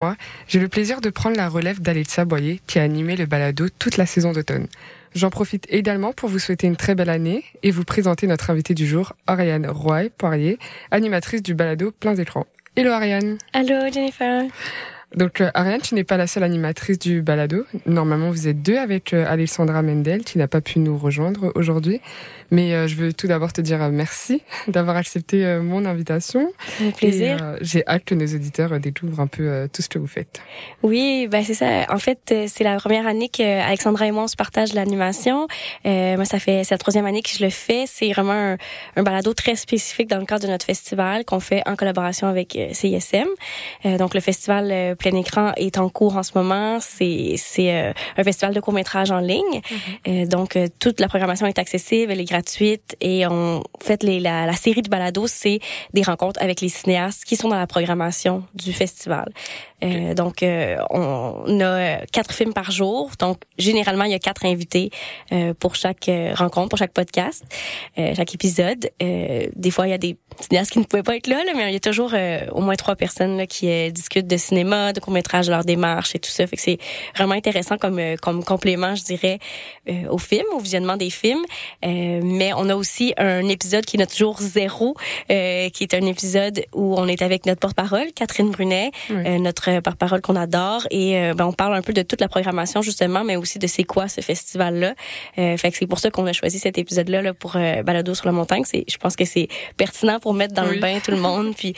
Moi, 0.00 0.14
j'ai 0.46 0.60
le 0.60 0.68
plaisir 0.68 1.00
de 1.00 1.10
prendre 1.10 1.36
la 1.36 1.48
relève 1.48 1.80
d'Alitza 1.80 2.24
Boyer, 2.24 2.60
qui 2.68 2.78
a 2.78 2.84
animé 2.84 3.16
le 3.16 3.26
balado 3.26 3.66
toute 3.80 3.96
la 3.96 4.06
saison 4.06 4.30
d'automne. 4.30 4.68
J'en 5.16 5.28
profite 5.28 5.66
également 5.70 6.12
pour 6.12 6.28
vous 6.28 6.38
souhaiter 6.38 6.68
une 6.68 6.76
très 6.76 6.94
belle 6.94 7.10
année 7.10 7.42
et 7.64 7.72
vous 7.72 7.82
présenter 7.82 8.28
notre 8.28 8.50
invitée 8.50 8.74
du 8.74 8.86
jour, 8.86 9.14
Ariane 9.26 9.66
Roy-Poirier, 9.68 10.60
animatrice 10.92 11.42
du 11.42 11.54
balado 11.54 11.90
Plein 11.90 12.14
d'écrans. 12.14 12.46
Hello 12.76 12.92
Ariane 12.92 13.38
Allô 13.52 13.92
Jennifer 13.92 14.44
donc 15.14 15.40
euh, 15.40 15.50
Ariane, 15.54 15.80
tu 15.80 15.94
n'es 15.94 16.04
pas 16.04 16.18
la 16.18 16.26
seule 16.26 16.42
animatrice 16.42 16.98
du 16.98 17.22
balado. 17.22 17.64
Normalement, 17.86 18.30
vous 18.30 18.46
êtes 18.46 18.60
deux 18.60 18.76
avec 18.76 19.14
euh, 19.14 19.24
Alessandra 19.26 19.80
Mendel, 19.80 20.22
qui 20.22 20.36
n'a 20.36 20.48
pas 20.48 20.60
pu 20.60 20.80
nous 20.80 20.98
rejoindre 20.98 21.50
aujourd'hui. 21.54 22.02
Mais 22.50 22.72
euh, 22.72 22.86
je 22.86 22.96
veux 22.96 23.12
tout 23.12 23.26
d'abord 23.26 23.52
te 23.52 23.60
dire 23.60 23.78
merci 23.90 24.42
d'avoir 24.68 24.96
accepté 24.96 25.58
mon 25.62 25.84
invitation. 25.84 26.50
Un 26.82 26.90
plaisir. 26.90 27.56
J'ai 27.60 27.86
hâte 27.86 28.04
que 28.04 28.14
nos 28.14 28.26
auditeurs 28.26 28.78
découvrent 28.80 29.20
un 29.20 29.26
peu 29.26 29.68
tout 29.72 29.82
ce 29.82 29.88
que 29.88 29.98
vous 29.98 30.06
faites. 30.06 30.40
Oui, 30.82 31.28
ben 31.30 31.44
c'est 31.44 31.54
ça. 31.54 31.86
En 31.88 31.98
fait, 31.98 32.34
c'est 32.46 32.64
la 32.64 32.76
première 32.76 33.06
année 33.06 33.28
qu'Alexandra 33.28 34.06
et 34.06 34.10
moi 34.10 34.24
on 34.24 34.28
se 34.28 34.36
partage 34.36 34.72
l'animation. 34.74 35.46
moi, 35.84 36.24
ça 36.24 36.38
fait 36.38 36.64
c'est 36.64 36.74
la 36.74 36.78
troisième 36.78 37.06
année 37.06 37.22
que 37.22 37.30
je 37.30 37.42
le 37.42 37.50
fais. 37.50 37.84
C'est 37.86 38.12
vraiment 38.12 38.32
un, 38.32 38.56
un, 38.96 39.02
balado 39.02 39.34
très 39.34 39.56
spécifique 39.56 40.08
dans 40.08 40.18
le 40.18 40.26
cadre 40.26 40.44
de 40.46 40.50
notre 40.50 40.66
festival 40.66 41.24
qu'on 41.24 41.40
fait 41.40 41.62
en 41.66 41.76
collaboration 41.76 42.28
avec 42.28 42.58
CISM. 42.72 43.28
donc 43.98 44.14
le 44.14 44.20
festival 44.20 44.96
plein 44.96 45.14
écran 45.16 45.52
est 45.56 45.78
en 45.78 45.88
cours 45.88 46.16
en 46.16 46.22
ce 46.22 46.32
moment. 46.34 46.78
C'est 46.80 47.34
c'est 47.36 47.74
euh, 47.74 47.92
un 48.16 48.24
festival 48.24 48.54
de 48.54 48.60
court 48.60 48.74
métrage 48.74 49.10
en 49.10 49.20
ligne. 49.20 49.60
Euh, 50.06 50.26
donc 50.26 50.56
euh, 50.56 50.68
toute 50.78 51.00
la 51.00 51.08
programmation 51.08 51.46
est 51.46 51.58
accessible, 51.58 52.12
elle 52.12 52.20
est 52.20 52.24
et 53.00 53.26
on 53.26 53.62
fait 53.80 54.02
la 54.02 54.52
série 54.54 54.82
de 54.82 54.88
balados, 54.88 55.26
c'est 55.26 55.60
des 55.94 56.02
rencontres 56.02 56.40
avec 56.42 56.60
les 56.60 56.68
cinéastes 56.68 57.24
qui 57.24 57.36
sont 57.36 57.48
dans 57.48 57.58
la 57.58 57.66
programmation 57.66 58.44
du 58.54 58.72
festival. 58.72 59.32
Euh, 59.82 60.14
donc, 60.14 60.42
euh, 60.42 60.76
on 60.90 61.60
a 61.60 62.04
quatre 62.06 62.32
films 62.32 62.52
par 62.52 62.70
jour. 62.70 63.10
Donc, 63.18 63.38
généralement, 63.58 64.04
il 64.04 64.10
y 64.10 64.14
a 64.14 64.18
quatre 64.18 64.44
invités 64.44 64.90
euh, 65.32 65.54
pour 65.54 65.74
chaque 65.74 66.10
rencontre, 66.34 66.70
pour 66.70 66.78
chaque 66.78 66.92
podcast, 66.92 67.44
chaque 67.96 68.34
épisode. 68.34 68.90
des 69.00 69.70
fois, 69.70 69.86
il 69.86 69.90
y 69.90 69.94
a 69.94 69.98
des 69.98 70.16
cinéastes 70.40 70.72
qui 70.72 70.78
ne 70.78 70.84
pouvaient 70.84 71.02
pas 71.02 71.16
être 71.16 71.26
là, 71.26 71.42
là 71.44 71.52
mais 71.54 71.68
il 71.68 71.72
y 71.72 71.76
a 71.76 71.80
toujours 71.80 72.14
au 72.52 72.60
moins 72.60 72.76
trois 72.76 72.96
personnes 72.96 73.36
là, 73.36 73.46
qui 73.46 73.92
discutent 73.92 74.26
de 74.26 74.36
cinéma, 74.36 74.92
de 74.92 75.00
court-métrage, 75.00 75.46
de 75.46 75.52
leur 75.52 75.64
démarche 75.64 76.14
et 76.14 76.18
tout 76.18 76.30
ça. 76.30 76.46
Fait 76.46 76.56
que 76.56 76.62
c'est 76.62 76.78
vraiment 77.16 77.34
intéressant 77.34 77.76
comme, 77.76 78.00
comme 78.22 78.44
complément, 78.44 78.94
je 78.94 79.04
dirais, 79.04 79.38
au 80.08 80.18
film, 80.18 80.46
au 80.52 80.58
visionnement 80.58 80.96
des 80.96 81.10
films. 81.10 81.44
mais 81.82 82.52
on 82.56 82.68
a 82.68 82.76
aussi 82.76 83.14
un 83.16 83.46
épisode 83.48 83.84
qui 83.84 83.96
est 83.96 84.00
notre 84.00 84.16
jour 84.16 84.36
zéro, 84.40 84.94
qui 85.28 85.82
est 85.82 85.94
un 85.94 86.06
épisode 86.06 86.62
où 86.72 86.96
on 86.96 87.06
est 87.08 87.22
avec 87.22 87.46
notre 87.46 87.60
porte-parole, 87.60 88.06
Catherine 88.14 88.50
Brunet, 88.50 88.90
notre 89.10 89.67
par 89.82 89.96
parole 89.96 90.20
qu'on 90.20 90.36
adore 90.36 90.86
et 90.90 91.18
euh, 91.18 91.34
ben, 91.34 91.46
on 91.46 91.52
parle 91.52 91.74
un 91.74 91.82
peu 91.82 91.92
de 91.92 92.02
toute 92.02 92.20
la 92.20 92.28
programmation 92.28 92.82
justement, 92.82 93.24
mais 93.24 93.36
aussi 93.36 93.58
de 93.58 93.66
c'est 93.66 93.84
quoi 93.84 94.08
ce 94.08 94.20
festival-là. 94.20 94.94
Euh, 95.38 95.56
fait 95.56 95.70
que 95.70 95.76
c'est 95.76 95.86
pour 95.86 95.98
ça 95.98 96.10
qu'on 96.10 96.26
a 96.26 96.32
choisi 96.32 96.58
cet 96.58 96.78
épisode-là 96.78 97.22
là, 97.22 97.34
pour 97.34 97.56
euh, 97.56 97.82
Balado 97.82 98.14
sur 98.14 98.26
la 98.26 98.32
montagne. 98.32 98.62
C'est, 98.64 98.84
je 98.88 98.96
pense 98.96 99.16
que 99.16 99.24
c'est 99.24 99.48
pertinent 99.76 100.18
pour 100.20 100.34
mettre 100.34 100.54
dans 100.54 100.64
le 100.64 100.78
bain 100.78 100.98
tout 101.04 101.10
le 101.10 101.16
monde, 101.28 101.54
puis 101.56 101.74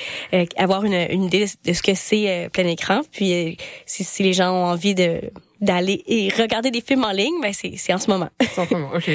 avoir 0.57 0.85
une, 0.85 0.95
une, 0.95 1.25
idée 1.25 1.47
de 1.65 1.73
ce 1.73 1.83
que 1.83 1.95
c'est 1.95 2.49
plein 2.53 2.67
écran. 2.67 3.01
Puis 3.13 3.57
si, 3.87 4.05
si 4.05 4.23
les 4.23 4.33
gens 4.33 4.53
ont 4.53 4.65
envie 4.67 4.95
de 4.95 5.21
d'aller 5.61 6.03
et 6.07 6.31
regarder 6.31 6.71
des 6.71 6.81
films 6.81 7.05
en 7.05 7.13
ligne, 7.13 7.35
ben 7.43 7.53
c'est, 7.53 7.75
c'est 7.77 7.93
en 7.93 7.99
ce 7.99 8.11
moment. 8.11 8.31
C'est 8.41 8.63
en 8.63 8.67
ce 8.67 8.75
moment, 8.75 8.91
ok. 8.95 9.11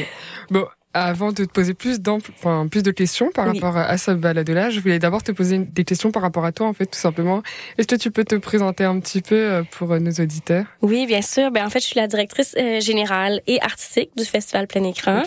Bon, 0.52 0.66
avant 0.96 1.34
de 1.34 1.44
te 1.44 1.52
poser 1.52 1.74
plus, 1.74 2.00
enfin, 2.08 2.68
plus 2.72 2.82
de 2.82 2.92
questions 2.92 3.30
par 3.30 3.48
rapport 3.48 3.76
à 3.76 3.98
ce 3.98 4.12
balade-là, 4.12 4.70
je 4.70 4.80
voulais 4.80 4.98
d'abord 4.98 5.22
te 5.24 5.34
poser 5.34 5.58
des 5.58 5.84
questions 5.84 6.10
par 6.10 6.22
rapport 6.22 6.46
à 6.46 6.54
toi, 6.54 6.68
en 6.68 6.74
fait, 6.74 6.86
tout 6.86 6.98
simplement. 6.98 7.44
Est-ce 7.78 7.88
que 7.88 7.98
tu 7.98 8.12
peux 8.12 8.24
te 8.24 8.36
présenter 8.36 8.86
un 8.86 8.98
petit 9.02 9.22
peu 9.22 9.36
euh, 9.36 9.64
pour 9.72 9.92
euh, 9.92 10.00
nos 10.00 10.12
auditeurs? 10.12 10.64
Oui, 10.82 11.06
bien 11.06 11.22
sûr. 11.22 11.52
Ben 11.52 11.66
en 11.66 11.70
fait, 11.70 11.82
je 11.82 11.88
suis 11.88 12.00
la 12.00 12.08
directrice 12.08 12.56
euh, 12.58 12.80
générale 12.80 13.42
et 13.46 13.62
artistique 13.62 14.12
du 14.16 14.23
festival 14.23 14.68
Plein 14.68 14.86
Écran. 14.86 15.23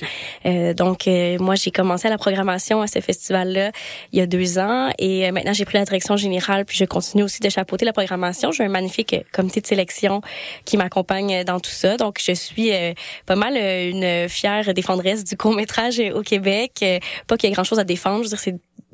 Euh, 0.47 0.73
donc, 0.73 1.07
moi, 1.39 1.55
j'ai 1.55 1.71
commencé 1.71 2.09
la 2.09 2.17
programmation 2.17 2.81
à 2.81 2.87
ce 2.87 3.01
festival-là 3.01 3.71
il 4.13 4.19
y 4.19 4.23
a 4.23 4.27
deux 4.27 4.59
ans, 4.59 4.91
et 4.99 5.31
maintenant 5.33 5.53
j'ai 5.53 5.67
pris 5.67 5.77
la 5.77 5.85
direction 5.85 6.17
générale, 6.17 6.65
puis 6.65 6.79
je 6.79 6.87
continue 6.87 7.25
aussi 7.25 7.41
de 7.41 7.49
chapeauter 7.51 7.85
la 7.85 7.93
programmation. 7.93 8.53
J'ai 8.53 8.65
un 8.65 8.69
magnifique 8.71 9.15
comité 9.33 9.61
de 9.61 9.67
sélection 9.67 10.23
qui 10.65 10.79
m'accompagne 10.79 11.45
dans 11.45 11.61
tout 11.61 11.71
ça. 11.71 11.99
Donc, 11.99 12.21
je 12.25 12.33
suis 12.33 12.71
pas 13.27 13.37
mal 13.37 13.57
une 13.57 14.29
fière 14.31 14.73
défendresse 14.73 15.25
du 15.25 15.37
court 15.37 15.58
métrage 15.59 16.01
au 16.15 16.23
Québec. 16.23 16.73
Euh, 16.83 16.99
pas 17.27 17.37
qu'il 17.37 17.49
y 17.49 17.53
ait 17.53 17.55
grand-chose 17.55 17.79
à 17.79 17.85
défendre. 17.85 18.25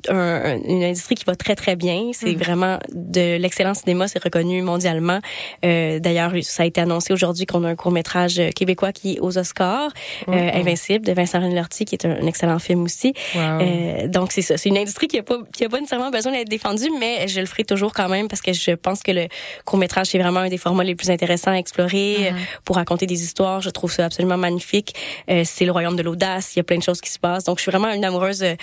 Une 0.09 0.83
industrie 0.83 1.15
qui 1.15 1.25
va 1.25 1.35
très 1.35 1.55
très 1.55 1.75
bien. 1.75 2.11
C'est 2.13 2.35
mm. 2.35 2.37
vraiment 2.37 2.79
de 2.93 3.37
l'excellent 3.37 3.73
cinéma, 3.73 4.07
c'est 4.07 4.23
reconnu 4.23 4.61
mondialement. 4.61 5.19
Euh, 5.63 5.99
D'ailleurs, 5.99 6.31
ça 6.41 6.63
a 6.63 6.65
été 6.65 6.81
annoncé 6.81 7.13
aujourd'hui 7.13 7.45
qu'on 7.45 7.63
a 7.63 7.69
un 7.69 7.75
court 7.75 7.91
métrage 7.91 8.41
québécois 8.55 8.91
qui 8.91 9.13
est 9.13 9.19
aux 9.19 9.37
Oscars, 9.37 9.91
euh, 10.27 10.31
mm-hmm. 10.31 10.59
Invincible 10.59 11.05
de 11.05 11.13
Vincent 11.13 11.39
René 11.39 11.55
qui 11.69 11.95
est 11.95 12.05
un, 12.05 12.25
excellent 12.27 12.59
film 12.59 12.83
aussi. 12.83 13.13
Euh, 13.35 14.07
donc 14.07 14.31
c'est 14.31 14.41
ça, 14.41 14.57
c'est 14.57 14.69
une 14.69 14.77
industrie 14.77 15.07
qui 15.07 15.17
a 15.19 15.23
pas 15.23 15.37
qui 15.55 15.63
a 15.65 15.69
pas 15.69 15.79
nécessairement 15.79 16.11
besoin 16.11 16.31
d'être 16.31 16.49
défendue, 16.49 16.89
mais 16.99 17.27
je 17.27 17.39
le 17.39 17.45
ferai 17.45 17.63
toujours 17.63 17.93
quand 17.93 18.09
même 18.09 18.27
parce 18.27 18.41
que 18.41 18.53
je 18.53 18.71
pense 18.71 19.03
que 19.03 19.11
le 19.11 19.27
court 19.63 19.79
métrage 19.79 20.07
c'est 20.07 20.19
vraiment 20.19 20.41
un 20.41 20.49
des 20.49 20.57
formats 20.57 20.83
les 20.83 20.95
plus 20.95 21.09
intéressants 21.09 21.51
à 21.51 21.57
explorer 21.57 22.15
mm-hmm. 22.15 22.33
pour 22.63 22.75
raconter 22.75 23.05
des 23.05 23.23
histoires. 23.23 23.61
Je 23.61 23.69
trouve 23.69 23.91
ça 23.91 24.05
absolument 24.05 24.37
magnifique. 24.37 24.93
Euh, 25.29 25.43
c'est 25.45 25.65
le 25.65 25.71
royaume 25.71 25.95
de 25.95 26.03
l'audace. 26.03 26.55
Il 26.55 26.59
y 26.59 26.61
a 26.61 26.63
plein 26.63 26.77
de 26.77 26.83
choses 26.83 27.01
qui 27.01 27.09
se 27.09 27.19
passent. 27.19 27.45
Donc 27.45 27.57
je 27.57 27.63
suis 27.63 27.71
vraiment 27.71 27.91
une 27.91 28.05
amoureuse 28.05 28.43
euh, 28.43 28.55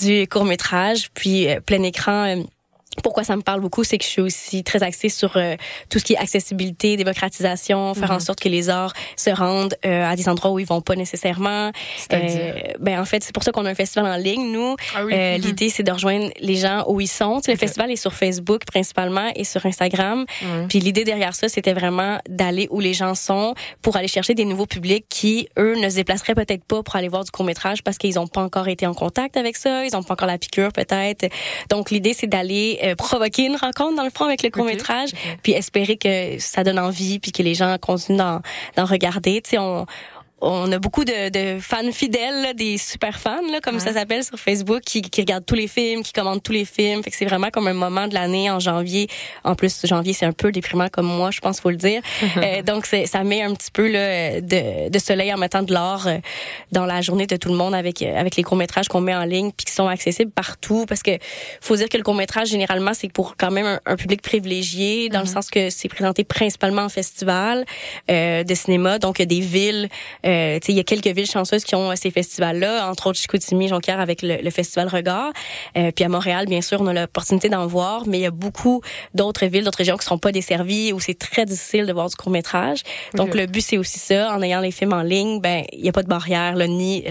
du 0.00 0.26
court 0.28 0.44
métrage 0.44 0.83
puis 1.14 1.48
euh, 1.48 1.60
plein 1.60 1.82
écran 1.82 2.36
euh, 2.36 2.42
pourquoi 3.02 3.24
ça 3.24 3.36
me 3.36 3.42
parle 3.42 3.60
beaucoup, 3.60 3.84
c'est 3.84 3.98
que 3.98 4.04
je 4.04 4.08
suis 4.10 4.20
aussi 4.20 4.64
très 4.64 4.82
axée 4.82 5.08
sur 5.08 5.36
euh, 5.36 5.56
tout 5.90 5.98
ce 5.98 6.04
qui 6.04 6.14
est 6.14 6.18
accessibilité, 6.18 6.96
démocratisation, 6.96 7.94
faire 7.94 8.10
en 8.10 8.14
mhm. 8.14 8.20
sorte 8.20 8.40
que 8.40 8.48
les 8.48 8.70
arts 8.70 8.92
se 9.16 9.30
rendent 9.30 9.76
euh, 9.84 10.04
à 10.04 10.16
des 10.16 10.28
endroits 10.28 10.52
où 10.52 10.58
ils 10.58 10.66
vont 10.66 10.80
pas 10.80 10.96
nécessairement. 10.96 11.70
Euh, 12.12 12.52
ben 12.80 13.00
en 13.00 13.04
fait, 13.04 13.22
c'est 13.24 13.34
pour 13.34 13.42
ça 13.42 13.52
qu'on 13.52 13.64
a 13.66 13.70
un 13.70 13.74
festival 13.74 14.06
en 14.06 14.16
ligne. 14.16 14.52
Nous, 14.52 14.76
ah 14.96 15.02
mhm. 15.02 15.40
l'idée 15.40 15.68
c'est 15.70 15.82
de 15.82 15.92
rejoindre 15.92 16.30
les 16.40 16.56
gens 16.56 16.84
où 16.88 17.00
ils 17.00 17.08
sont. 17.08 17.40
le 17.46 17.56
festival 17.56 17.90
est 17.90 17.96
sur 17.96 18.14
Facebook 18.14 18.64
principalement 18.64 19.30
et 19.34 19.44
sur 19.44 19.64
Instagram. 19.66 20.24
Puis 20.68 20.80
l'idée 20.80 21.04
derrière 21.04 21.34
ça, 21.34 21.48
c'était 21.48 21.72
vraiment 21.72 22.18
d'aller 22.28 22.68
où 22.70 22.80
les 22.80 22.94
gens 22.94 23.14
sont 23.14 23.54
pour 23.82 23.96
aller 23.96 24.08
chercher 24.08 24.34
des 24.34 24.44
nouveaux 24.44 24.66
publics 24.66 25.06
qui 25.08 25.48
eux 25.58 25.74
ne 25.76 25.88
se 25.88 25.96
déplaceraient 25.96 26.34
peut-être 26.34 26.64
pas 26.64 26.82
pour 26.82 26.96
aller 26.96 27.08
voir 27.08 27.24
du 27.24 27.30
court 27.30 27.44
métrage 27.44 27.82
parce 27.82 27.98
qu'ils 27.98 28.18
ont 28.18 28.26
pas 28.26 28.42
encore 28.42 28.68
été 28.68 28.86
en 28.86 28.94
contact 28.94 29.36
avec 29.36 29.56
ça, 29.56 29.84
ils 29.84 29.96
ont 29.96 30.02
pas 30.02 30.14
encore 30.14 30.28
la 30.28 30.38
piqûre 30.38 30.72
peut-être. 30.72 31.26
Donc 31.70 31.90
l'idée 31.90 32.12
c'est 32.14 32.26
d'aller 32.26 32.78
euh, 32.84 32.94
provoquer 32.94 33.46
une 33.46 33.56
rencontre 33.56 33.96
dans 33.96 34.04
le 34.04 34.10
fond 34.10 34.24
avec 34.24 34.42
le 34.42 34.50
court 34.50 34.64
métrage, 34.64 35.10
puis 35.42 35.52
espérer 35.52 35.96
que 35.96 36.38
ça 36.38 36.64
donne 36.64 36.78
envie, 36.78 37.18
puis 37.18 37.32
que 37.32 37.42
les 37.42 37.54
gens 37.54 37.76
continuent 37.78 38.18
d'en 38.76 38.84
regarder. 38.84 39.40
Tu 39.42 39.50
sais, 39.50 39.58
on 39.58 39.86
on 40.44 40.70
a 40.72 40.78
beaucoup 40.78 41.04
de, 41.04 41.30
de 41.30 41.60
fans 41.60 41.90
fidèles, 41.92 42.54
des 42.54 42.78
super 42.78 43.18
fans, 43.18 43.42
là, 43.50 43.60
comme 43.60 43.80
ça 43.80 43.92
s'appelle 43.92 44.24
sur 44.24 44.38
Facebook, 44.38 44.82
qui, 44.82 45.02
qui, 45.02 45.20
regardent 45.20 45.46
tous 45.46 45.54
les 45.54 45.68
films, 45.68 46.02
qui 46.02 46.12
commandent 46.12 46.42
tous 46.42 46.52
les 46.52 46.64
films. 46.64 47.02
Fait 47.02 47.10
que 47.10 47.16
c'est 47.16 47.24
vraiment 47.24 47.50
comme 47.50 47.66
un 47.66 47.74
moment 47.74 48.06
de 48.08 48.14
l'année 48.14 48.50
en 48.50 48.60
janvier. 48.60 49.08
En 49.42 49.54
plus, 49.54 49.84
janvier, 49.84 50.12
c'est 50.12 50.26
un 50.26 50.32
peu 50.32 50.52
déprimant 50.52 50.88
comme 50.88 51.06
moi, 51.06 51.30
je 51.30 51.40
pense, 51.40 51.60
faut 51.60 51.70
le 51.70 51.76
dire. 51.76 52.02
euh, 52.36 52.62
donc, 52.62 52.86
ça 52.86 53.24
met 53.24 53.42
un 53.42 53.54
petit 53.54 53.70
peu 53.70 53.90
là, 53.90 54.40
de, 54.40 54.88
de 54.90 54.98
soleil 54.98 55.32
en 55.32 55.38
mettant 55.38 55.62
de 55.62 55.72
l'or 55.72 56.06
euh, 56.06 56.18
dans 56.72 56.86
la 56.86 57.00
journée 57.00 57.26
de 57.26 57.36
tout 57.36 57.48
le 57.48 57.56
monde 57.56 57.74
avec 57.74 58.02
euh, 58.02 58.16
avec 58.16 58.36
les 58.36 58.42
courts 58.42 58.56
métrages 58.56 58.88
qu'on 58.88 59.00
met 59.00 59.14
en 59.14 59.24
ligne 59.24 59.50
puis 59.56 59.64
qui 59.66 59.72
sont 59.72 59.88
accessibles 59.88 60.30
partout. 60.30 60.84
Parce 60.86 61.02
que 61.02 61.12
faut 61.60 61.76
dire 61.76 61.88
que 61.88 61.96
le 61.96 62.02
court 62.02 62.14
métrage 62.14 62.48
généralement 62.48 62.92
c'est 62.94 63.12
pour 63.12 63.36
quand 63.36 63.50
même 63.50 63.78
un, 63.86 63.96
public 63.96 64.22
privilégié 64.22 65.08
dans 65.08 65.20
le 65.20 65.26
mm-hmm. 65.26 65.32
sens 65.32 65.50
que 65.50 65.70
c'est 65.70 65.88
présenté 65.88 66.24
principalement 66.24 66.82
en 66.82 66.88
festival 66.88 67.64
euh, 68.10 68.44
de 68.44 68.54
cinéma, 68.54 68.98
donc 68.98 69.20
des 69.20 69.40
villes. 69.40 69.88
Euh, 70.26 70.33
il 70.68 70.74
y 70.74 70.80
a 70.80 70.84
quelques 70.84 71.08
villes 71.08 71.30
chanceuses 71.30 71.64
qui 71.64 71.74
ont 71.74 71.90
euh, 71.90 71.94
ces 71.96 72.10
festivals-là, 72.10 72.88
entre 72.88 73.08
autres 73.08 73.18
Chicoutimi, 73.18 73.68
Jonquière 73.68 74.00
avec 74.00 74.20
le, 74.22 74.50
festival 74.50 74.88
Regard. 74.88 75.32
Euh, 75.76 75.90
puis 75.90 76.04
à 76.04 76.08
Montréal, 76.08 76.46
bien 76.46 76.60
sûr, 76.60 76.80
on 76.80 76.86
a 76.86 76.92
l'opportunité 76.92 77.48
d'en 77.48 77.66
voir, 77.66 78.04
mais 78.06 78.18
il 78.18 78.22
y 78.22 78.26
a 78.26 78.30
beaucoup 78.30 78.82
d'autres 79.14 79.46
villes, 79.46 79.64
d'autres 79.64 79.78
régions 79.78 79.96
qui 79.96 80.06
sont 80.06 80.18
pas 80.18 80.32
desservies 80.32 80.92
où 80.92 81.00
c'est 81.00 81.18
très 81.18 81.44
difficile 81.44 81.86
de 81.86 81.92
voir 81.92 82.08
du 82.08 82.16
court 82.16 82.30
métrage. 82.30 82.82
Donc 83.14 83.34
le 83.34 83.46
but 83.46 83.60
c'est 83.60 83.78
aussi 83.78 83.98
ça, 83.98 84.34
en 84.34 84.42
ayant 84.42 84.60
les 84.60 84.70
films 84.70 84.92
en 84.92 85.02
ligne, 85.02 85.40
ben 85.40 85.64
il 85.72 85.84
y 85.84 85.88
a 85.88 85.92
pas 85.92 86.02
de 86.02 86.08
barrière 86.08 86.54
là, 86.54 86.66
ni 86.66 87.04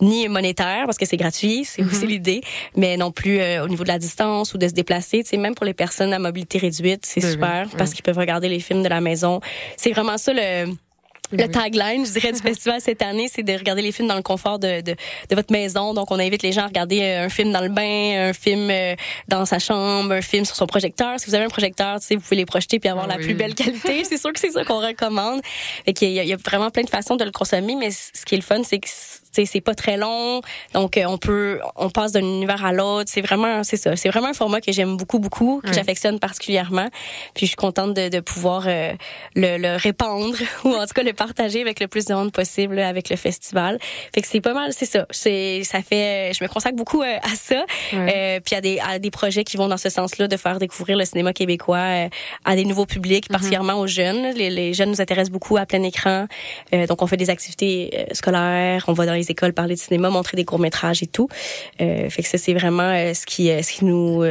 ni 0.00 0.28
monétaire 0.28 0.84
parce 0.86 0.98
que 0.98 1.06
c'est 1.06 1.16
gratuit, 1.16 1.64
c'est 1.64 1.82
aussi 1.82 2.04
mhm. 2.04 2.10
l'idée, 2.10 2.40
mais 2.76 2.96
non 2.96 3.10
plus 3.10 3.40
au 3.60 3.68
niveau 3.68 3.84
de 3.84 3.88
la 3.88 3.98
distance 3.98 4.54
ou 4.54 4.58
de 4.58 4.68
se 4.68 4.72
déplacer. 4.72 5.24
Tu 5.24 5.36
même 5.36 5.54
pour 5.54 5.66
les 5.66 5.74
personnes 5.74 6.12
à 6.12 6.18
mobilité 6.18 6.58
réduite, 6.58 7.04
c'est 7.04 7.20
ben 7.20 7.30
super 7.30 7.68
parce 7.76 7.92
qu'ils 7.92 8.02
peuvent 8.02 8.18
regarder 8.18 8.48
les 8.48 8.60
films 8.60 8.82
de 8.82 8.88
la 8.88 9.00
maison. 9.00 9.40
C'est 9.76 9.92
vraiment 9.92 10.18
ça 10.18 10.32
le 10.32 10.72
le 11.32 11.48
tagline, 11.48 12.06
je 12.06 12.12
dirais, 12.12 12.32
du 12.32 12.40
festival 12.40 12.80
cette 12.80 13.02
année, 13.02 13.28
c'est 13.32 13.42
de 13.42 13.52
regarder 13.52 13.82
les 13.82 13.92
films 13.92 14.08
dans 14.08 14.16
le 14.16 14.22
confort 14.22 14.58
de, 14.58 14.80
de, 14.80 14.92
de, 14.92 15.34
votre 15.34 15.52
maison. 15.52 15.94
Donc, 15.94 16.10
on 16.10 16.18
invite 16.18 16.42
les 16.42 16.52
gens 16.52 16.62
à 16.62 16.66
regarder 16.66 17.02
euh, 17.02 17.26
un 17.26 17.28
film 17.28 17.52
dans 17.52 17.60
le 17.60 17.68
bain, 17.68 18.30
un 18.30 18.32
film 18.32 18.70
euh, 18.70 18.94
dans 19.28 19.44
sa 19.44 19.58
chambre, 19.58 20.12
un 20.12 20.20
film 20.20 20.44
sur 20.44 20.56
son 20.56 20.66
projecteur. 20.66 21.18
Si 21.18 21.26
vous 21.26 21.34
avez 21.34 21.44
un 21.44 21.48
projecteur, 21.48 22.00
tu 22.00 22.06
sais, 22.06 22.14
vous 22.16 22.20
pouvez 22.20 22.36
les 22.36 22.46
projeter 22.46 22.78
puis 22.78 22.88
avoir 22.88 23.06
ah 23.08 23.16
la 23.16 23.18
plus 23.18 23.34
belle 23.34 23.54
qualité. 23.54 24.04
c'est 24.04 24.18
sûr 24.18 24.32
que 24.32 24.40
c'est 24.40 24.50
ça 24.50 24.64
qu'on 24.64 24.80
recommande. 24.80 25.40
et 25.86 25.92
qu'il 25.92 26.10
y, 26.10 26.14
y, 26.14 26.32
a 26.32 26.36
vraiment 26.36 26.70
plein 26.70 26.84
de 26.84 26.90
façons 26.90 27.16
de 27.16 27.24
le 27.24 27.32
consommer, 27.32 27.76
mais 27.76 27.90
ce 27.90 28.24
qui 28.24 28.34
est 28.34 28.38
le 28.38 28.44
fun, 28.44 28.62
c'est 28.64 28.78
que 28.78 28.88
c'est 29.32 29.60
pas 29.60 29.74
très 29.74 29.96
long, 29.96 30.40
donc 30.74 31.00
on 31.04 31.18
peut, 31.18 31.60
on 31.76 31.90
passe 31.90 32.12
d'un 32.12 32.20
univers 32.20 32.64
à 32.64 32.72
l'autre. 32.72 33.10
C'est 33.12 33.20
vraiment, 33.20 33.64
c'est 33.64 33.76
ça, 33.76 33.96
c'est 33.96 34.08
vraiment 34.08 34.28
un 34.28 34.34
format 34.34 34.60
que 34.60 34.72
j'aime 34.72 34.96
beaucoup, 34.96 35.18
beaucoup, 35.18 35.60
que 35.64 35.72
j'affectionne 35.72 36.18
particulièrement. 36.18 36.88
Puis 37.34 37.46
je 37.46 37.48
suis 37.48 37.56
contente 37.56 37.94
de, 37.94 38.08
de 38.08 38.20
pouvoir 38.20 38.66
le, 38.66 38.96
le, 39.34 39.76
répandre 39.76 40.36
ou 40.64 40.74
en 40.74 40.86
tout 40.86 40.94
cas 40.94 41.02
le 41.02 41.12
partager 41.12 41.60
avec 41.60 41.80
le 41.80 41.88
plus 41.88 42.04
de 42.06 42.14
monde 42.14 42.32
possible 42.32 42.78
avec 42.78 43.08
le 43.08 43.16
festival. 43.16 43.78
Fait 44.14 44.22
que 44.22 44.28
c'est 44.28 44.40
pas 44.40 44.54
mal, 44.54 44.72
c'est 44.72 44.86
ça. 44.86 45.06
C'est, 45.10 45.62
ça 45.64 45.82
fait, 45.82 46.32
je 46.34 46.42
me 46.42 46.48
consacre 46.48 46.76
beaucoup 46.76 47.02
à 47.02 47.34
ça. 47.34 47.64
Euh, 47.94 48.40
puis 48.40 48.54
à 48.54 48.60
des, 48.60 48.78
à 48.80 48.98
des 48.98 49.10
projets 49.10 49.44
qui 49.44 49.56
vont 49.56 49.68
dans 49.68 49.76
ce 49.76 49.88
sens-là 49.88 50.28
de 50.28 50.36
faire 50.36 50.58
découvrir 50.58 50.96
le 50.96 51.04
cinéma 51.04 51.32
québécois 51.32 52.08
à 52.44 52.56
des 52.56 52.64
nouveaux 52.64 52.86
publics, 52.86 53.28
mhm. 53.28 53.32
particulièrement 53.32 53.74
aux 53.80 53.86
jeunes. 53.86 54.34
Les, 54.34 54.50
les, 54.50 54.74
jeunes 54.74 54.90
nous 54.90 55.00
intéressent 55.00 55.30
beaucoup 55.32 55.56
à 55.56 55.66
plein 55.66 55.82
écran. 55.82 56.26
Euh, 56.74 56.86
donc, 56.86 57.02
on 57.02 57.06
fait 57.06 57.16
des 57.16 57.30
activités 57.30 57.90
euh, 57.94 58.14
scolaires, 58.14 58.84
on 58.88 58.92
va 58.92 59.06
dans 59.06 59.14
les 59.14 59.21
écoles 59.30 59.52
parler 59.52 59.74
de 59.74 59.80
cinéma, 59.80 60.10
montrer 60.10 60.36
des 60.36 60.44
courts-métrages 60.44 61.02
et 61.02 61.06
tout. 61.06 61.28
Euh, 61.80 62.08
fait 62.10 62.22
que 62.22 62.28
ça, 62.28 62.38
c'est 62.38 62.54
vraiment 62.54 62.82
euh, 62.82 63.14
ce 63.14 63.26
qui, 63.26 63.46
ce 63.46 63.72
qui 63.72 63.84
nous 63.84 64.24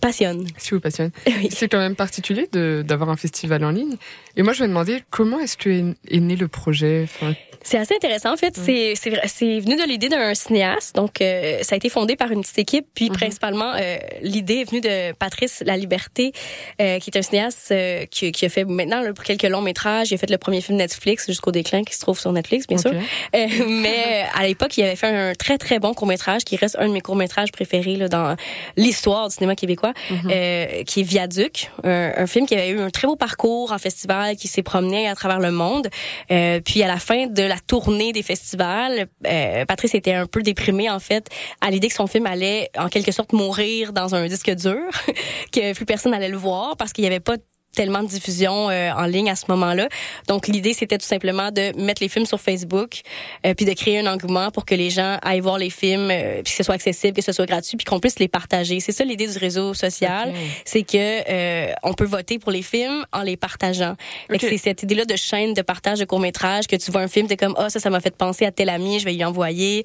passionne. 0.00 0.46
Ce 0.58 0.68
qui 0.68 0.74
vous 0.74 0.80
passionne. 0.80 1.10
C'est 1.50 1.68
quand 1.68 1.78
même 1.78 1.96
particulier 1.96 2.48
d'avoir 2.52 3.10
un 3.10 3.16
festival 3.16 3.64
en 3.64 3.70
ligne. 3.70 3.96
Et 4.38 4.42
moi, 4.42 4.52
je 4.52 4.62
me 4.62 4.68
demandais 4.68 5.02
comment 5.10 5.40
est-ce 5.40 5.56
que 5.56 5.68
est, 5.68 6.20
né 6.20 6.36
le 6.36 6.46
projet? 6.46 7.02
Enfin, 7.02 7.34
c'est 7.62 7.76
assez 7.76 7.94
intéressant. 7.94 8.32
En 8.32 8.36
fait, 8.36 8.56
c'est 8.56 8.94
c'est 8.94 9.58
venu 9.58 9.76
de 9.76 9.82
l'idée 9.82 10.08
d'un 10.08 10.32
cinéaste. 10.34 10.94
Donc, 10.94 11.20
euh, 11.20 11.58
ça 11.62 11.74
a 11.74 11.76
été 11.76 11.88
fondé 11.88 12.14
par 12.14 12.30
une 12.30 12.42
petite 12.42 12.58
équipe. 12.58 12.86
Puis, 12.94 13.10
mhm. 13.10 13.16
principalement, 13.16 13.72
euh, 13.74 13.96
l'idée 14.22 14.60
est 14.60 14.70
venue 14.70 14.80
de 14.80 15.12
Patrice 15.12 15.62
La 15.66 15.76
Liberté, 15.76 16.32
euh, 16.80 17.00
qui 17.00 17.10
est 17.10 17.18
un 17.18 17.22
cinéaste 17.22 17.74
qui, 18.10 18.30
qui, 18.30 18.46
a 18.46 18.48
fait 18.48 18.64
maintenant 18.64 19.02
pour 19.12 19.24
quelques 19.24 19.42
longs 19.42 19.60
métrages. 19.60 20.12
Il 20.12 20.14
a 20.14 20.18
fait 20.18 20.30
le 20.30 20.38
premier 20.38 20.60
film 20.60 20.78
Netflix 20.78 21.26
jusqu'au 21.26 21.50
déclin 21.50 21.82
qui 21.82 21.94
se 21.94 22.00
trouve 22.00 22.20
sur 22.20 22.32
Netflix, 22.32 22.66
bien 22.68 22.78
sûr. 22.78 22.92
mais 23.34 24.24
à 24.34 24.46
l'époque, 24.46 24.76
il 24.78 24.84
avait 24.84 24.96
fait 24.96 25.08
un 25.08 25.34
très 25.34 25.58
très 25.58 25.80
bon 25.80 25.94
court 25.94 26.06
métrage 26.06 26.44
qui 26.44 26.56
reste 26.56 26.76
un 26.78 26.86
de 26.86 26.92
mes 26.92 27.00
courts 27.00 27.16
métrages 27.16 27.50
préférés 27.50 27.96
là, 27.96 28.08
dans 28.08 28.36
l'histoire 28.76 29.28
du 29.28 29.34
cinéma 29.34 29.56
québécois, 29.56 29.92
mhm. 30.10 30.84
qui 30.84 31.00
est 31.00 31.04
Viaduc, 31.04 31.70
un, 31.82 32.12
un, 32.16 32.26
film 32.26 32.46
qui 32.46 32.54
avait 32.54 32.70
eu 32.70 32.80
un 32.80 32.90
très 32.90 33.08
beau 33.08 33.16
parcours 33.16 33.72
en 33.72 33.78
festival, 33.78 34.27
qui 34.34 34.48
s'est 34.48 34.62
promené 34.62 35.08
à 35.08 35.14
travers 35.14 35.40
le 35.40 35.50
monde. 35.50 35.88
puis 36.28 36.82
à 36.82 36.86
la 36.86 36.98
fin 36.98 37.26
de 37.26 37.42
la 37.42 37.58
tournée 37.58 38.12
des 38.12 38.22
festivals, 38.22 39.08
euh, 39.26 39.64
Patrice 39.64 39.94
était 39.94 40.12
un 40.12 40.26
peu 40.26 40.42
déprimé 40.42 40.90
en 40.90 41.00
fait 41.00 41.28
à 41.60 41.70
l'idée 41.70 41.88
que 41.88 41.94
son 41.94 42.06
film 42.06 42.26
allait 42.26 42.70
en 42.76 42.88
quelque 42.88 43.12
sorte 43.12 43.32
mourir 43.32 43.92
dans 43.92 44.14
un 44.14 44.26
disque 44.26 44.50
dur, 44.54 44.88
que 45.52 45.74
plus 45.74 45.86
personne 45.86 46.14
allait 46.14 46.28
le 46.28 46.36
voir 46.36 46.76
parce 46.76 46.92
qu'il 46.92 47.02
n'y 47.02 47.08
avait 47.08 47.20
pas 47.20 47.36
tellement 47.74 48.02
de 48.02 48.08
diffusion 48.08 48.70
euh, 48.70 48.90
en 48.92 49.06
ligne 49.06 49.30
à 49.30 49.36
ce 49.36 49.44
moment-là. 49.48 49.88
Donc 50.26 50.48
l'idée 50.48 50.72
c'était 50.72 50.98
tout 50.98 51.06
simplement 51.06 51.50
de 51.50 51.72
mettre 51.80 52.02
les 52.02 52.08
films 52.08 52.26
sur 52.26 52.40
Facebook 52.40 53.02
euh, 53.46 53.54
puis 53.54 53.66
de 53.66 53.72
créer 53.72 54.00
un 54.00 54.12
engouement 54.12 54.50
pour 54.50 54.64
que 54.64 54.74
les 54.74 54.90
gens 54.90 55.18
aillent 55.22 55.40
voir 55.40 55.58
les 55.58 55.70
films 55.70 56.10
euh, 56.10 56.42
puis 56.42 56.52
que 56.52 56.56
ce 56.56 56.62
soit 56.62 56.74
accessible, 56.74 57.14
que 57.14 57.22
ce 57.22 57.32
soit 57.32 57.46
gratuit 57.46 57.76
puis 57.76 57.84
qu'on 57.84 58.00
puisse 58.00 58.18
les 58.18 58.28
partager. 58.28 58.80
C'est 58.80 58.92
ça 58.92 59.04
l'idée 59.04 59.26
du 59.26 59.38
réseau 59.38 59.74
social, 59.74 60.32
c'est 60.64 60.82
que 60.82 60.96
euh, 60.96 61.72
on 61.82 61.92
peut 61.94 62.04
voter 62.04 62.38
pour 62.38 62.52
les 62.52 62.62
films 62.62 63.04
en 63.12 63.22
les 63.22 63.36
partageant. 63.36 63.94
Okay. 64.32 64.48
C'est 64.48 64.58
cette 64.58 64.82
idée-là 64.82 65.04
de 65.04 65.16
chaîne 65.16 65.54
de 65.54 65.62
partage 65.62 65.98
de 65.98 66.04
court-métrage 66.04 66.66
que 66.66 66.76
tu 66.76 66.90
vois 66.90 67.02
un 67.02 67.08
film 67.08 67.26
t'es 67.26 67.36
comme 67.36 67.54
ah 67.58 67.64
oh, 67.66 67.68
ça 67.68 67.80
ça 67.80 67.90
m'a 67.90 68.00
fait 68.00 68.16
penser 68.16 68.44
à 68.44 68.50
tel 68.50 68.68
ami, 68.68 68.98
je 68.98 69.04
vais 69.04 69.12
lui 69.12 69.24
envoyer. 69.24 69.84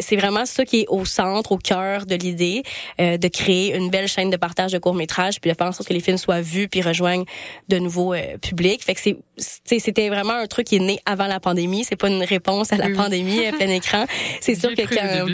C'est 0.00 0.16
vraiment 0.16 0.46
ça 0.46 0.64
qui 0.64 0.80
est 0.80 0.86
au 0.88 1.04
centre, 1.04 1.52
au 1.52 1.58
cœur 1.58 2.06
de 2.06 2.14
l'idée 2.14 2.62
de 2.98 3.28
créer 3.28 3.74
une 3.74 3.90
belle 3.90 4.08
chaîne 4.08 4.30
de 4.30 4.36
partage 4.36 4.72
de 4.72 4.78
court-métrage 4.78 5.40
puis 5.40 5.50
de 5.50 5.56
faire 5.56 5.66
en 5.66 5.72
sorte 5.72 5.88
que 5.88 5.94
les 5.94 6.00
films 6.00 6.18
soient 6.18 6.40
vus 6.40 6.68
puis 6.68 6.82
rejoignent 6.82 7.13
de 7.68 7.78
nouveaux 7.78 8.14
euh, 8.14 8.38
publics. 8.38 8.82
Fait 8.84 8.94
que 8.94 9.00
c'est 9.00 9.16
c'était 9.36 10.08
vraiment 10.08 10.34
un 10.34 10.46
truc 10.46 10.68
qui 10.68 10.76
est 10.76 10.80
né 10.80 11.00
avant 11.06 11.26
la 11.26 11.40
pandémie. 11.40 11.84
C'est 11.84 11.96
pas 11.96 12.08
une 12.08 12.22
réponse 12.22 12.72
à 12.72 12.76
la 12.76 12.90
pandémie 12.90 13.46
à 13.46 13.52
plein 13.52 13.68
écran. 13.68 14.06
C'est 14.40 14.54
sûr 14.54 14.70
que 14.74 14.82
quand 14.82 15.26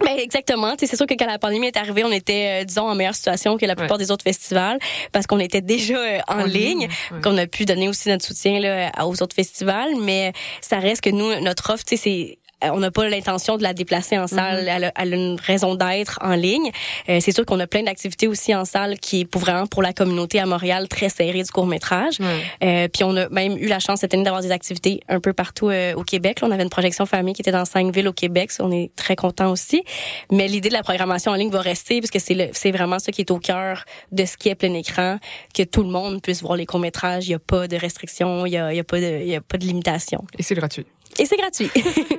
ben, 0.04 0.18
exactement, 0.18 0.74
c'est 0.78 0.94
sûr 0.96 1.06
que 1.06 1.14
quand 1.14 1.26
la 1.26 1.38
pandémie 1.38 1.68
est 1.68 1.76
arrivée, 1.76 2.04
on 2.04 2.12
était 2.12 2.62
euh, 2.62 2.64
disons 2.64 2.88
en 2.88 2.94
meilleure 2.94 3.14
situation 3.14 3.56
que 3.56 3.66
la 3.66 3.76
plupart 3.76 3.98
des 3.98 4.10
autres 4.10 4.24
festivals 4.24 4.78
parce 5.12 5.26
qu'on 5.26 5.38
était 5.38 5.60
déjà 5.60 5.98
euh, 5.98 6.18
en, 6.28 6.44
ligne, 6.44 6.88
qu'on 7.22 7.36
a 7.38 7.46
pu 7.46 7.64
donner 7.64 7.88
aussi 7.88 8.08
notre 8.08 8.24
soutien 8.24 8.60
là, 8.60 8.90
aux 9.06 9.22
autres 9.22 9.34
festivals, 9.36 9.94
mais 10.00 10.32
ça 10.60 10.78
reste 10.78 11.02
que 11.02 11.10
nous 11.10 11.40
notre 11.40 11.70
offre, 11.72 11.84
c'est 11.86 11.98
euh, 12.08 12.47
on 12.62 12.80
n'a 12.80 12.90
pas 12.90 13.08
l'intention 13.08 13.56
de 13.56 13.62
la 13.62 13.72
déplacer 13.72 14.18
en 14.18 14.26
salle. 14.26 14.64
Mm-hmm. 14.64 14.76
elle, 14.76 14.84
a, 14.84 14.92
elle, 14.96 15.14
a, 15.14 15.16
une 15.16 15.38
raison 15.40 15.74
d'être 15.74 16.18
en 16.22 16.34
ligne. 16.34 16.70
Euh, 17.08 17.18
c'est 17.20 17.32
sûr 17.32 17.44
qu'on 17.44 17.60
a 17.60 17.66
plein 17.66 17.82
d'activités 17.82 18.26
aussi 18.26 18.54
en 18.54 18.64
salle 18.64 18.98
qui 18.98 19.20
est 19.20 19.24
pour 19.24 19.40
vraiment 19.40 19.66
pour 19.66 19.82
la 19.82 19.92
communauté 19.92 20.40
à 20.40 20.46
Montréal 20.46 20.88
très 20.88 21.08
serrée 21.08 21.42
du 21.42 21.50
court 21.50 21.66
métrage. 21.66 22.18
Euh, 22.62 22.88
puis 22.88 23.04
on 23.04 23.16
a 23.16 23.28
même 23.28 23.56
eu 23.56 23.66
la 23.66 23.78
chance 23.78 24.00
cette 24.00 24.14
année 24.14 24.24
d'avoir 24.24 24.42
des 24.42 24.50
activités 24.50 25.00
un 25.08 25.20
peu 25.20 25.32
partout 25.32 25.68
euh, 25.68 25.94
au 25.94 26.02
Québec. 26.02 26.40
Là, 26.40 26.48
on 26.48 26.50
avait 26.50 26.62
une 26.62 26.70
projection 26.70 27.06
famille 27.06 27.34
qui 27.34 27.42
était 27.42 27.52
dans 27.52 27.64
cinq 27.64 27.94
villes 27.94 28.08
au 28.08 28.12
Québec. 28.12 28.50
on 28.60 28.72
est 28.72 28.90
très 28.96 29.16
content 29.16 29.50
aussi. 29.50 29.82
Mais 30.30 30.48
l'idée 30.48 30.68
de 30.68 30.74
la 30.74 30.82
programmation 30.82 31.32
en 31.32 31.34
ligne 31.34 31.50
va 31.50 31.60
rester 31.60 32.00
parce 32.00 32.10
que 32.10 32.18
c'est 32.18 32.50
c'est 32.52 32.70
vraiment 32.70 32.98
ça 32.98 33.12
qui 33.12 33.22
est 33.22 33.30
au 33.30 33.38
cœur 33.38 33.84
de 34.12 34.24
ce 34.24 34.36
qui 34.36 34.48
est 34.48 34.54
plein 34.54 34.72
écran, 34.74 35.18
que 35.54 35.62
tout 35.62 35.82
le 35.82 35.90
monde 35.90 36.22
puisse 36.22 36.42
voir 36.42 36.56
les 36.56 36.66
courts 36.66 36.80
métrages. 36.80 37.26
Il 37.28 37.32
y 37.32 37.34
a 37.34 37.38
pas 37.38 37.68
de 37.68 37.76
restrictions, 37.76 38.46
il 38.46 38.52
y 38.52 38.56
a, 38.56 38.72
y 38.72 38.80
a 38.80 38.84
pas 38.84 39.00
de 39.00 39.20
il 39.22 39.28
y 39.28 39.36
a 39.36 39.40
pas 39.40 39.58
de 39.58 39.64
limitation. 39.64 40.24
Et 40.38 40.42
c'est 40.42 40.54
gratuit. 40.54 40.86
Et 41.18 41.26
c'est 41.26 41.36
gratuit. 41.36 41.70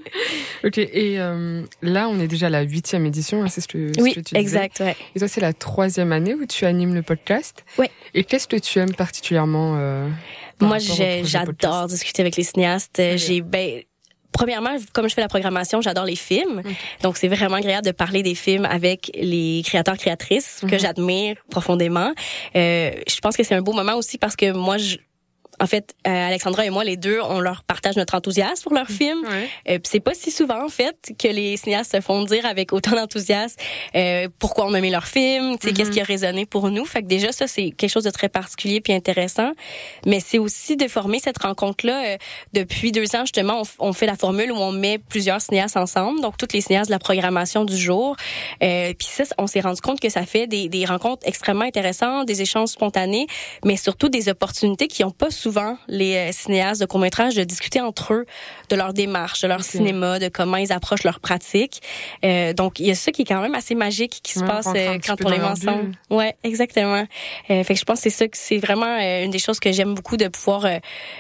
ok. 0.64 0.78
Et 0.78 1.20
euh, 1.20 1.64
là, 1.82 2.10
on 2.10 2.20
est 2.20 2.28
déjà 2.28 2.48
à 2.48 2.50
la 2.50 2.62
huitième 2.62 3.06
édition, 3.06 3.44
hein, 3.44 3.48
c'est 3.48 3.62
ce 3.62 3.68
que, 3.68 3.92
oui, 4.02 4.14
tu 4.14 4.22
disais. 4.22 4.40
exact. 4.40 4.80
Ouais. 4.80 4.96
Et 5.16 5.20
toi, 5.20 5.28
c'est 5.28 5.42
la 5.42 5.54
troisième 5.54 6.12
année 6.12 6.34
où 6.34 6.46
tu 6.46 6.66
animes 6.66 6.94
le 6.94 7.02
podcast. 7.02 7.64
Oui. 7.78 7.88
Et 8.14 8.24
qu'est-ce 8.24 8.48
que 8.48 8.58
tu 8.58 8.80
aimes 8.80 8.94
particulièrement 8.94 9.76
euh, 9.78 10.10
Moi, 10.60 10.78
j'adore 11.24 11.88
discuter 11.88 12.22
avec 12.22 12.36
les 12.36 12.44
cinéastes. 12.44 13.02
J'ai 13.16 13.42
ben 13.42 13.82
Premièrement, 14.32 14.76
comme 14.94 15.10
je 15.10 15.16
fais 15.16 15.22
la 15.22 15.28
programmation, 15.28 15.82
j'adore 15.82 16.06
les 16.06 16.16
films. 16.16 16.62
Donc, 17.02 17.18
c'est 17.18 17.28
vraiment 17.28 17.56
agréable 17.56 17.86
de 17.86 17.92
parler 17.92 18.22
des 18.22 18.36
films 18.36 18.66
avec 18.66 19.12
les 19.16 19.64
créateurs, 19.66 19.98
créatrices 19.98 20.62
que 20.62 20.76
mhm. 20.76 20.80
j'admire 20.80 21.36
profondément. 21.50 22.14
Euh, 22.56 22.92
je 23.08 23.20
pense 23.22 23.36
que 23.36 23.44
c'est 23.44 23.56
un 23.56 23.62
beau 23.62 23.74
moment 23.74 23.96
aussi 23.96 24.18
parce 24.20 24.36
que 24.36 24.52
moi, 24.52 24.78
je, 24.78 24.98
en 25.60 25.68
fait, 25.68 25.94
euh, 26.08 26.28
Alexandra 26.28 26.66
et 26.66 26.70
moi, 26.70 26.84
les 26.84 26.98
deux, 26.98 27.20
on 27.22 27.40
leur 27.40 27.64
partage 27.64 27.96
notre 27.98 28.16
enthousiasme 28.16 28.64
pour 28.64 28.74
leurs 28.74 28.88
films. 28.88 29.24
Ouais. 29.28 29.50
Euh, 29.70 29.80
c'est 29.84 30.00
pas 30.00 30.14
si 30.14 30.32
souvent, 30.32 30.64
en 30.64 30.70
fait, 30.70 31.14
que 31.18 31.28
les 31.28 31.58
cinéastes 31.58 31.92
se 31.92 32.02
font 32.02 32.24
dire 32.24 32.46
avec 32.46 32.74
autant 32.74 32.92
d'enthousiasme 32.92 33.56
euh, 33.96 34.28
pourquoi 34.40 34.66
on 34.66 34.76
aimé 34.76 34.90
leurs 34.90 35.08
films, 35.08 35.58
tu 35.58 35.68
sais, 35.68 35.74
qu'est-ce 35.74 35.90
mm-hmm. 35.90 35.94
qui 35.94 36.02
a 36.02 36.04
résonné 36.04 36.46
pour 36.46 36.70
nous. 36.70 36.86
Fait 36.86 37.02
que 37.02 37.08
déjà, 37.08 37.32
ça, 37.32 37.48
c'est 37.48 37.72
quelque 37.72 37.90
chose 37.90 38.04
de 38.04 38.10
très 38.10 38.30
particulier 38.30 38.82
puis 38.82 38.94
intéressant. 38.94 39.52
Mais 40.06 40.20
c'est 40.20 40.38
aussi 40.38 40.78
de 40.78 40.88
former 40.88 41.20
cette 41.20 41.42
rencontre-là. 41.42 42.14
Euh, 42.14 42.18
depuis 42.54 42.92
deux 42.92 43.16
ans, 43.16 43.22
justement, 43.22 43.62
on, 43.80 43.90
on, 43.90 43.94
fait 43.94 44.06
la 44.06 44.16
formule 44.16 44.52
où 44.52 44.58
on 44.58 44.72
met 44.72 44.98
plusieurs 44.98 45.42
cinéastes 45.42 45.78
ensemble, 45.78 46.22
donc 46.22 46.38
toutes 46.38 46.54
les 46.54 46.62
cinéastes 46.62 46.90
de 46.90 46.96
la 46.96 47.00
programmation 47.00 47.66
du 47.66 47.78
jour. 47.78 48.16
Euh, 48.64 48.94
puis 48.98 49.08
ça, 49.08 49.24
on 49.38 49.48
s'est 49.48 49.62
rendu 49.62 49.82
compte 49.82 50.00
que 50.00 50.10
ça 50.10 50.26
fait 50.26 50.48
des, 50.48 50.70
des 50.70 50.86
rencontres 50.86 51.28
extrêmement 51.28 51.66
intéressantes, 51.66 52.28
des 52.28 52.42
échanges 52.42 52.70
spontanés, 52.70 53.28
mais 53.66 53.76
surtout 53.76 54.10
des 54.10 54.30
opportunités 54.30 54.88
qui 54.88 55.04
ont 55.04 55.12
pas 55.12 55.32
souvent 55.32 55.49
souvent 55.50 55.78
les 55.88 56.16
euh, 56.16 56.32
cinéastes 56.32 56.80
de 56.80 56.86
court-métrage 56.86 57.34
de 57.34 57.44
discuter 57.44 57.82
entre 57.82 58.14
eux 58.14 58.26
de 58.70 58.76
leur 58.76 58.94
démarche, 58.94 59.42
de 59.42 59.48
leur 59.48 59.64
cinéma, 59.64 60.20
de 60.20 60.28
comment 60.28 60.58
ils 60.58 60.72
approchent 60.72 61.04
leur 61.04 61.20
pratique. 61.20 61.82
Euh, 62.24 62.54
donc 62.54 62.80
il 62.80 62.86
y 62.86 62.92
a 62.92 62.96
ça 62.96 63.12
qui 63.12 63.24
est 63.24 63.26
quand 63.26 63.42
même 63.42 63.56
assez 63.56 63.74
magique 63.74 64.20
qui 64.22 64.34
se 64.34 64.44
passe 64.44 64.68
euh, 64.76 65.00
quand 65.06 65.16
on 65.26 65.32
est 65.32 65.42
ensemble. 65.42 65.92
Ouais, 66.12 66.36
exactement. 66.44 67.04
Euh, 67.50 67.64
fait 67.64 67.74
que 67.74 67.80
je 67.80 67.86
pense 67.86 68.02
que 68.02 68.04
c'est 68.04 68.16
ça 68.16 68.28
que 68.28 68.38
c'est 68.38 68.60
vraiment 68.60 68.98
euh, 69.00 69.26
une 69.26 69.32
des 69.32 69.40
choses 69.40 69.60
que 69.60 69.72
j'aime 69.72 69.96
beaucoup 69.96 70.18
de 70.18 70.28
pouvoir 70.28 70.68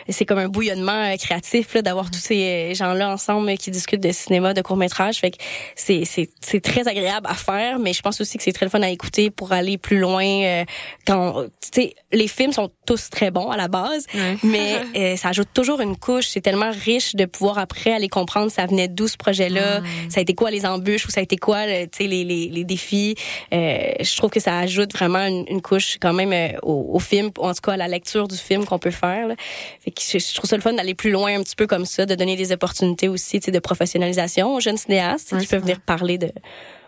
c'est 0.08 0.26
comme 0.26 0.38
un 0.38 0.48
bouillonnement 0.48 1.16
créatif 1.18 1.74
là 1.74 1.82
d'avoir 1.82 2.12
tous 2.12 2.20
ces 2.20 2.76
gens 2.76 2.94
là 2.94 3.10
ensemble 3.10 3.58
qui 3.58 3.72
discutent 3.72 4.04
de 4.04 4.12
cinéma, 4.12 4.54
de 4.54 4.62
court-métrage. 4.62 5.18
Fait 5.18 5.32
que 5.32 5.38
c'est 5.76 6.04
c'est 6.06 6.30
c'est 6.40 6.62
très 6.62 6.88
agréable 6.88 7.26
à 7.28 7.34
faire, 7.34 7.80
mais 7.80 7.94
je 7.94 8.02
pense 8.02 8.22
aussi 8.22 8.38
que 8.38 8.44
c'est 8.44 8.54
très 8.54 8.66
le 8.68 8.70
fun 8.70 8.82
à 8.84 8.90
écouter 8.90 9.32
pour 9.32 9.54
aller 9.54 9.78
plus 9.80 10.00
loin 10.00 10.64
quand 11.08 11.46
tu 11.62 11.70
sais 11.74 11.96
les 12.12 12.28
films 12.28 12.54
sont 12.54 12.70
tous 12.86 13.10
très 13.10 13.32
bons 13.32 13.50
à 13.50 13.58
la 13.58 13.68
base, 13.68 14.06
mais 14.44 14.82
euh, 14.96 15.16
ça 15.16 15.30
ajoute 15.30 15.50
toujours 15.54 15.82
une 15.82 15.98
couche. 15.98 16.28
C'est 16.28 16.42
tellement 16.42 16.72
riche 16.72 17.16
de 17.16 17.26
pouvoir 17.26 17.58
après 17.58 17.92
aller 17.92 18.10
comprendre 18.10 18.52
ça 18.52 18.66
venait 18.66 18.88
d'où 18.88 19.08
ce 19.08 19.18
projet-là, 19.18 19.82
ça 20.10 20.20
a 20.20 20.22
été 20.22 20.34
quoi 20.34 20.52
les 20.52 20.66
embûches 20.66 21.06
ou 21.06 21.12
ça 21.12 21.20
a 21.20 21.24
été 21.24 21.38
quoi 21.38 21.66
les, 21.66 21.90
les, 22.00 22.24
les 22.24 22.64
défis? 22.64 23.16
Euh, 23.54 23.92
je 24.00 24.18
trouve 24.18 24.30
que 24.30 24.40
ça 24.40 24.58
ajoute 24.60 24.94
vraiment 24.94 25.26
une, 25.26 25.62
couche 25.62 25.98
quand 26.00 26.14
même 26.14 26.34
euh, 26.34 26.58
au, 26.64 26.92
au, 26.94 27.00
film, 27.00 27.32
en 27.38 27.54
tout 27.54 27.62
cas 27.62 27.74
à 27.74 27.78
la 27.78 27.88
lecture 27.88 28.28
du 28.28 28.38
film 28.38 28.66
qu'on 28.66 28.80
peut 28.80 28.92
faire. 28.92 29.28
Là. 29.28 29.36
Fait 29.82 29.92
que 29.92 30.02
je, 30.02 30.36
trouve 30.36 30.50
ça 30.50 30.56
le 30.56 30.62
fun 30.62 30.74
d'aller 30.74 30.96
plus 30.96 31.12
loin 31.12 31.38
un 31.38 31.44
petit 31.44 31.56
peu 31.56 31.68
comme 31.68 31.86
ça, 31.86 32.06
de 32.06 32.16
donner 32.16 32.36
des 32.36 32.52
opportunités 32.52 33.08
aussi 33.08 33.40
de 33.40 33.60
professionnalisation 33.60 34.56
aux 34.56 34.60
jeunes 34.60 34.78
cinéastes 34.78 35.38
qui 35.38 35.48
peuvent 35.48 35.62
venir 35.62 35.80
parler 35.80 36.18
de 36.18 36.32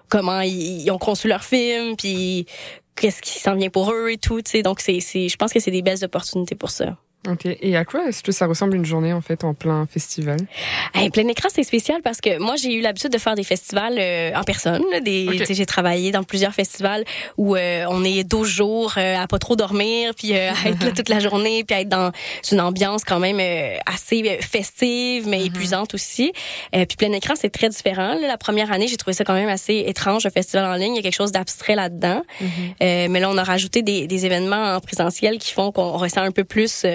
comment 0.09 0.41
ils, 0.41 0.81
ils, 0.83 0.91
ont 0.91 0.97
conçu 0.97 1.27
leur 1.27 1.43
film, 1.43 1.95
puis 1.95 2.45
qu'est-ce 2.95 3.21
qui 3.21 3.39
s'en 3.39 3.55
vient 3.55 3.69
pour 3.69 3.91
eux 3.91 4.09
et 4.11 4.17
tout. 4.17 4.41
sais 4.45 4.61
Donc 4.61 4.79
c'est, 4.79 4.99
je 4.99 5.35
pense 5.37 5.53
que 5.53 5.59
c'est 5.59 5.71
des 5.71 5.81
belles 5.81 6.03
opportunités 6.03 6.55
pour 6.55 6.69
ça. 6.69 6.97
Ok. 7.29 7.45
Et 7.45 7.77
à 7.77 7.85
quoi 7.85 8.07
est-ce 8.07 8.23
que 8.23 8.31
ça 8.31 8.47
ressemble 8.47 8.75
une 8.75 8.85
journée 8.85 9.13
en 9.13 9.21
fait 9.21 9.43
en 9.43 9.53
plein 9.53 9.85
festival? 9.85 10.37
Hey, 10.95 11.11
Plein 11.11 11.27
écran, 11.27 11.49
c'est 11.53 11.63
spécial 11.63 12.01
parce 12.03 12.19
que 12.19 12.39
moi 12.39 12.55
j'ai 12.55 12.73
eu 12.73 12.81
l'habitude 12.81 13.11
de 13.11 13.17
faire 13.19 13.35
des 13.35 13.43
festivals 13.43 13.97
euh, 13.99 14.31
en 14.33 14.43
personne. 14.43 14.81
Des, 15.03 15.27
okay. 15.27 15.53
j'ai 15.53 15.67
travaillé 15.67 16.11
dans 16.11 16.23
plusieurs 16.23 16.53
festivals 16.53 17.03
où 17.37 17.55
euh, 17.55 17.85
on 17.89 18.03
est 18.03 18.23
12 18.23 18.47
jours 18.49 18.93
euh, 18.97 19.17
à 19.17 19.27
pas 19.27 19.37
trop 19.37 19.55
dormir, 19.55 20.13
puis 20.15 20.33
à 20.33 20.53
être 20.65 20.83
là 20.83 20.91
toute 20.91 21.09
la 21.09 21.19
journée, 21.19 21.63
puis 21.63 21.75
à 21.75 21.81
être 21.81 21.89
dans 21.89 22.11
une 22.51 22.59
ambiance 22.59 23.03
quand 23.03 23.19
même 23.19 23.39
assez 23.85 24.39
festive 24.41 25.27
mais 25.27 25.41
mm-hmm. 25.41 25.45
épuisante 25.45 25.93
aussi. 25.93 26.31
puis 26.71 26.97
plein 26.97 27.11
écran, 27.11 27.35
c'est 27.37 27.51
très 27.51 27.69
différent. 27.69 28.15
la 28.19 28.37
première 28.37 28.71
année, 28.71 28.87
j'ai 28.87 28.97
trouvé 28.97 29.13
ça 29.13 29.23
quand 29.23 29.35
même 29.35 29.49
assez 29.49 29.83
étrange, 29.85 30.25
un 30.25 30.31
festival 30.31 30.65
en 30.65 30.75
ligne. 30.75 30.93
Il 30.93 30.97
y 30.97 30.99
a 30.99 31.03
quelque 31.03 31.13
chose 31.13 31.31
d'abstrait 31.31 31.75
là-dedans. 31.75 32.23
Mm-hmm. 32.41 33.09
mais 33.09 33.19
là, 33.19 33.29
on 33.29 33.37
a 33.37 33.43
rajouté 33.43 33.83
des, 33.83 34.07
des 34.07 34.25
événements 34.25 34.75
en 34.75 34.79
présentiel 34.79 35.37
qui 35.37 35.51
font 35.51 35.71
qu'on 35.71 35.91
ressent 35.97 36.21
un 36.21 36.31
peu 36.31 36.43
plus 36.43 36.85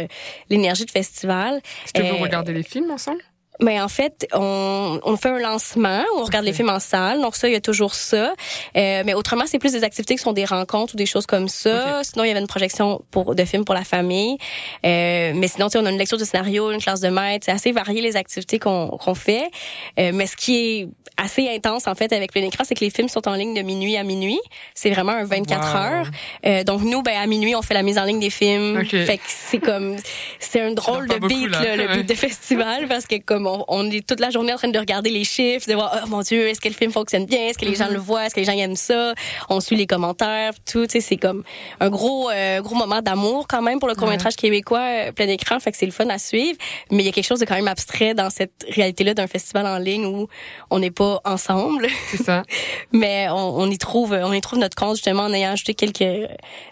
l'énergie 0.50 0.85
de 0.85 0.90
festival. 0.90 1.61
Est-ce 1.85 1.92
que 1.92 2.02
vous 2.02 2.18
regardez 2.23 2.52
les 2.52 2.62
films 2.62 2.90
ensemble? 2.90 3.23
Mais 3.60 3.80
en 3.80 3.88
fait, 3.88 4.26
on, 4.32 5.00
on 5.02 5.16
fait 5.16 5.30
un 5.30 5.38
lancement, 5.38 6.02
on 6.18 6.25
regarde 6.25 6.44
les 6.44 6.52
films 6.52 6.70
en 6.70 6.80
salle, 6.80 7.20
donc 7.20 7.36
ça, 7.36 7.48
il 7.48 7.52
y 7.52 7.56
a 7.56 7.60
toujours 7.60 7.94
ça. 7.94 8.34
Euh, 8.76 9.02
mais 9.04 9.14
autrement, 9.14 9.44
c'est 9.46 9.58
plus 9.58 9.72
des 9.72 9.84
activités 9.84 10.16
qui 10.16 10.22
sont 10.22 10.32
des 10.32 10.44
rencontres 10.44 10.94
ou 10.94 10.96
des 10.96 11.06
choses 11.06 11.26
comme 11.26 11.48
ça. 11.48 12.02
Sinon, 12.02 12.25
il 12.25 12.28
y 12.28 12.30
avait 12.30 12.40
une 12.40 12.46
projection 12.46 13.02
pour 13.10 13.34
de 13.34 13.44
films 13.44 13.64
pour 13.64 13.75
la 13.75 13.84
famille. 13.84 14.36
Euh, 14.84 15.32
mais 15.34 15.48
sinon, 15.48 15.68
on 15.75 15.86
a 15.86 15.90
une 15.90 15.98
lecture 15.98 16.18
de 16.18 16.25
scénario, 16.25 16.70
une 16.70 16.80
classe 16.80 17.00
de 17.00 17.08
maître. 17.08 17.44
C'est 17.46 17.52
assez 17.52 17.72
varié 17.72 18.00
les 18.00 18.16
activités 18.16 18.58
qu'on 18.58 18.88
qu'on 18.88 19.14
fait. 19.14 19.50
Euh, 19.98 20.10
mais 20.12 20.26
ce 20.26 20.36
qui 20.36 20.56
est 20.56 20.88
assez 21.16 21.48
intense 21.48 21.86
en 21.86 21.94
fait 21.94 22.12
avec 22.12 22.32
plein 22.32 22.42
écran, 22.42 22.64
c'est 22.64 22.75
que 22.75 22.84
les 22.84 22.90
films 22.90 23.08
sont 23.08 23.26
en 23.26 23.34
ligne 23.34 23.54
de 23.54 23.62
minuit 23.62 23.96
à 23.96 24.02
minuit. 24.02 24.40
C'est 24.75 24.90
vraiment 24.90 25.12
un 25.12 25.25
24 25.25 25.76
heures. 25.76 26.10
Euh, 26.44 26.64
donc 26.64 26.82
nous, 26.82 27.02
ben 27.02 27.16
à 27.16 27.26
minuit, 27.26 27.54
on 27.54 27.62
fait 27.62 27.75
la 27.75 27.82
mise 27.82 27.98
en 27.98 28.04
ligne 28.04 28.20
des 28.20 28.30
films. 28.30 28.84
Fait 28.84 29.18
que 29.18 29.25
c'est 29.26 29.58
comme 29.58 29.96
c'est 30.38 30.60
un 30.60 30.72
drôle 30.72 31.08
de 31.08 31.18
beat, 31.26 31.50
là, 31.50 31.76
le 31.76 31.96
beat 31.96 32.08
de 32.08 32.14
festival, 32.14 32.86
parce 32.88 33.06
que 33.06 33.16
comme 33.16 33.45
on, 33.46 33.90
est 33.90 34.06
toute 34.06 34.20
la 34.20 34.30
journée 34.30 34.52
en 34.52 34.56
train 34.56 34.68
de 34.68 34.78
regarder 34.78 35.10
les 35.10 35.24
chiffres, 35.24 35.68
de 35.68 35.74
voir 35.74 36.00
oh 36.02 36.08
mon 36.08 36.20
dieu, 36.20 36.48
est-ce 36.48 36.60
que 36.60 36.68
le 36.68 36.74
film 36.74 36.92
fonctionne 36.92 37.26
bien, 37.26 37.48
est-ce 37.48 37.58
que 37.58 37.64
les 37.64 37.74
gens 37.74 37.88
le 37.88 37.98
voient, 37.98 38.26
est-ce 38.26 38.34
que 38.34 38.40
les 38.40 38.46
gens 38.46 38.52
aiment 38.52 38.76
ça, 38.76 39.14
on 39.48 39.60
suit 39.60 39.76
les 39.76 39.86
commentaires, 39.86 40.52
tout. 40.64 40.86
C'est 40.88 41.16
comme 41.16 41.42
un 41.80 41.90
gros 41.90 42.30
euh, 42.30 42.60
gros 42.60 42.74
moment 42.74 43.02
d'amour 43.02 43.46
quand 43.48 43.62
même 43.62 43.78
pour 43.78 43.88
le 43.88 43.94
court 43.94 44.08
métrage 44.08 44.36
québécois 44.36 44.80
euh, 44.80 45.12
plein 45.12 45.28
écran. 45.28 45.60
Fait 45.60 45.72
que 45.72 45.76
c'est 45.76 45.86
le 45.86 45.92
fun 45.92 46.08
à 46.08 46.18
suivre, 46.18 46.58
mais 46.90 47.02
il 47.02 47.06
y 47.06 47.08
a 47.08 47.12
quelque 47.12 47.26
chose 47.26 47.40
de 47.40 47.44
quand 47.44 47.54
même 47.54 47.68
abstrait 47.68 48.14
dans 48.14 48.30
cette 48.30 48.64
réalité-là 48.68 49.14
d'un 49.14 49.26
festival 49.26 49.66
en 49.66 49.78
ligne 49.78 50.06
où 50.06 50.28
on 50.70 50.78
n'est 50.78 50.90
pas 50.90 51.20
ensemble. 51.24 51.88
C'est 52.10 52.22
ça. 52.22 52.42
mais 52.92 53.28
on, 53.30 53.60
on, 53.60 53.70
y 53.70 53.78
trouve 53.78 54.12
on 54.12 54.32
y 54.32 54.40
trouve 54.40 54.58
notre 54.58 54.76
compte 54.76 54.96
justement 54.96 55.24
en 55.24 55.32
ayant 55.32 55.52
ajouté 55.52 55.74
quelques 55.74 56.28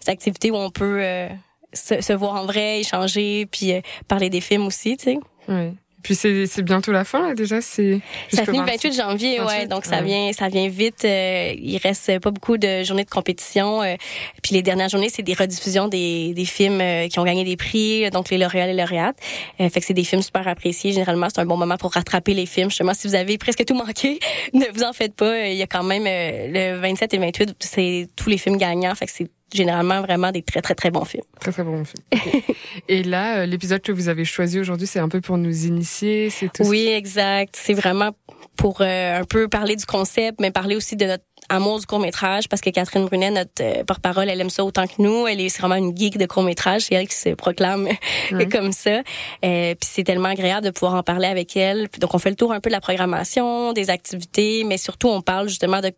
activités 0.06 0.50
où 0.50 0.56
on 0.56 0.70
peut 0.70 0.98
euh, 1.02 1.28
se, 1.72 2.00
se, 2.00 2.12
voir 2.12 2.34
en 2.34 2.46
vrai, 2.46 2.80
échanger, 2.80 3.46
puis 3.46 3.72
parler 4.08 4.30
des 4.30 4.40
films 4.40 4.66
aussi, 4.66 4.96
tu 4.96 5.04
sais. 5.04 5.18
Oui. 5.48 5.74
Puis 6.04 6.14
c'est, 6.14 6.46
c'est 6.46 6.62
bientôt 6.62 6.92
la 6.92 7.04
fin 7.04 7.26
là 7.26 7.34
déjà, 7.34 7.62
c'est 7.62 8.00
Ça 8.30 8.44
finit 8.44 8.58
le 8.58 8.66
28 8.66 8.92
janvier, 8.94 9.40
ouais, 9.40 9.66
donc 9.66 9.86
ça 9.86 10.02
vient 10.02 10.30
ça 10.34 10.48
vient 10.48 10.68
vite, 10.68 11.04
euh, 11.04 11.52
il 11.56 11.78
reste 11.78 12.20
pas 12.20 12.30
beaucoup 12.30 12.58
de 12.58 12.84
journées 12.84 13.04
de 13.04 13.10
compétition 13.10 13.82
euh, 13.82 13.96
puis 14.42 14.54
les 14.54 14.62
dernières 14.62 14.90
journées, 14.90 15.08
c'est 15.08 15.22
des 15.22 15.32
rediffusions 15.32 15.88
des, 15.88 16.34
des 16.34 16.44
films 16.44 16.80
euh, 16.82 17.08
qui 17.08 17.18
ont 17.18 17.24
gagné 17.24 17.42
des 17.42 17.56
prix, 17.56 18.08
donc 18.10 18.28
les 18.28 18.36
lauréats 18.36 18.68
et 18.68 18.74
lauréates. 18.74 19.16
fait 19.58 19.70
que 19.70 19.84
c'est 19.84 19.94
des 19.94 20.04
films 20.04 20.20
super 20.20 20.46
appréciés, 20.46 20.92
généralement 20.92 21.28
c'est 21.34 21.40
un 21.40 21.46
bon 21.46 21.56
moment 21.56 21.78
pour 21.78 21.92
rattraper 21.94 22.34
les 22.34 22.46
films. 22.46 22.68
Justement, 22.68 22.92
si 22.92 23.08
vous 23.08 23.14
avez 23.14 23.38
presque 23.38 23.64
tout 23.64 23.74
manqué, 23.74 24.18
ne 24.52 24.66
vous 24.74 24.82
en 24.82 24.92
faites 24.92 25.14
pas, 25.14 25.48
il 25.48 25.56
y 25.56 25.62
a 25.62 25.66
quand 25.66 25.84
même 25.84 26.04
le 26.04 26.78
27 26.80 27.14
et 27.14 27.16
le 27.16 27.22
28, 27.22 27.56
c'est 27.60 28.08
tous 28.14 28.28
les 28.28 28.36
films 28.36 28.58
gagnants, 28.58 28.94
fait 28.94 29.06
que 29.06 29.12
c'est 29.12 29.30
généralement 29.54 30.00
vraiment 30.02 30.32
des 30.32 30.42
très 30.42 30.60
très 30.60 30.74
très 30.74 30.90
bons 30.90 31.04
films. 31.04 31.24
Très 31.40 31.52
très 31.52 31.62
bons 31.62 31.84
films. 31.84 32.42
Et 32.88 33.02
là, 33.02 33.38
euh, 33.38 33.46
l'épisode 33.46 33.80
que 33.80 33.92
vous 33.92 34.08
avez 34.08 34.24
choisi 34.24 34.58
aujourd'hui, 34.58 34.86
c'est 34.86 34.98
un 34.98 35.08
peu 35.08 35.20
pour 35.20 35.38
nous 35.38 35.66
initier, 35.66 36.30
c'est 36.30 36.52
tout. 36.52 36.64
Oui, 36.64 36.88
exact. 36.88 37.56
C'est 37.56 37.74
vraiment 37.74 38.10
pour 38.56 38.80
euh, 38.80 39.20
un 39.20 39.24
peu 39.24 39.48
parler 39.48 39.76
du 39.76 39.86
concept, 39.86 40.40
mais 40.40 40.50
parler 40.50 40.76
aussi 40.76 40.96
de 40.96 41.06
notre 41.06 41.24
amour 41.48 41.78
du 41.78 41.86
court 41.86 42.00
métrage, 42.00 42.48
parce 42.48 42.62
que 42.62 42.70
Catherine 42.70 43.04
Brunet, 43.04 43.30
notre 43.30 43.62
euh, 43.62 43.84
porte-parole, 43.84 44.28
elle 44.28 44.40
aime 44.40 44.50
ça 44.50 44.64
autant 44.64 44.86
que 44.86 44.94
nous. 44.98 45.26
Elle 45.26 45.40
est 45.40 45.56
vraiment 45.58 45.76
une 45.76 45.96
geek 45.96 46.18
de 46.18 46.26
court 46.26 46.42
métrage. 46.42 46.82
C'est 46.82 46.94
elle 46.94 47.08
qui 47.08 47.16
se 47.16 47.30
proclame 47.30 47.88
comme 48.50 48.72
ça. 48.72 49.02
puis 49.42 49.76
c'est 49.80 50.04
tellement 50.04 50.28
agréable 50.28 50.66
de 50.66 50.70
pouvoir 50.70 50.94
en 50.94 51.02
parler 51.02 51.26
avec 51.26 51.56
elle. 51.56 51.88
donc 52.00 52.14
on 52.14 52.18
fait 52.18 52.30
le 52.30 52.36
tour 52.36 52.52
un 52.52 52.60
peu 52.60 52.70
de 52.70 52.74
la 52.74 52.80
programmation, 52.80 53.72
des 53.72 53.90
activités, 53.90 54.64
mais 54.64 54.78
surtout 54.78 55.08
on 55.08 55.20
parle 55.20 55.48
justement 55.48 55.80
de 55.80 55.92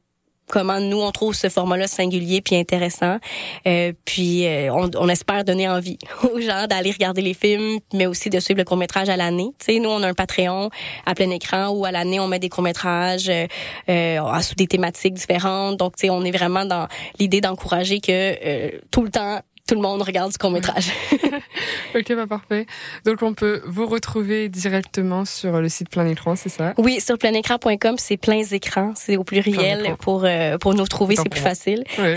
comment 0.49 0.81
nous 0.81 1.01
on 1.01 1.11
trouve 1.11 1.35
ce 1.35 1.49
format-là 1.49 1.87
singulier 1.87 2.41
puis 2.41 2.57
intéressant. 2.57 3.19
Euh, 3.67 3.93
puis 4.05 4.47
euh, 4.47 4.73
on, 4.73 4.91
on, 4.97 5.09
espère 5.09 5.45
donner 5.45 5.69
envie 5.69 5.99
aux 6.23 6.41
gens 6.41 6.67
d'aller 6.67 6.91
regarder 6.91 7.23
les 7.23 7.35
films, 7.35 7.79
mais 7.93 8.07
aussi 8.07 8.31
de 8.31 8.41
suivre 8.41 8.59
le 8.59 8.65
court 8.65 8.77
métrage 8.77 9.09
à 9.09 9.17
l'année. 9.17 9.51
Tu 9.59 9.75
sais, 9.75 9.79
nous 9.79 9.91
on 9.91 10.03
a 10.03 10.09
un 10.09 10.15
Patreon 10.15 10.71
à 11.05 11.15
plein 11.15 11.31
écran 11.31 11.69
où 11.71 11.85
à 11.85 11.93
l'année 11.93 12.21
on 12.21 12.29
met 12.29 12.39
des 12.39 12.49
courts 12.49 12.65
métrages 12.65 13.29
euh, 13.29 13.47
euh 13.89 14.41
sous 14.43 14.55
des 14.55 14.67
thématiques 14.67 15.15
différentes. 15.15 15.77
Donc 15.77 15.97
tu 15.97 16.03
sais, 16.03 16.11
on 16.11 16.23
est 16.23 16.31
vraiment 16.31 16.65
dans 16.65 16.87
l'idée 17.19 17.41
d'encourager 17.41 18.01
que 18.01 18.13
euh, 18.13 18.71
tout 18.91 19.03
le 19.03 19.11
temps 19.11 19.41
tout 19.67 19.75
le 19.75 19.81
monde 19.81 20.03
regarde 20.03 20.33
ce 20.33 20.39
court 20.39 20.51
métrage. 20.51 20.93
ok, 21.95 22.15
bah 22.15 22.27
parfait. 22.27 22.67
Donc 23.05 23.23
on 23.23 23.35
peut 23.35 23.63
vous 23.67 23.87
retrouver 23.87 24.49
directement 24.49 25.25
sur 25.25 25.61
le 25.61 25.69
site 25.69 25.91
plein 25.91 26.07
écran, 26.07 26.37
c'est 26.37 26.49
ça? 26.49 26.75
Oui, 26.79 27.01
sur 27.01 27.19
plainécran.com, 27.19 27.97
c'est 27.99 28.17
plein 28.17 28.43
écrans, 28.43 28.93
c'est 28.95 29.17
au 29.17 29.25
pluriel 29.25 29.97
pour 29.99 30.25
euh, 30.25 30.57
pour 30.59 30.75
nous 30.75 30.87
trouver, 30.87 31.17
c'est 31.17 31.29
plus 31.29 31.41
facile. 31.41 31.85
Oui. 31.99 32.15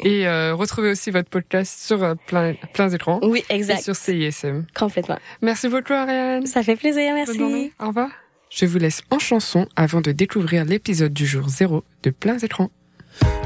et 0.04 0.26
euh, 0.26 0.54
retrouvez 0.54 0.90
aussi 0.90 1.10
votre 1.10 1.28
podcast 1.28 1.86
sur 1.86 2.02
euh, 2.02 2.14
plein 2.26 2.54
plein 2.72 2.90
écran. 2.90 3.20
Oui, 3.22 3.44
exact. 3.48 3.80
Et 3.80 3.82
sur 3.82 3.94
CISM. 3.94 4.66
Complètement. 4.74 5.18
Merci 5.42 5.68
beaucoup 5.68 5.92
Ariane. 5.92 6.46
Ça 6.46 6.62
fait 6.62 6.76
plaisir, 6.76 7.14
merci. 7.14 7.72
Au 7.80 7.88
revoir. 7.88 8.08
Je 8.50 8.66
vous 8.66 8.78
laisse 8.78 9.02
en 9.10 9.18
chanson 9.18 9.66
avant 9.76 10.00
de 10.00 10.12
découvrir 10.12 10.64
l'épisode 10.64 11.12
du 11.12 11.24
jour 11.24 11.48
zéro 11.48 11.84
de 12.02 12.10
plein 12.10 12.38
écran. 12.38 12.68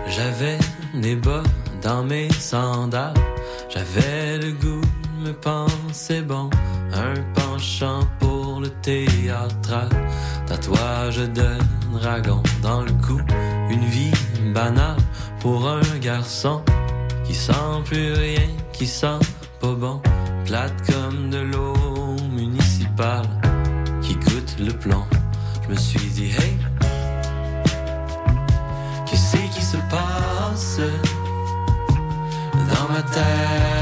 J'avais 0.08 0.58
des 0.94 1.16
bas 1.16 1.42
dans 1.82 2.02
mes 2.04 2.30
sandales. 2.32 3.14
J'avais 3.68 4.38
le 4.38 4.52
goût 4.52 4.80
de 4.80 5.28
me 5.28 5.32
penser 5.32 6.23
bon, 6.23 6.49
un 6.92 7.14
penchant 7.35 8.00
pour 8.18 8.61
le 8.61 8.70
théâtral. 8.82 9.88
Tatouage 10.46 11.18
de 11.18 11.49
dragon 11.92 12.42
dans 12.62 12.82
le 12.82 12.92
cou, 12.92 13.20
une 13.70 13.85
vie 13.85 14.12
banale 14.54 14.96
pour 15.40 15.68
un 15.68 15.99
garçon 16.00 16.62
qui 17.25 17.35
sent 17.35 17.82
plus 17.85 18.12
rien, 18.12 18.49
qui 18.73 18.87
sent 18.87 19.18
pas 19.61 19.73
bon, 19.73 20.00
plate 20.44 20.75
comme 20.90 21.30
de 21.30 21.38
l'eau 21.38 21.75
municipale 22.30 23.28
qui 24.02 24.14
goûte 24.14 24.56
le 24.61 24.73
plomb. 24.73 25.04
Je 25.64 25.75
me 25.75 25.76
suis 25.76 26.08
dit, 26.11 26.30
hey, 26.30 26.55
ma 32.88 33.02
tête, 33.02 33.75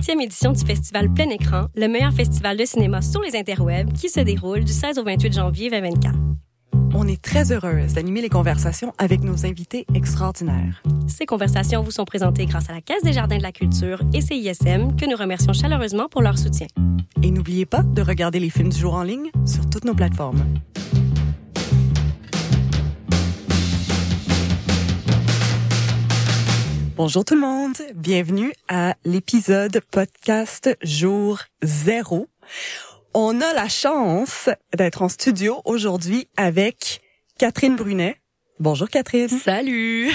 8e 0.00 0.22
édition 0.22 0.52
du 0.52 0.64
festival 0.64 1.12
Plein 1.12 1.28
Écran, 1.28 1.66
le 1.76 1.86
meilleur 1.86 2.14
festival 2.14 2.56
de 2.56 2.64
cinéma 2.64 3.02
sur 3.02 3.20
les 3.20 3.36
interwebs 3.36 3.92
qui 3.92 4.08
se 4.08 4.20
déroule 4.20 4.64
du 4.64 4.72
16 4.72 4.98
au 4.98 5.04
28 5.04 5.34
janvier 5.34 5.68
2024. 5.68 6.14
On 6.94 7.06
est 7.06 7.20
très 7.20 7.52
heureuse 7.52 7.92
d'animer 7.92 8.22
les 8.22 8.30
conversations 8.30 8.94
avec 8.96 9.22
nos 9.22 9.44
invités 9.44 9.84
extraordinaires. 9.94 10.82
Ces 11.06 11.26
conversations 11.26 11.82
vous 11.82 11.90
sont 11.90 12.06
présentées 12.06 12.46
grâce 12.46 12.70
à 12.70 12.72
la 12.72 12.80
Caisse 12.80 13.02
des 13.02 13.12
Jardins 13.12 13.36
de 13.36 13.42
la 13.42 13.52
Culture 13.52 14.00
et 14.14 14.22
CISM, 14.22 14.96
que 14.96 15.04
nous 15.04 15.18
remercions 15.18 15.52
chaleureusement 15.52 16.08
pour 16.08 16.22
leur 16.22 16.38
soutien. 16.38 16.68
Et 17.22 17.30
n'oubliez 17.30 17.66
pas 17.66 17.82
de 17.82 18.00
regarder 18.00 18.40
les 18.40 18.48
films 18.48 18.70
du 18.70 18.78
jour 18.78 18.94
en 18.94 19.02
ligne 19.02 19.30
sur 19.44 19.68
toutes 19.68 19.84
nos 19.84 19.94
plateformes. 19.94 20.42
Bonjour 27.02 27.24
tout 27.24 27.34
le 27.34 27.40
monde, 27.40 27.78
bienvenue 27.94 28.52
à 28.68 28.94
l'épisode 29.06 29.80
podcast 29.90 30.76
jour 30.82 31.40
zéro. 31.62 32.28
On 33.14 33.40
a 33.40 33.54
la 33.54 33.70
chance 33.70 34.50
d'être 34.76 35.00
en 35.00 35.08
studio 35.08 35.62
aujourd'hui 35.64 36.28
avec 36.36 37.00
Catherine 37.38 37.74
Brunet. 37.74 38.20
Bonjour 38.58 38.86
Catherine. 38.86 39.30
Salut. 39.30 40.10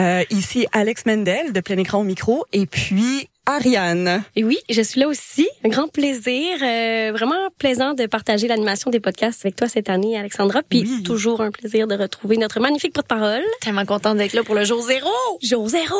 euh, 0.00 0.24
ici 0.30 0.66
Alex 0.72 1.06
Mendel 1.06 1.52
de 1.52 1.60
Plein 1.60 1.78
Écran 1.78 2.00
au 2.00 2.04
micro 2.04 2.46
et 2.52 2.66
puis 2.66 3.28
Ariane. 3.44 4.22
Et 4.36 4.44
oui, 4.44 4.58
je 4.70 4.80
suis 4.82 5.00
là 5.00 5.08
aussi. 5.08 5.48
Un 5.64 5.68
grand 5.68 5.88
plaisir, 5.88 6.58
euh, 6.62 7.10
vraiment 7.12 7.48
plaisant 7.58 7.92
de 7.92 8.06
partager 8.06 8.46
l'animation 8.46 8.90
des 8.90 9.00
podcasts 9.00 9.44
avec 9.44 9.56
toi 9.56 9.66
cette 9.68 9.90
année, 9.90 10.16
Alexandra. 10.16 10.62
Puis 10.62 10.82
Oui. 10.82 11.02
toujours 11.02 11.40
un 11.40 11.50
plaisir 11.50 11.88
de 11.88 11.96
retrouver 11.96 12.36
notre 12.36 12.60
magnifique 12.60 12.92
porte-parole. 12.92 13.42
Tellement 13.60 13.84
contente 13.84 14.18
d'être 14.18 14.34
là 14.34 14.44
pour 14.44 14.54
le 14.54 14.64
jour 14.64 14.80
zéro. 14.82 15.10
Jour 15.42 15.68
zéro! 15.68 15.96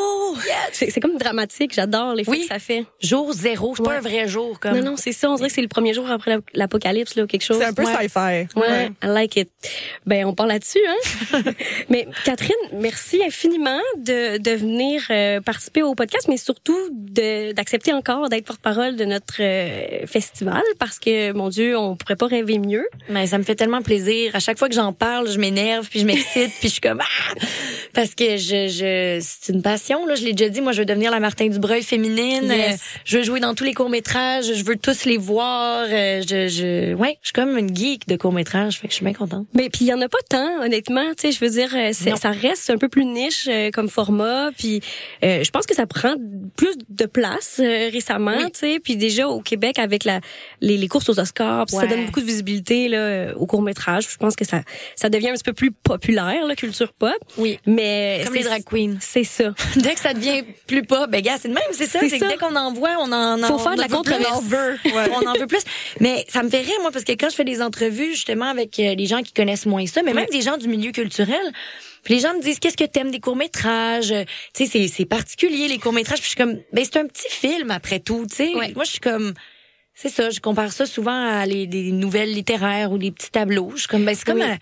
C'est 0.72 0.90
c'est 0.90 1.00
comme 1.00 1.18
dramatique, 1.18 1.74
j'adore 1.74 2.14
les 2.14 2.22
Oui. 2.28 2.42
que 2.42 2.46
ça 2.46 2.60
fait. 2.60 2.84
Jour 3.00 3.32
zéro, 3.32 3.74
c'est 3.76 3.82
Ouais. 3.82 3.88
pas 3.88 3.96
un 3.96 4.00
vrai 4.00 4.28
jour 4.28 4.60
comme. 4.60 4.78
Non, 4.78 4.92
non, 4.92 4.96
c'est 4.96 5.12
ça. 5.12 5.28
On 5.30 5.34
dirait 5.34 5.48
que 5.48 5.54
c'est 5.54 5.62
le 5.62 5.68
premier 5.68 5.94
jour 5.94 6.08
après 6.10 6.30
l'ap- 6.32 6.44
l'apocalypse, 6.54 7.16
là, 7.16 7.24
ou 7.24 7.26
quelque 7.26 7.42
chose. 7.44 7.58
C'est 7.58 7.64
un 7.64 7.72
peu 7.74 7.84
Ouais. 7.84 7.92
sci-fi. 8.08 8.58
Ouais, 8.58 8.90
I 9.02 9.06
like 9.06 9.36
it. 9.36 9.50
Ben, 10.06 10.26
on 10.26 10.34
parle 10.34 10.50
là-dessus, 10.50 10.80
hein? 10.88 11.42
mais 11.88 12.06
Catherine, 12.24 12.54
merci 12.74 13.20
infiniment 13.24 13.80
de, 13.98 14.38
de 14.38 14.50
venir 14.52 15.02
euh, 15.10 15.40
participer 15.40 15.82
au 15.82 15.94
podcast, 15.96 16.26
mais 16.28 16.36
surtout 16.36 16.78
de 16.92 17.31
d'accepter 17.54 17.92
encore 17.92 18.28
d'être 18.28 18.44
porte-parole 18.44 18.96
de 18.96 19.04
notre 19.04 19.40
euh, 19.40 20.06
festival, 20.06 20.62
parce 20.78 20.98
que 20.98 21.32
mon 21.32 21.48
Dieu, 21.48 21.76
on 21.76 21.96
pourrait 21.96 22.16
pas 22.16 22.26
rêver 22.26 22.58
mieux. 22.58 22.86
Mais 23.08 23.26
ça 23.26 23.38
me 23.38 23.42
fait 23.42 23.54
tellement 23.54 23.82
plaisir. 23.82 24.34
À 24.34 24.40
chaque 24.40 24.58
fois 24.58 24.68
que 24.68 24.74
j'en 24.74 24.92
parle, 24.92 25.28
je 25.30 25.38
m'énerve, 25.38 25.88
puis 25.88 26.00
je 26.00 26.06
m'excite, 26.06 26.52
puis 26.60 26.68
je 26.68 26.72
suis 26.72 26.80
comme 26.80 27.00
ah! 27.00 27.34
parce 27.92 28.14
que 28.14 28.36
je, 28.36 28.68
je 28.68 29.18
c'est 29.20 29.52
une 29.52 29.62
passion 29.62 30.06
là. 30.06 30.14
Je 30.14 30.24
l'ai 30.24 30.32
déjà 30.32 30.50
dit. 30.50 30.60
Moi, 30.60 30.72
je 30.72 30.80
veux 30.80 30.86
devenir 30.86 31.10
la 31.10 31.20
Martin 31.20 31.48
Dubreuil 31.48 31.82
féminine. 31.82 32.48
Yes. 32.48 32.74
Euh, 32.74 32.76
je 33.04 33.18
veux 33.18 33.24
jouer 33.24 33.40
dans 33.40 33.54
tous 33.54 33.64
les 33.64 33.74
courts 33.74 33.90
métrages. 33.90 34.52
Je 34.52 34.64
veux 34.64 34.76
tous 34.76 35.04
les 35.04 35.18
voir. 35.18 35.86
Euh, 35.90 36.22
je, 36.22 36.48
je, 36.48 36.94
ouais, 36.94 37.18
je 37.22 37.28
suis 37.28 37.32
comme 37.32 37.58
une 37.58 37.74
geek 37.74 38.08
de 38.08 38.16
courts 38.16 38.32
métrages. 38.32 38.78
Fait 38.78 38.86
que 38.86 38.92
je 38.92 38.96
suis 38.96 39.04
bien 39.04 39.14
contente. 39.14 39.46
Mais 39.54 39.68
puis 39.68 39.84
il 39.84 39.88
y 39.88 39.94
en 39.94 40.00
a 40.00 40.08
pas 40.08 40.22
tant, 40.28 40.62
honnêtement. 40.62 41.10
Tu 41.16 41.30
sais, 41.30 41.32
je 41.32 41.40
veux 41.44 41.50
dire, 41.50 41.70
ça 41.92 42.30
reste 42.30 42.70
un 42.70 42.78
peu 42.78 42.88
plus 42.88 43.04
niche 43.04 43.48
comme 43.72 43.88
format. 43.88 44.50
Puis 44.56 44.80
euh, 45.24 45.44
je 45.44 45.50
pense 45.50 45.66
que 45.66 45.74
ça 45.74 45.86
prend 45.86 46.14
plus 46.56 46.74
de 46.88 47.06
place 47.06 47.21
euh, 47.58 47.88
récemment. 47.92 48.36
Oui. 48.36 48.52
Tu 48.52 48.60
sais, 48.60 48.80
puis 48.82 48.96
déjà 48.96 49.28
au 49.28 49.40
Québec 49.40 49.78
avec 49.78 50.04
la 50.04 50.20
les, 50.60 50.76
les 50.76 50.88
courses 50.88 51.08
aux 51.08 51.18
Oscars, 51.18 51.68
ça 51.68 51.86
donne 51.86 52.06
beaucoup 52.06 52.20
de 52.20 52.26
visibilité 52.26 52.88
là 52.88 52.98
euh, 52.98 53.34
au 53.34 53.46
court 53.46 53.62
métrage. 53.62 54.08
Je 54.10 54.16
pense 54.16 54.36
que 54.36 54.44
ça 54.44 54.62
ça 54.96 55.08
devient 55.08 55.30
un 55.30 55.34
petit 55.34 55.44
peu 55.44 55.52
plus 55.52 55.70
populaire, 55.72 56.46
la 56.46 56.54
culture 56.54 56.92
pop. 56.92 57.12
Oui. 57.38 57.58
Mais 57.66 58.22
Comme 58.24 58.34
les 58.34 58.44
drag 58.44 58.64
queens. 58.64 58.96
C'est 59.00 59.24
ça. 59.24 59.54
Dès 59.76 59.94
que 59.94 60.00
ça 60.00 60.14
devient 60.14 60.42
plus 60.66 60.82
pas, 60.82 61.06
ben 61.06 61.20
gars, 61.20 61.36
c'est 61.40 61.48
de 61.48 61.54
même, 61.54 61.62
c'est 61.72 61.86
ça. 61.86 62.00
C'est 62.00 62.18
dès 62.18 62.36
qu'on 62.36 62.56
en 62.56 62.72
voit, 62.72 62.96
on 63.00 63.12
en 63.12 63.38
Faut 63.38 63.54
on 63.54 63.58
faire 63.58 63.74
de 63.74 63.80
la 63.80 63.88
controverse. 63.88 64.38
On 64.38 64.40
veut, 64.40 64.78
on 65.22 65.26
en 65.26 65.34
veut 65.34 65.46
plus. 65.46 65.62
Mais 66.00 66.24
ça 66.28 66.42
me 66.42 66.50
fait 66.50 66.60
rire 66.60 66.78
moi 66.80 66.90
parce 66.90 67.04
que 67.04 67.12
quand 67.12 67.30
je 67.30 67.34
fais 67.34 67.44
des 67.44 67.62
entrevues 67.62 68.12
justement 68.12 68.46
avec 68.46 68.78
euh, 68.78 68.94
les 68.94 69.06
gens 69.06 69.22
qui 69.22 69.32
connaissent 69.32 69.66
moins 69.66 69.86
ça, 69.86 70.02
mais 70.02 70.12
même 70.12 70.26
des 70.30 70.42
gens 70.42 70.56
du 70.56 70.68
milieu 70.68 70.92
culturel. 70.92 71.52
Puis 72.04 72.14
les 72.14 72.20
gens 72.20 72.34
me 72.34 72.42
disent 72.42 72.58
qu'est-ce 72.58 72.76
que 72.76 72.84
t'aimes 72.84 73.10
des 73.10 73.20
courts 73.20 73.36
métrages 73.36 74.12
Tu 74.54 74.64
sais 74.64 74.70
c'est 74.70 74.88
c'est 74.88 75.04
particulier 75.04 75.68
les 75.68 75.78
courts 75.78 75.92
métrages. 75.92 76.18
Puis 76.20 76.30
je 76.30 76.36
suis 76.36 76.36
comme 76.36 76.58
ben 76.72 76.84
c'est 76.84 76.98
un 76.98 77.06
petit 77.06 77.28
film 77.30 77.70
après 77.70 78.00
tout. 78.00 78.26
Tu 78.28 78.34
sais 78.36 78.54
Ouais. 78.54 78.72
moi 78.74 78.84
je 78.84 78.90
suis 78.90 79.00
comme 79.00 79.34
c'est 79.94 80.08
ça. 80.08 80.30
Je 80.30 80.40
compare 80.40 80.72
ça 80.72 80.86
souvent 80.86 81.12
à 81.28 81.44
les, 81.46 81.66
des 81.66 81.92
nouvelles 81.92 82.32
littéraires 82.32 82.92
ou 82.92 82.98
des 82.98 83.10
petits 83.12 83.30
tableaux. 83.30 83.70
Je 83.74 83.80
suis 83.80 83.88
comme 83.88 84.04
ben 84.04 84.14
c'est 84.14 84.24
comme 84.24 84.40
un 84.42 84.56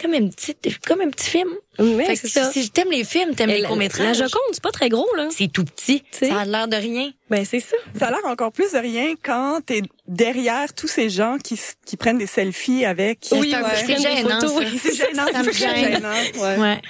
comme 0.00 0.14
une 0.14 0.30
petite 0.30 0.78
comme 0.86 1.00
un 1.00 1.10
petit 1.10 1.30
film. 1.30 1.48
Mais 1.78 2.04
Fait 2.06 2.16
c'est 2.16 2.22
que 2.22 2.28
ça. 2.28 2.50
si 2.52 2.70
t'aimes 2.70 2.90
les 2.90 3.04
films, 3.04 3.34
t'aimes 3.34 3.50
les 3.50 3.60
la- 3.60 3.68
courts 3.68 3.76
métrages. 3.76 4.18
La 4.20 4.26
Joconde, 4.26 4.42
c'est 4.52 4.62
pas 4.62 4.70
très 4.70 4.88
gros 4.88 5.08
là. 5.16 5.28
C'est 5.30 5.50
tout 5.52 5.64
petit. 5.64 6.02
sais. 6.10 6.28
Ça 6.28 6.40
a 6.40 6.44
l'air 6.44 6.68
de 6.68 6.76
rien. 6.76 7.10
Ben 7.30 7.44
c'est 7.44 7.60
ça. 7.60 7.76
Ça 7.98 8.06
a 8.08 8.10
l'air 8.10 8.20
encore 8.26 8.52
plus 8.52 8.72
de 8.72 8.78
rien 8.78 9.14
quand 9.22 9.60
t'es 9.64 9.82
derrière 10.06 10.72
tous 10.74 10.86
ces 10.88 11.08
gens 11.08 11.38
qui, 11.42 11.58
qui 11.86 11.96
prennent 11.96 12.18
des 12.18 12.26
selfies 12.26 12.84
avec. 12.84 13.20
Oui, 13.32 13.52
ouais. 13.54 13.60
c'est 13.86 14.00
gênant. 14.00 14.38
C'est 14.82 14.94
gênant, 14.94 15.24
Ça 15.32 15.42
me 15.42 15.50
gêne. 15.52 15.94
gênant. 15.94 16.08
Ouais. 16.42 16.58
Ouais. 16.58 16.80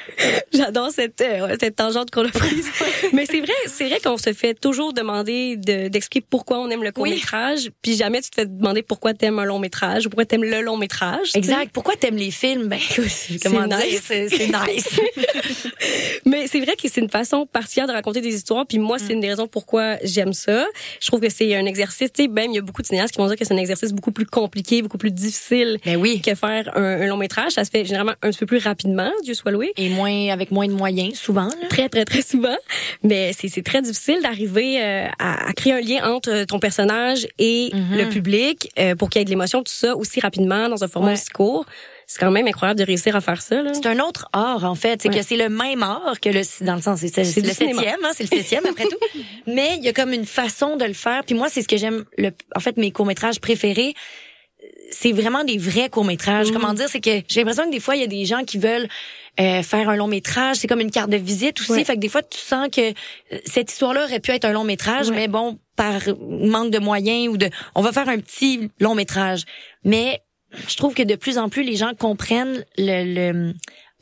J'adore 0.53 0.90
cette 0.90 1.20
euh, 1.20 1.57
cette 1.61 1.77
tangente 1.77 2.11
qu'on 2.11 2.27
a 2.27 2.31
prise. 2.31 2.66
Mais 3.12 3.27
c'est 3.27 3.40
vrai, 3.40 3.53
c'est 3.68 3.88
vrai 3.88 4.01
qu'on 4.01 4.18
se 4.18 4.33
fait 4.33 4.55
toujours 4.55 4.92
demander 4.92 5.57
de- 5.57 5.88
d'expliquer 5.88 6.27
pourquoi 6.29 6.59
on 6.59 6.68
aime 6.70 6.83
le 6.83 6.90
court 6.92 7.05
métrage, 7.07 7.70
puis 7.81 7.97
jamais 7.97 8.20
tu 8.20 8.31
te 8.31 8.35
fais 8.35 8.47
demander 8.47 8.83
pourquoi 8.83 9.14
t'aimes 9.14 9.38
un 9.38 9.44
long 9.44 9.61
métrage 9.61 10.07
ou 10.07 10.11
pourquoi 10.11 10.25
t'aimes 10.27 10.44
le 10.44 10.61
long 10.62 10.77
métrage. 10.77 11.27
tu 11.27 11.31
sais. 11.33 11.38
Exact. 11.38 11.70
Pourquoi 11.73 11.94
t'aimes 11.97 12.16
les 12.16 12.31
films? 12.33 12.66
Ben, 12.68 12.81
comment 13.42 13.66
dire? 13.68 13.79
nice. 13.79 14.03
C'est 14.07 14.29
c'est 14.29 14.49
Mais 16.26 16.46
c'est 16.46 16.60
vrai 16.60 16.74
que 16.80 16.88
c'est 16.88 17.00
une 17.00 17.10
façon 17.10 17.46
particulière 17.46 17.87
de 17.87 17.92
raconter 17.92 18.20
des 18.20 18.34
histoires. 18.34 18.66
Puis 18.66 18.78
moi, 18.78 18.98
c'est 18.98 19.12
une 19.12 19.20
des 19.20 19.28
raisons 19.28 19.46
pourquoi 19.46 19.96
j'aime 20.02 20.32
ça. 20.32 20.66
Je 21.00 21.06
trouve 21.06 21.20
que 21.20 21.28
c'est 21.30 21.54
un 21.54 21.66
exercice. 21.66 22.12
Tu 22.12 22.22
sais, 22.24 22.28
même 22.28 22.50
il 22.50 22.54
y 22.56 22.58
a 22.58 22.62
beaucoup 22.62 22.82
de 22.82 22.87
cinéastes 22.87 23.12
qui 23.14 23.18
vont 23.18 23.26
dire 23.26 23.37
que 23.37 23.44
c'est 23.44 23.54
un 23.54 23.58
exercice 23.58 23.92
beaucoup 23.92 24.12
plus 24.12 24.26
compliqué, 24.26 24.82
beaucoup 24.82 24.98
plus 24.98 25.10
difficile 25.10 25.78
ben 25.84 25.96
oui. 25.96 26.20
que 26.20 26.34
faire 26.34 26.70
un, 26.76 26.82
un 27.02 27.06
long 27.06 27.16
métrage. 27.16 27.52
Ça 27.52 27.64
se 27.64 27.70
fait 27.70 27.84
généralement 27.84 28.14
un 28.22 28.30
petit 28.30 28.38
peu 28.38 28.46
plus 28.46 28.58
rapidement, 28.58 29.10
Dieu 29.22 29.34
soit 29.34 29.50
loué. 29.50 29.72
Et 29.76 29.88
moins, 29.90 30.28
avec 30.30 30.50
moins 30.50 30.66
de 30.66 30.72
moyens, 30.72 31.14
souvent, 31.18 31.44
là. 31.48 31.68
très 31.68 31.88
très 31.88 32.04
très 32.04 32.22
souvent 32.22 32.56
mais 33.02 33.32
c'est 33.32 33.62
très 33.62 33.82
difficile 33.82 34.20
d'arriver 34.22 34.80
euh, 34.82 35.06
à, 35.18 35.48
à 35.48 35.52
créer 35.52 35.72
un 35.74 35.80
lien 35.80 36.10
entre 36.14 36.30
euh, 36.30 36.44
ton 36.44 36.58
personnage 36.58 37.26
et 37.38 37.70
Mhm. 37.74 37.96
le 37.98 38.08
public 38.08 38.70
euh, 38.78 38.94
pour 38.94 39.10
qu'il 39.10 39.20
y 39.20 39.22
ait 39.22 39.24
de 39.24 39.30
l'émotion 39.30 39.62
tout 39.62 39.72
ça 39.72 39.96
aussi 39.96 40.20
rapidement 40.20 40.68
dans 40.68 40.82
un 40.84 40.88
format 40.88 41.08
Ouais. 41.08 41.12
aussi 41.14 41.28
court 41.30 41.66
c'est 42.06 42.18
quand 42.20 42.30
même 42.30 42.46
incroyable 42.46 42.78
de 42.80 42.84
réussir 42.84 43.16
à 43.16 43.20
faire 43.20 43.40
ça 43.42 43.62
là. 43.62 43.72
C'est 43.74 43.86
un 43.86 43.98
autre 44.00 44.28
art, 44.32 44.64
en 44.64 44.74
fait. 44.74 45.00
C'est 45.02 45.08
Ouais. 45.08 45.16
que 45.18 45.22
c'est 45.24 45.36
le 45.36 45.48
même 45.48 45.82
art 45.82 46.18
que 46.20 46.28
le, 46.28 46.42
dans 46.64 46.76
le 46.76 46.82
sens, 46.82 47.00
c'est 47.00 47.16
le 47.18 47.24
septième, 47.24 47.98
hein, 48.04 48.10
c'est 48.14 48.30
le 48.30 48.36
septième 48.36 48.66
après 48.66 48.84
tout. 48.84 48.96
Mais 49.46 49.76
il 49.78 49.84
y 49.84 49.88
a 49.88 49.92
comme 49.92 50.12
une 50.12 50.26
façon 50.26 50.76
de 50.76 50.84
le 50.84 50.92
faire. 50.94 51.24
Puis 51.24 51.34
moi, 51.34 51.48
c'est 51.48 51.62
ce 51.62 51.68
que 51.68 51.76
j'aime, 51.76 52.04
le, 52.18 52.30
en 52.54 52.60
fait, 52.60 52.76
mes 52.76 52.90
courts-métrages 52.90 53.40
préférés, 53.40 53.94
c'est 54.90 55.12
vraiment 55.12 55.44
des 55.44 55.58
vrais 55.58 55.88
courts-métrages. 55.88 56.48
Mhm. 56.48 56.52
Comment 56.54 56.74
dire, 56.74 56.88
c'est 56.88 57.00
que 57.00 57.10
j'ai 57.28 57.40
l'impression 57.40 57.64
que 57.66 57.70
des 57.72 57.80
fois, 57.80 57.96
il 57.96 58.00
y 58.00 58.04
a 58.04 58.08
des 58.08 58.24
gens 58.24 58.44
qui 58.44 58.58
veulent 58.58 58.88
euh, 59.40 59.62
faire 59.62 59.88
un 59.88 59.96
long 59.96 60.06
métrage, 60.06 60.56
c'est 60.56 60.68
comme 60.68 60.80
une 60.80 60.92
carte 60.92 61.10
de 61.10 61.16
visite 61.16 61.60
aussi. 61.60 61.72
Ouais. 61.72 61.84
Fait 61.84 61.94
que 61.94 62.00
des 62.00 62.08
fois, 62.08 62.22
tu 62.22 62.38
sens 62.38 62.68
que 62.70 62.90
euh, 62.90 63.38
cette 63.44 63.72
histoire-là 63.72 64.04
aurait 64.04 64.20
pu 64.20 64.30
être 64.30 64.44
un 64.44 64.52
long 64.52 64.62
métrage, 64.64 65.08
Ouais. 65.08 65.16
mais 65.16 65.28
bon, 65.28 65.58
par 65.74 66.00
manque 66.20 66.70
de 66.70 66.78
moyens 66.78 67.28
ou 67.28 67.36
de, 67.36 67.50
on 67.74 67.82
va 67.82 67.90
faire 67.92 68.08
un 68.08 68.18
petit 68.18 68.70
long 68.78 68.94
métrage. 68.94 69.42
Mais 69.82 70.22
je 70.68 70.76
trouve 70.76 70.94
que 70.94 71.02
de 71.02 71.14
plus 71.14 71.38
en 71.38 71.48
plus 71.48 71.62
les 71.62 71.76
gens 71.76 71.92
comprennent 71.98 72.64
le, 72.78 73.14
le 73.14 73.54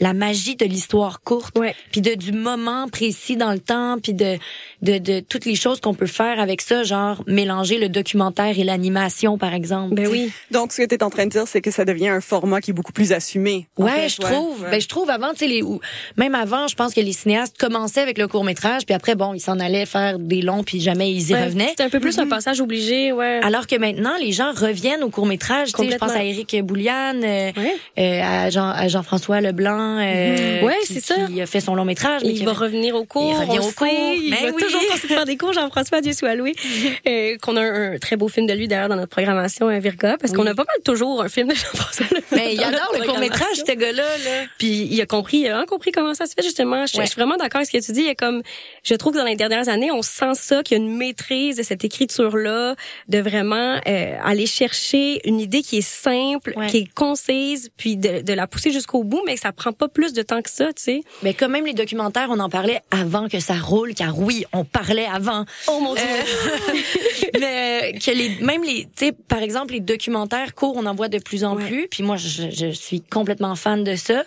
la 0.03 0.13
magie 0.13 0.57
de 0.57 0.65
l'histoire 0.67 1.21
courte, 1.23 1.57
Ouais. 1.59 1.75
puis 1.93 2.01
de 2.01 2.15
du 2.15 2.33
moment 2.33 2.89
précis 2.89 3.37
dans 3.37 3.53
le 3.53 3.59
temps, 3.61 3.97
puis 4.03 4.13
de, 4.15 4.37
de 4.83 4.99
de 4.99 5.21
toutes 5.21 5.45
les 5.47 5.55
choses 5.55 5.81
qu'on 5.81 5.95
peut 5.95 6.07
faire 6.07 6.39
avec 6.41 6.61
ça, 6.61 6.83
genre 6.83 7.23
mélanger 7.27 7.79
le 7.79 7.89
documentaire 7.89 8.59
et 8.59 8.65
l'animation 8.65 9.39
par 9.39 9.55
exemple. 9.55 9.95
ben 9.95 10.09
oui 10.09 10.31
Donc, 10.51 10.73
ce 10.73 10.83
que 10.83 10.87
tu 10.87 10.95
es 10.97 11.03
en 11.03 11.11
train 11.11 11.25
de 11.27 11.31
dire, 11.31 11.47
c'est 11.47 11.61
que 11.61 11.71
ça 11.71 11.85
devient 11.85 12.09
un 12.09 12.21
format 12.21 12.61
qui 12.61 12.73
est 12.73 12.75
beaucoup 12.75 12.93
plus 12.93 13.13
assumé. 13.13 13.67
Ouais, 13.79 13.91
fait, 13.93 14.09
je 14.09 14.17
trouve. 14.21 14.67
Ben, 14.71 14.81
je 14.81 14.89
trouve 14.89 15.09
avant, 15.09 15.31
tu 15.33 15.39
sais, 15.39 15.47
les, 15.47 15.63
ou- 15.63 15.81
même 16.17 16.35
avant, 16.35 16.67
je 16.69 16.75
pense 16.75 16.93
que 16.95 17.01
les 17.01 17.13
cinéastes 17.13 17.57
commençaient 17.59 18.01
avec 18.01 18.19
le 18.19 18.27
court 18.29 18.45
métrage, 18.45 18.85
puis 18.85 18.95
après, 18.95 19.15
bon, 19.15 19.33
ils 19.35 19.41
s'en 19.41 19.59
allaient 19.61 19.87
faire 19.87 20.19
des 20.19 20.43
longs, 20.43 20.65
puis 20.65 20.81
jamais 20.81 21.11
ils 21.13 21.31
y 21.31 21.35
Ouais, 21.35 21.45
revenaient. 21.45 21.73
c'est 21.77 21.85
un 21.85 21.89
peu 21.91 22.01
plus 22.01 22.19
un 22.19 22.27
passage 22.27 22.61
obligé 22.61 23.13
ouais 23.13 23.41
Alors 23.43 23.67
que 23.67 23.77
maintenant, 23.77 24.15
les 24.21 24.33
gens 24.33 24.53
reviennent 24.53 25.03
au 25.05 25.11
court 25.11 25.27
métrage. 25.27 25.73
Tu 25.73 25.85
sais, 25.85 25.91
je 25.93 25.97
pense 25.97 26.13
à 26.13 26.25
Éric 26.25 26.57
Bouliane, 26.63 27.23
euh, 27.25 27.51
Ouais. 27.57 27.75
euh, 27.99 28.23
à 28.23 28.51
Jean, 28.51 28.69
à 28.71 28.89
Jean-François 28.89 29.41
Leblanc, 29.41 29.92
euh, 29.99 30.59
Mhm. 30.61 30.65
Ouais, 30.67 30.77
qui, 30.87 30.95
c'est 30.95 31.01
ça. 31.05 31.15
qui 31.27 31.41
a 31.41 31.47
fait 31.47 31.61
son 31.61 31.75
long 31.75 31.85
métrage. 31.85 32.23
mais 32.25 32.31
il 32.31 32.45
va 32.45 32.53
revenir 32.53 32.95
au 32.95 33.05
cours. 33.05 33.31
Il 33.33 33.37
revient 33.49 33.59
au 33.59 33.71
cours. 33.73 33.89
Il 33.89 34.31
Ben 34.31 34.43
va 34.51 34.51
oui. 34.57 34.63
toujours 34.63 34.81
continuer 34.81 35.03
de 35.09 35.15
faire 35.15 35.25
des 35.25 35.37
cours, 35.37 35.53
Jean-François, 35.53 36.01
Dieu 36.01 36.13
soit 36.13 36.35
loué. 36.35 36.55
Euh, 37.09 37.37
qu'on 37.43 37.57
a 37.57 37.61
un, 37.63 37.93
un 37.95 37.99
très 37.99 38.17
beau 38.17 38.29
film 38.29 38.47
de 38.47 38.53
lui, 38.53 38.69
d'ailleurs, 38.69 38.89
dans 38.89 38.97
notre 38.97 39.11
programmation 39.11 39.69
euh, 39.69 39.79
Virga, 39.79 40.17
parce 40.19 40.33
qu'on 40.33 40.47
a 40.47 40.55
pas 40.55 40.65
mal 40.65 40.77
toujours 40.85 41.23
un 41.23 41.29
film 41.29 41.49
de 41.49 41.55
Jean-François. 41.55 42.07
Mais 42.33 42.55
il 42.55 42.59
dans 42.61 42.71
notre 42.71 42.83
adore 42.85 43.01
le 43.01 43.07
court 43.07 43.19
métrage, 43.19 43.57
ce 43.57 43.73
gars-là. 43.73 44.03
Là. 44.03 44.45
Puis 44.59 44.87
il 44.91 45.01
a 45.01 45.07
compris, 45.07 45.39
il 45.39 45.47
a 45.47 45.51
vraiment 45.51 45.67
compris 45.67 45.91
comment 45.93 46.15
ça 46.15 46.27
se 46.27 46.35
fait 46.35 46.43
justement. 46.43 46.87
Je, 46.87 46.97
Ouais. 46.97 47.05
je 47.07 47.11
suis 47.11 47.21
vraiment 47.21 47.37
d'accord 47.37 47.59
avec 47.61 47.69
ce 47.71 47.77
que 47.79 47.85
tu 47.85 47.93
dis. 47.93 48.01
Il 48.03 48.07
y 48.07 48.11
a 48.11 48.15
comme, 48.15 48.43
je 48.85 48.95
trouve 48.95 49.13
que 49.15 49.19
dans 49.19 49.25
les 49.25 49.37
dernières 49.37 49.69
années, 49.69 49.91
on 49.91 50.03
sent 50.03 50.35
ça, 50.35 50.63
qu'il 50.63 50.79
y 50.79 50.81
a 50.81 50.85
une 50.85 50.97
maîtrise 50.97 51.57
de 51.57 51.63
cette 51.63 51.85
écriture-là, 51.85 52.77
de 53.09 53.19
vraiment 53.19 53.79
euh, 53.89 54.17
aller 54.25 54.47
chercher 54.47 55.27
une 55.29 55.41
idée 55.41 55.63
qui 55.63 55.79
est 55.79 55.81
simple, 55.81 56.53
Ouais. 56.57 56.67
qui 56.69 56.79
est 56.79 56.95
concise, 56.95 57.71
puis 57.77 57.97
de, 57.97 58.21
de 58.23 58.33
la 58.33 58.47
pousser 58.47 58.71
jusqu'au 58.71 59.03
bout, 59.05 59.23
mais 59.27 59.35
que 59.35 59.41
ça 59.41 59.53
prend 59.53 59.73
pas 59.73 59.82
plus 59.89 60.13
de 60.13 60.23
temps 60.23 60.43
que 60.43 60.51
ça, 60.51 60.73
tu 60.73 60.83
sais. 60.83 61.01
Mais 61.23 61.35
quand 61.35 61.49
même 61.49 61.67
les 61.67 61.75
documentaires, 61.75 62.29
on 62.31 62.39
en 62.39 62.49
parlait 62.49 62.81
avant 62.91 63.29
que 63.29 63.41
ça 63.41 63.55
roule, 63.55 63.95
car 63.95 64.19
oui, 64.19 64.45
on 64.53 64.65
parlait 64.65 65.07
avant. 65.07 65.45
Oh 65.69 65.81
mon 65.81 65.95
dieu. 65.95 66.05
Euh, 66.05 67.29
mais 67.41 67.99
que 68.05 68.11
les, 68.11 68.31
même 68.41 68.63
les, 68.63 68.85
tu 68.85 69.07
sais, 69.07 69.13
par 69.13 69.41
exemple, 69.43 69.75
les 69.75 69.81
documentaires 69.81 70.55
courts, 70.55 70.77
on 70.77 70.87
en 70.87 70.95
voit 70.95 71.09
de 71.09 71.19
plus 71.19 71.45
en 71.45 71.57
plus. 71.57 71.89
Puis 71.89 72.03
moi, 72.03 72.17
je, 72.17 72.51
je, 72.51 72.71
suis 72.71 73.01
complètement 73.01 73.55
fan 73.55 73.85
de 73.85 73.97
ça. 73.97 74.25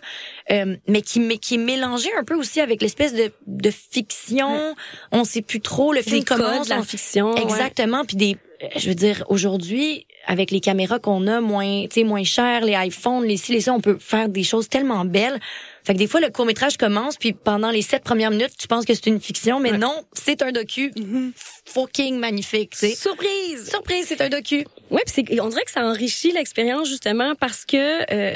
Euh, 0.51 0.75
mais 0.87 1.01
qui, 1.01 1.19
mais 1.19 1.37
qui 1.37 1.55
est 1.55 1.59
mélangé 1.59 2.09
un 2.17 2.23
peu 2.23 2.35
aussi 2.35 2.61
avec 2.61 2.81
l'espèce 2.81 3.13
de, 3.13 3.31
de 3.47 3.71
fiction. 3.71 4.75
On 5.11 5.23
sait 5.23 5.41
plus 5.41 5.61
trop 5.61 5.93
le 5.93 6.01
film 6.01 6.23
commence. 6.23 6.69
la 6.69 6.83
fiction. 6.83 7.35
Exactement. 7.35 8.05
Puis 8.05 8.17
des, 8.17 8.37
je 8.75 8.89
veux 8.89 8.95
dire, 8.95 9.23
aujourd'hui, 9.29 10.05
avec 10.27 10.51
les 10.51 10.59
caméras 10.59 10.99
qu'on 10.99 11.27
a, 11.27 11.41
moins, 11.41 11.83
tu 11.83 12.01
sais, 12.01 12.03
moins 12.03 12.23
chères, 12.23 12.65
les 12.65 12.75
iPhones, 12.75 13.25
les 13.25 13.37
ci, 13.37 13.51
les 13.53 13.61
ça, 13.61 13.73
on 13.73 13.81
peut 13.81 13.97
faire 13.99 14.29
des 14.29 14.43
choses 14.43 14.69
tellement 14.69 15.05
belles. 15.05 15.39
Fait 15.85 15.93
que 15.93 15.99
des 15.99 16.07
fois, 16.07 16.19
le 16.19 16.29
court-métrage 16.29 16.77
commence, 16.77 17.15
puis 17.15 17.33
pendant 17.33 17.69
les 17.69 17.83
sept 17.83 18.03
premières 18.03 18.31
minutes, 18.31 18.53
tu 18.57 18.67
penses 18.67 18.85
que 18.85 18.93
c'est 18.95 19.05
une 19.05 19.21
fiction, 19.21 19.59
mais 19.59 19.77
non, 19.77 20.03
c'est 20.13 20.41
un 20.41 20.51
docu 20.51 20.89
mm-hmm. 20.89 21.31
fucking 21.65 22.17
magnifique, 22.17 22.71
tu 22.71 22.79
sais. 22.79 22.95
Surprise! 22.95 23.69
Surprise, 23.69 24.05
c'est 24.07 24.19
un 24.21 24.29
docu. 24.29 24.65
Ouais, 24.89 25.03
puis 25.05 25.39
on 25.39 25.47
dirait 25.49 25.63
que 25.63 25.71
ça 25.71 25.85
enrichit 25.85 26.31
l'expérience, 26.31 26.89
justement, 26.89 27.35
parce 27.35 27.65
que 27.65 27.77
euh, 28.11 28.33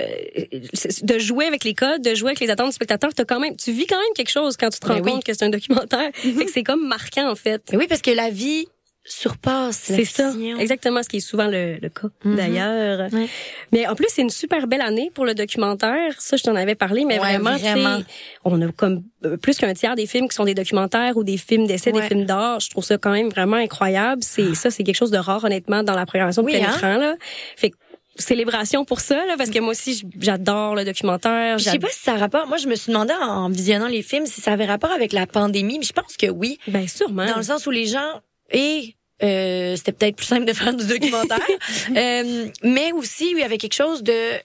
de 1.01 1.19
jouer 1.19 1.45
avec 1.45 1.63
les 1.63 1.73
codes, 1.73 2.03
de 2.03 2.13
jouer 2.13 2.29
avec 2.29 2.39
les 2.39 2.51
attentes 2.51 2.67
du 2.67 2.73
spectateur, 2.73 3.09
as 3.17 3.25
quand 3.25 3.39
même, 3.39 3.55
tu 3.55 3.71
vis 3.71 3.87
quand 3.87 3.99
même 3.99 4.13
quelque 4.15 4.31
chose 4.31 4.55
quand 4.55 4.69
tu 4.69 4.79
te 4.79 4.85
rends 4.85 4.99
ben 4.99 5.13
compte 5.13 5.23
que 5.23 5.33
c'est 5.33 5.45
un 5.45 5.49
documentaire. 5.49 6.11
Mm-hmm. 6.11 6.37
Fait 6.37 6.45
que 6.45 6.51
c'est 6.51 6.63
comme 6.63 6.87
marquant, 6.87 7.31
en 7.31 7.35
fait. 7.35 7.63
Mais 7.71 7.77
ben 7.77 7.79
oui, 7.79 7.87
parce 7.87 8.01
que 8.03 8.11
la 8.11 8.29
vie 8.29 8.67
surpasse 9.05 9.79
C'est 9.83 10.05
ça, 10.05 10.33
exactement 10.59 11.01
ce 11.03 11.09
qui 11.09 11.17
est 11.17 11.21
souvent 11.21 11.47
le, 11.47 11.77
le 11.81 11.89
cas 11.89 12.09
mhm. 12.23 12.35
d'ailleurs. 12.35 13.09
Mais 13.71 13.87
en 13.87 13.95
plus, 13.95 14.07
c'est 14.09 14.21
une 14.21 14.29
super 14.29 14.67
belle 14.67 14.81
année 14.81 15.11
pour 15.13 15.25
le 15.25 15.33
documentaire. 15.33 16.13
Ça, 16.19 16.37
je 16.37 16.43
t'en 16.43 16.55
avais 16.55 16.75
parlé, 16.75 17.05
mais 17.05 17.17
vraiment, 17.17 17.57
vraiment. 17.57 17.99
on 18.45 18.61
a 18.61 18.71
comme 18.71 19.03
euh, 19.25 19.37
plus 19.37 19.57
qu'un 19.57 19.73
tiers 19.73 19.95
des 19.95 20.05
films 20.05 20.27
qui 20.27 20.35
sont 20.35 20.45
des 20.45 20.53
documentaires 20.53 21.17
ou 21.17 21.23
des 21.23 21.37
films 21.37 21.65
d'essai, 21.65 21.91
des 21.91 22.01
films 22.01 22.25
d'art. 22.25 22.59
Je 22.59 22.69
trouve 22.69 22.83
ça 22.83 22.97
quand 22.97 23.11
même 23.11 23.29
vraiment 23.29 23.57
incroyable. 23.57 24.21
C'est 24.23 24.49
ah. 24.51 24.55
ça, 24.55 24.71
c'est 24.71 24.83
quelque 24.83 24.95
chose 24.95 25.11
de 25.11 25.17
rare 25.17 25.43
honnêtement 25.43 25.83
dans 25.83 25.95
la 25.95 26.05
programmation 26.05 26.41
de 26.41 26.47
oui, 26.47 26.57
plein 26.57 26.69
hein? 26.81 26.97
là. 26.97 27.15
Fait 27.55 27.71
célébration 28.15 28.83
pour 28.83 28.99
ça 28.99 29.25
là 29.25 29.35
parce 29.37 29.49
que 29.49 29.59
moi 29.59 29.71
aussi 29.71 30.03
j'adore 30.19 30.75
le 30.75 30.83
documentaire. 30.83 31.57
Je 31.57 31.63
sais 31.63 31.79
pas 31.79 31.87
si 31.89 32.01
ça 32.01 32.13
a 32.13 32.17
rapport. 32.17 32.47
Moi 32.47 32.57
je 32.57 32.67
me 32.67 32.75
suis 32.75 32.91
demandé 32.91 33.13
en 33.21 33.49
visionnant 33.49 33.87
les 33.87 34.01
films 34.01 34.25
si 34.25 34.41
ça 34.41 34.51
avait 34.51 34.65
rapport 34.65 34.91
avec 34.91 35.13
la 35.13 35.25
pandémie, 35.25 35.79
mais 35.79 35.85
je 35.85 35.93
pense 35.93 36.17
que 36.17 36.27
oui. 36.27 36.59
Ben 36.67 36.87
sûrement. 36.87 37.25
Dans 37.25 37.37
le 37.37 37.43
sens 37.43 37.65
où 37.65 37.71
les 37.71 37.85
gens 37.85 38.21
et 38.51 38.95
euh, 39.23 39.75
c'était 39.75 39.91
peut-être 39.91 40.15
plus 40.15 40.25
simple 40.25 40.45
de 40.45 40.53
faire 40.53 40.73
du 40.73 40.85
documentaire. 40.85 41.39
euh, 41.95 42.47
mais 42.63 42.91
aussi, 42.93 43.31
il 43.31 43.39
y 43.39 43.43
avait 43.43 43.57
quelque 43.57 43.73
chose 43.73 44.03
de... 44.03 44.13
Euh, 44.13 44.35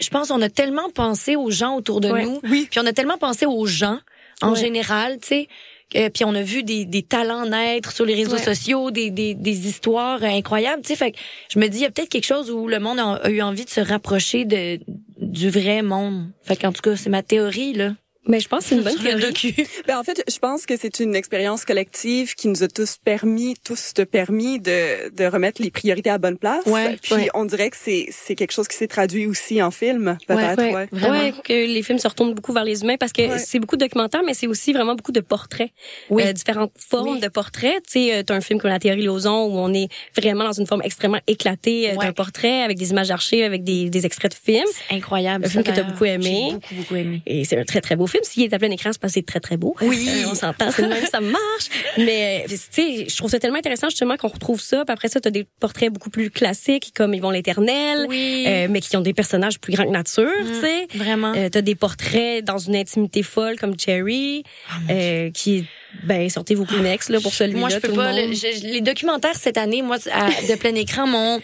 je 0.00 0.08
pense 0.10 0.30
on 0.30 0.42
a 0.42 0.50
tellement 0.50 0.90
pensé 0.90 1.36
aux 1.36 1.50
gens 1.50 1.76
autour 1.76 2.00
de 2.00 2.08
nous, 2.08 2.40
oui. 2.44 2.66
puis 2.70 2.80
on 2.80 2.86
a 2.86 2.92
tellement 2.92 3.18
pensé 3.18 3.46
aux 3.46 3.66
gens 3.66 4.00
en 4.42 4.54
général, 4.54 5.18
tu 5.20 5.28
sais. 5.28 5.48
Euh, 5.96 6.10
puis 6.10 6.24
on 6.24 6.34
a 6.34 6.42
vu 6.42 6.62
des, 6.62 6.84
des 6.84 7.02
talents 7.02 7.46
naître 7.46 7.92
sur 7.92 8.04
les 8.04 8.14
réseaux 8.14 8.36
sociaux, 8.36 8.90
des, 8.90 9.10
des, 9.10 9.34
des 9.34 9.66
histoires 9.68 10.22
incroyables, 10.22 10.82
tu 10.82 10.88
sais. 10.88 10.96
Fait 10.96 11.12
que 11.12 11.18
je 11.48 11.58
me 11.58 11.68
dis, 11.68 11.78
il 11.78 11.82
y 11.82 11.86
a 11.86 11.90
peut-être 11.90 12.10
quelque 12.10 12.26
chose 12.26 12.50
où 12.50 12.68
le 12.68 12.78
monde 12.78 12.98
a, 12.98 13.14
a 13.14 13.30
eu 13.30 13.40
envie 13.40 13.64
de 13.64 13.70
se 13.70 13.80
rapprocher 13.80 14.44
de 14.44 14.80
du 15.18 15.48
vrai 15.48 15.82
monde. 15.82 16.30
Fait 16.42 16.56
qu'en 16.56 16.72
tout 16.72 16.82
cas, 16.82 16.96
c'est 16.96 17.10
ma 17.10 17.22
théorie, 17.22 17.72
là. 17.72 17.94
Mais 18.28 18.40
je 18.40 18.48
pense 18.48 18.64
que 18.64 18.68
c'est 18.68 18.74
une 18.76 18.82
bonne 18.82 18.98
théorie. 18.98 19.54
ben, 19.86 19.98
en 19.98 20.04
fait, 20.04 20.22
je 20.30 20.38
pense 20.38 20.66
que 20.66 20.76
c'est 20.76 21.00
une 21.00 21.16
expérience 21.16 21.64
collective 21.64 22.34
qui 22.34 22.48
nous 22.48 22.62
a 22.62 22.68
tous 22.68 22.96
permis, 23.02 23.56
tous 23.64 23.94
te 23.94 24.02
permis 24.02 24.60
de, 24.60 25.10
de 25.14 25.24
remettre 25.24 25.62
les 25.62 25.70
priorités 25.70 26.10
à 26.10 26.18
bonne 26.18 26.36
place. 26.36 26.64
Ouais, 26.66 26.98
Puis 27.02 27.30
on 27.34 27.46
dirait 27.46 27.70
que 27.70 27.76
c'est, 27.78 28.06
c'est 28.10 28.34
quelque 28.34 28.52
chose 28.52 28.68
qui 28.68 28.76
s'est 28.76 28.86
traduit 28.86 29.26
aussi 29.26 29.62
en 29.62 29.70
film, 29.70 30.18
peut-être. 30.26 30.62
Ouais, 30.62 30.88
ouais. 30.92 31.32
que 31.42 31.52
les 31.52 31.82
films 31.82 31.98
se 31.98 32.06
retournent 32.06 32.34
beaucoup 32.34 32.52
vers 32.52 32.64
les 32.64 32.82
humains 32.82 32.96
parce 32.98 33.12
que 33.12 33.38
c'est 33.38 33.58
beaucoup 33.58 33.76
de 33.76 33.84
documentaires, 33.84 34.22
mais 34.24 34.34
c'est 34.34 34.46
aussi 34.46 34.72
vraiment 34.72 34.94
beaucoup 34.94 35.12
de 35.12 35.20
portraits. 35.20 35.70
Oui. 36.10 36.22
Euh, 36.22 36.32
différentes 36.32 36.72
formes 36.76 37.20
de 37.20 37.28
portraits. 37.28 37.82
Tu 37.86 37.92
sais, 37.92 38.14
euh, 38.14 38.22
t'as 38.22 38.34
un 38.34 38.40
film 38.42 38.60
comme 38.60 38.70
La 38.70 38.78
théorie 38.78 39.02
Lozon 39.02 39.46
où 39.46 39.58
on 39.58 39.72
est 39.72 39.88
vraiment 40.16 40.44
dans 40.44 40.52
une 40.52 40.66
forme 40.66 40.82
extrêmement 40.84 41.20
éclatée 41.26 41.90
euh, 41.90 41.96
d'un 41.96 42.12
portrait 42.12 42.62
avec 42.62 42.76
des 42.76 42.90
images 42.90 43.10
archées, 43.10 43.44
avec 43.44 43.64
des, 43.64 43.88
des 43.88 44.04
extraits 44.04 44.32
de 44.32 44.36
films. 44.36 44.68
incroyable. 44.90 45.46
Un 45.46 45.48
film 45.48 45.64
que 45.64 45.70
t'as 45.70 45.82
beaucoup 45.82 46.04
aimé. 46.04 46.50
Beaucoup, 46.52 46.74
beaucoup 46.74 46.96
aimé. 46.96 47.22
Et 47.26 47.44
c'est 47.44 47.58
un 47.58 47.64
très, 47.64 47.80
très 47.80 47.96
beau 47.96 48.06
film. 48.06 48.17
S'il 48.22 48.44
est 48.44 48.54
à 48.54 48.58
plein 48.58 48.70
écran, 48.70 48.90
c'est 48.92 49.00
parce 49.00 49.12
que 49.12 49.20
c'est 49.20 49.26
très, 49.26 49.40
très 49.40 49.56
beau. 49.56 49.74
Oui. 49.80 50.08
Euh, 50.08 50.28
on 50.30 50.34
s'entend, 50.34 50.70
c'est 50.70 50.86
même, 50.86 51.06
ça 51.06 51.20
marche. 51.20 51.68
Mais, 51.98 52.44
tu 52.48 52.56
sais, 52.56 53.06
je 53.08 53.16
trouve 53.16 53.30
ça 53.30 53.38
tellement 53.38 53.58
intéressant, 53.58 53.88
justement, 53.88 54.16
qu'on 54.16 54.28
retrouve 54.28 54.60
ça. 54.60 54.84
Puis 54.84 54.92
après 54.92 55.08
ça, 55.08 55.20
t'as 55.20 55.30
des 55.30 55.46
portraits 55.60 55.92
beaucoup 55.92 56.10
plus 56.10 56.30
classiques, 56.30 56.92
comme 56.94 57.14
vont 57.18 57.30
l'éternel. 57.30 58.06
Oui. 58.08 58.44
Euh, 58.46 58.66
mais 58.70 58.80
qui 58.80 58.96
ont 58.96 59.00
des 59.00 59.14
personnages 59.14 59.58
plus 59.58 59.72
grands 59.72 59.84
que 59.84 59.90
nature, 59.90 60.24
mm, 60.24 60.46
tu 60.46 60.60
sais. 60.60 60.86
Vraiment. 60.94 61.32
Euh, 61.36 61.48
t'as 61.48 61.60
des 61.60 61.74
portraits 61.74 62.44
dans 62.44 62.58
une 62.58 62.76
intimité 62.76 63.22
folle, 63.22 63.58
comme 63.58 63.78
Cherry, 63.78 64.42
oh, 64.44 64.74
euh, 64.90 65.30
qui 65.30 65.66
ben 66.04 66.28
sortez 66.28 66.54
vos 66.54 66.64
Kleenex 66.64 67.08
là 67.08 67.20
pour 67.20 67.32
celui-là. 67.32 67.58
Moi 67.58 67.68
je 67.70 67.78
peux 67.78 67.92
pas. 67.92 68.12
les 68.12 68.80
documentaires 68.80 69.36
cette 69.36 69.56
année, 69.56 69.82
moi 69.82 69.98
de 69.98 70.56
plein 70.56 70.74
écran, 70.74 71.06
m'ont 71.06 71.40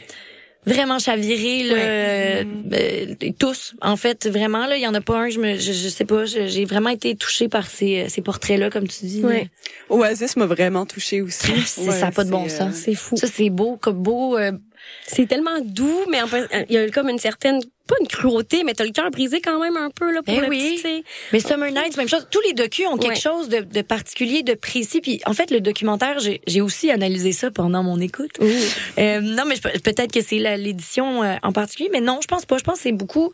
vraiment 0.66 0.98
chaviré 0.98 1.62
là, 1.64 1.74
euh, 1.76 2.44
euh, 2.72 3.14
tous 3.38 3.74
en 3.82 3.96
fait 3.96 4.26
vraiment 4.26 4.66
là 4.66 4.76
il 4.76 4.82
y 4.82 4.86
en 4.86 4.94
a 4.94 5.00
pas 5.00 5.18
un 5.18 5.28
je 5.28 5.38
me 5.38 5.56
je, 5.56 5.88
sais 5.88 6.04
pas 6.04 6.24
j'ai 6.24 6.64
vraiment 6.64 6.90
été 6.90 7.14
touchée 7.16 7.48
par 7.48 7.66
ces, 7.66 8.08
ces 8.08 8.22
portraits 8.22 8.58
là 8.58 8.70
comme 8.70 8.88
tu 8.88 9.04
dis 9.04 9.24
ouais. 9.24 9.50
Oasis 9.90 10.36
m'a 10.36 10.46
vraiment 10.46 10.86
touchée 10.86 11.22
aussi. 11.22 11.52
Ça 11.66 12.00
n'a 12.00 12.12
pas 12.12 12.24
de 12.24 12.30
bon 12.30 12.48
sens. 12.48 12.74
c'est 12.74 12.94
fou. 12.94 13.16
ça 13.16 13.26
c'est 13.26 13.50
beau 13.50 13.76
comme 13.76 14.02
beau 14.02 14.38
c'est 15.06 15.26
tellement 15.26 15.60
doux 15.60 16.00
mais 16.10 16.22
en 16.22 16.26
fait, 16.26 16.48
il 16.68 16.74
y 16.74 16.78
a 16.78 16.88
comme 16.90 17.08
une 17.08 17.18
certaine 17.18 17.60
pas 17.86 17.94
une 18.00 18.08
cruauté, 18.08 18.64
mais 18.64 18.74
t'as 18.74 18.84
le 18.84 18.90
cœur 18.90 19.10
brisé 19.10 19.40
quand 19.40 19.60
même 19.60 19.76
un 19.76 19.90
peu 19.90 20.12
là 20.12 20.22
pour 20.22 20.34
ben 20.34 20.42
le 20.42 20.48
oui. 20.48 20.80
petit. 20.82 21.04
Mais 21.32 21.40
Summer 21.40 21.70
Nights, 21.70 21.96
même 21.96 22.08
chose. 22.08 22.26
Tous 22.30 22.40
les 22.40 22.54
docus 22.54 22.86
ont 22.86 22.96
quelque 22.96 23.20
chose 23.20 23.48
de, 23.48 23.60
de, 23.60 23.82
particulier, 23.82 24.42
de 24.42 24.54
précis. 24.54 25.00
Puis 25.00 25.20
en 25.26 25.34
fait, 25.34 25.50
le 25.50 25.60
documentaire, 25.60 26.18
j'ai 26.18 26.60
aussi 26.60 26.90
analysé 26.90 27.32
ça 27.32 27.50
pendant 27.50 27.82
mon 27.82 28.00
écoute. 28.00 28.32
Euh, 28.98 29.20
non, 29.20 29.44
mais 29.46 29.56
peut-être 29.56 30.12
que 30.12 30.22
c'est 30.22 30.38
l'édition 30.56 31.22
euh, 31.22 31.36
en 31.42 31.52
particulier, 31.52 31.90
mais 31.92 32.00
non, 32.00 32.20
je 32.22 32.28
pense 32.28 32.46
pas. 32.46 32.58
Je 32.58 32.64
pense 32.64 32.76
que 32.76 32.82
c'est 32.82 32.92
beaucoup. 32.92 33.32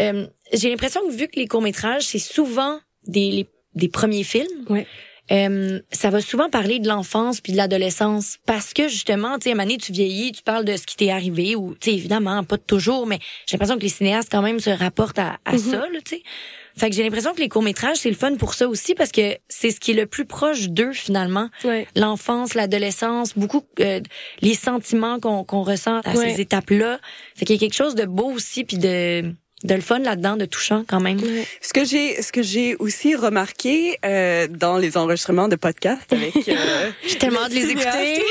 Euh, 0.00 0.26
j'ai 0.52 0.68
l'impression 0.68 1.00
que 1.06 1.12
vu 1.12 1.28
que 1.28 1.38
les 1.38 1.46
courts 1.46 1.62
métrages, 1.62 2.06
c'est 2.06 2.18
souvent 2.18 2.80
des 3.06 3.46
des 3.74 3.88
premiers 3.88 4.24
films. 4.24 4.64
Ouais. 4.68 4.86
Euh, 5.32 5.80
ça 5.90 6.10
va 6.10 6.20
souvent 6.20 6.48
parler 6.48 6.78
de 6.78 6.88
l'enfance 6.88 7.40
puis 7.40 7.52
de 7.52 7.56
l'adolescence 7.56 8.38
parce 8.46 8.72
que 8.72 8.88
justement, 8.88 9.38
tu 9.38 9.50
sais, 9.50 9.60
à 9.60 9.66
tu 9.76 9.92
vieillis, 9.92 10.32
tu 10.32 10.42
parles 10.42 10.64
de 10.64 10.76
ce 10.76 10.86
qui 10.86 10.96
t'est 10.96 11.10
arrivé 11.10 11.56
ou, 11.56 11.74
tu 11.80 11.90
sais, 11.90 11.96
évidemment, 11.96 12.44
pas 12.44 12.58
toujours, 12.58 13.06
mais 13.06 13.18
j'ai 13.46 13.56
l'impression 13.56 13.76
que 13.76 13.82
les 13.82 13.88
cinéastes 13.88 14.28
quand 14.30 14.42
même 14.42 14.60
se 14.60 14.70
rapportent 14.70 15.18
à, 15.18 15.38
à 15.44 15.56
mm-hmm. 15.56 15.70
ça, 15.70 15.84
tu 16.04 16.16
sais. 16.16 16.22
Fait 16.78 16.90
que 16.90 16.96
j'ai 16.96 17.02
l'impression 17.02 17.32
que 17.32 17.40
les 17.40 17.48
courts-métrages, 17.48 17.96
c'est 17.96 18.10
le 18.10 18.16
fun 18.16 18.34
pour 18.36 18.52
ça 18.52 18.68
aussi 18.68 18.94
parce 18.94 19.10
que 19.10 19.38
c'est 19.48 19.70
ce 19.70 19.80
qui 19.80 19.92
est 19.92 19.94
le 19.94 20.06
plus 20.06 20.26
proche 20.26 20.68
d'eux 20.68 20.92
finalement. 20.92 21.48
L'enfance, 21.94 22.52
l'adolescence, 22.52 23.32
beaucoup 23.36 23.62
euh, 23.80 24.00
les 24.42 24.54
sentiments 24.54 25.18
qu'on 25.18 25.42
qu'on 25.42 25.62
ressent 25.62 26.00
à 26.04 26.14
ces 26.14 26.40
étapes-là. 26.40 27.00
Fait 27.34 27.46
qu'il 27.46 27.56
y 27.56 27.58
a 27.58 27.60
quelque 27.60 27.74
chose 27.74 27.94
de 27.94 28.04
beau 28.04 28.30
aussi 28.30 28.64
puis 28.64 28.76
de 28.76 29.32
de 29.64 29.74
le 29.74 29.80
fun 29.80 29.98
là-dedans, 30.00 30.36
de 30.36 30.44
touchant 30.44 30.84
quand 30.86 31.00
même. 31.00 31.18
Ce 31.60 31.72
que 31.72 31.84
j'ai, 31.84 32.20
ce 32.20 32.30
que 32.30 32.42
j'ai 32.42 32.76
aussi 32.76 33.14
remarqué 33.14 33.98
euh, 34.04 34.46
dans 34.48 34.76
les 34.76 34.96
enregistrements 34.96 35.48
de 35.48 35.56
podcasts 35.56 36.12
avec, 36.12 36.36
euh, 36.48 36.90
j'ai 37.06 37.16
tellement 37.18 37.40
hâte 37.40 37.50
de 37.50 37.56
les 37.56 37.70
écouter. 37.70 38.22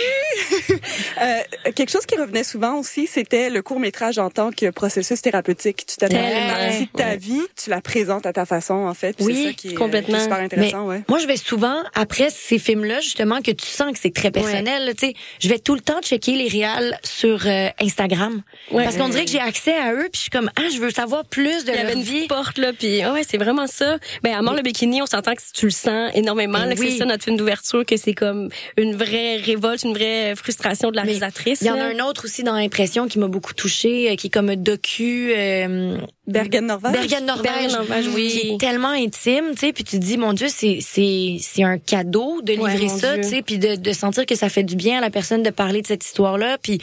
euh, 1.22 1.72
quelque 1.74 1.90
chose 1.90 2.06
qui 2.06 2.18
revenait 2.18 2.44
souvent 2.44 2.76
aussi, 2.76 3.08
c'était 3.08 3.50
le 3.50 3.62
court 3.62 3.80
métrage 3.80 4.18
en 4.18 4.30
tant 4.30 4.52
que 4.52 4.70
processus 4.70 5.22
thérapeutique. 5.22 5.86
Tu 5.86 5.98
t'attends 5.98 6.18
une 6.18 6.48
partie 6.48 6.86
de 6.86 6.98
ta 6.98 7.16
vie, 7.16 7.42
tu 7.62 7.70
la 7.70 7.82
présentes 7.82 8.26
à 8.26 8.34
ta 8.34 8.46
façon 8.46 8.74
en 8.74 8.94
fait. 8.94 9.16
Oui, 9.20 9.36
c'est 9.36 9.48
ça 9.48 9.54
qui 9.54 9.68
est, 9.70 9.74
complètement. 9.74 10.20
super 10.20 10.38
intéressant. 10.38 10.88
ouais. 10.88 11.04
Moi, 11.08 11.20
je 11.20 11.28
vais 11.28 11.38
souvent 11.38 11.84
après 11.94 12.30
ces 12.30 12.60
films-là 12.60 13.00
justement 13.02 13.42
que 13.42 13.52
tu 13.52 13.66
sens 13.66 13.92
que 13.92 14.00
c'est 14.00 14.14
très 14.14 14.32
personnel. 14.32 14.94
Tu 14.98 15.08
sais, 15.08 15.14
je 15.40 15.50
vais 15.50 15.60
tout 15.60 15.76
le 15.76 15.82
temps 15.82 16.02
checker 16.02 16.36
les 16.36 16.48
réals 16.48 16.98
sur 17.04 17.46
euh, 17.46 17.70
Instagram 17.82 18.42
parce 18.72 18.98
qu'on 18.98 19.10
dirait 19.10 19.26
que 19.26 19.32
j'ai 19.32 19.40
accès 19.40 19.74
à 19.74 19.94
eux, 19.94 20.08
puis 20.12 20.16
je 20.16 20.22
suis 20.22 20.30
comme 20.30 20.50
ah, 20.56 20.70
je 20.74 20.80
veux 20.80 20.92
savoir 20.92 21.26
plus 21.26 21.66
de 21.66 21.72
Il 21.72 21.76
y 21.76 21.80
avait 21.80 21.94
une 21.94 22.02
vie. 22.02 22.28
porte 22.28 22.58
là, 22.58 22.72
puis 22.74 23.06
ouais, 23.06 23.24
c'est 23.28 23.38
vraiment 23.38 23.68
ça. 23.68 23.98
Ben 24.24 24.34
à 24.36 24.42
mort 24.42 24.56
le 24.56 24.62
bikini, 24.62 25.02
on 25.02 25.06
s'entend 25.06 25.34
que 25.34 25.42
tu 25.54 25.66
le 25.66 25.72
sens 25.72 26.12
énormément. 26.14 26.60
Ben 26.60 26.76
c'est 26.78 26.98
ça 26.98 27.06
notre 27.06 27.24
film 27.24 27.38
d'ouverture, 27.38 27.86
que 27.86 27.98
c'est 27.98 28.14
comme 28.14 28.50
une 28.78 28.96
vraie 28.96 29.38
révolte, 29.38 29.84
une 29.84 29.94
vraie 29.94 30.36
frustration 30.46 30.92
de 30.92 30.96
la 30.96 31.02
réalisatrice. 31.02 31.62
Il 31.62 31.68
y 31.68 31.72
en 31.72 31.80
a 31.80 31.86
un 31.86 32.00
autre 32.06 32.26
aussi 32.26 32.44
dans 32.44 32.54
l'impression 32.54 33.08
qui 33.08 33.18
m'a 33.18 33.28
beaucoup 33.28 33.56
touchée, 33.56 34.12
euh, 34.12 34.16
qui 34.16 34.28
est 34.28 34.30
comme 34.30 34.50
un 34.50 34.56
docu. 34.56 35.34
Euh, 35.36 35.98
Bergen 36.28 36.68
Norvège. 36.68 36.94
Bergen 36.94 37.26
Norvège, 37.26 38.08
oui. 38.14 38.28
Qui 38.28 38.50
est 38.50 38.58
tellement 38.60 38.90
intime, 38.90 39.52
tu 39.54 39.62
sais, 39.62 39.74
puis 39.74 39.84
tu 39.84 40.00
te 40.00 40.06
dis 40.06 40.18
mon 40.18 40.34
Dieu, 40.34 40.48
c'est 40.50 40.80
c'est 40.82 41.38
c'est 41.42 41.64
un 41.64 41.80
cadeau 41.80 42.42
de 42.44 42.54
livrer 42.54 42.90
ça, 42.90 43.18
tu 43.18 43.24
sais, 43.24 43.42
puis 43.42 43.58
de 43.58 43.76
de 43.76 43.92
sentir 43.92 44.26
que 44.28 44.36
ça 44.36 44.50
fait 44.50 44.64
du 44.64 44.76
bien 44.76 45.00
à 45.00 45.02
la 45.02 45.10
personne 45.10 45.42
de 45.42 45.50
parler 45.50 45.82
de 45.82 45.88
cette 45.88 46.06
histoire 46.06 46.38
là, 46.38 46.58
puis 46.62 46.80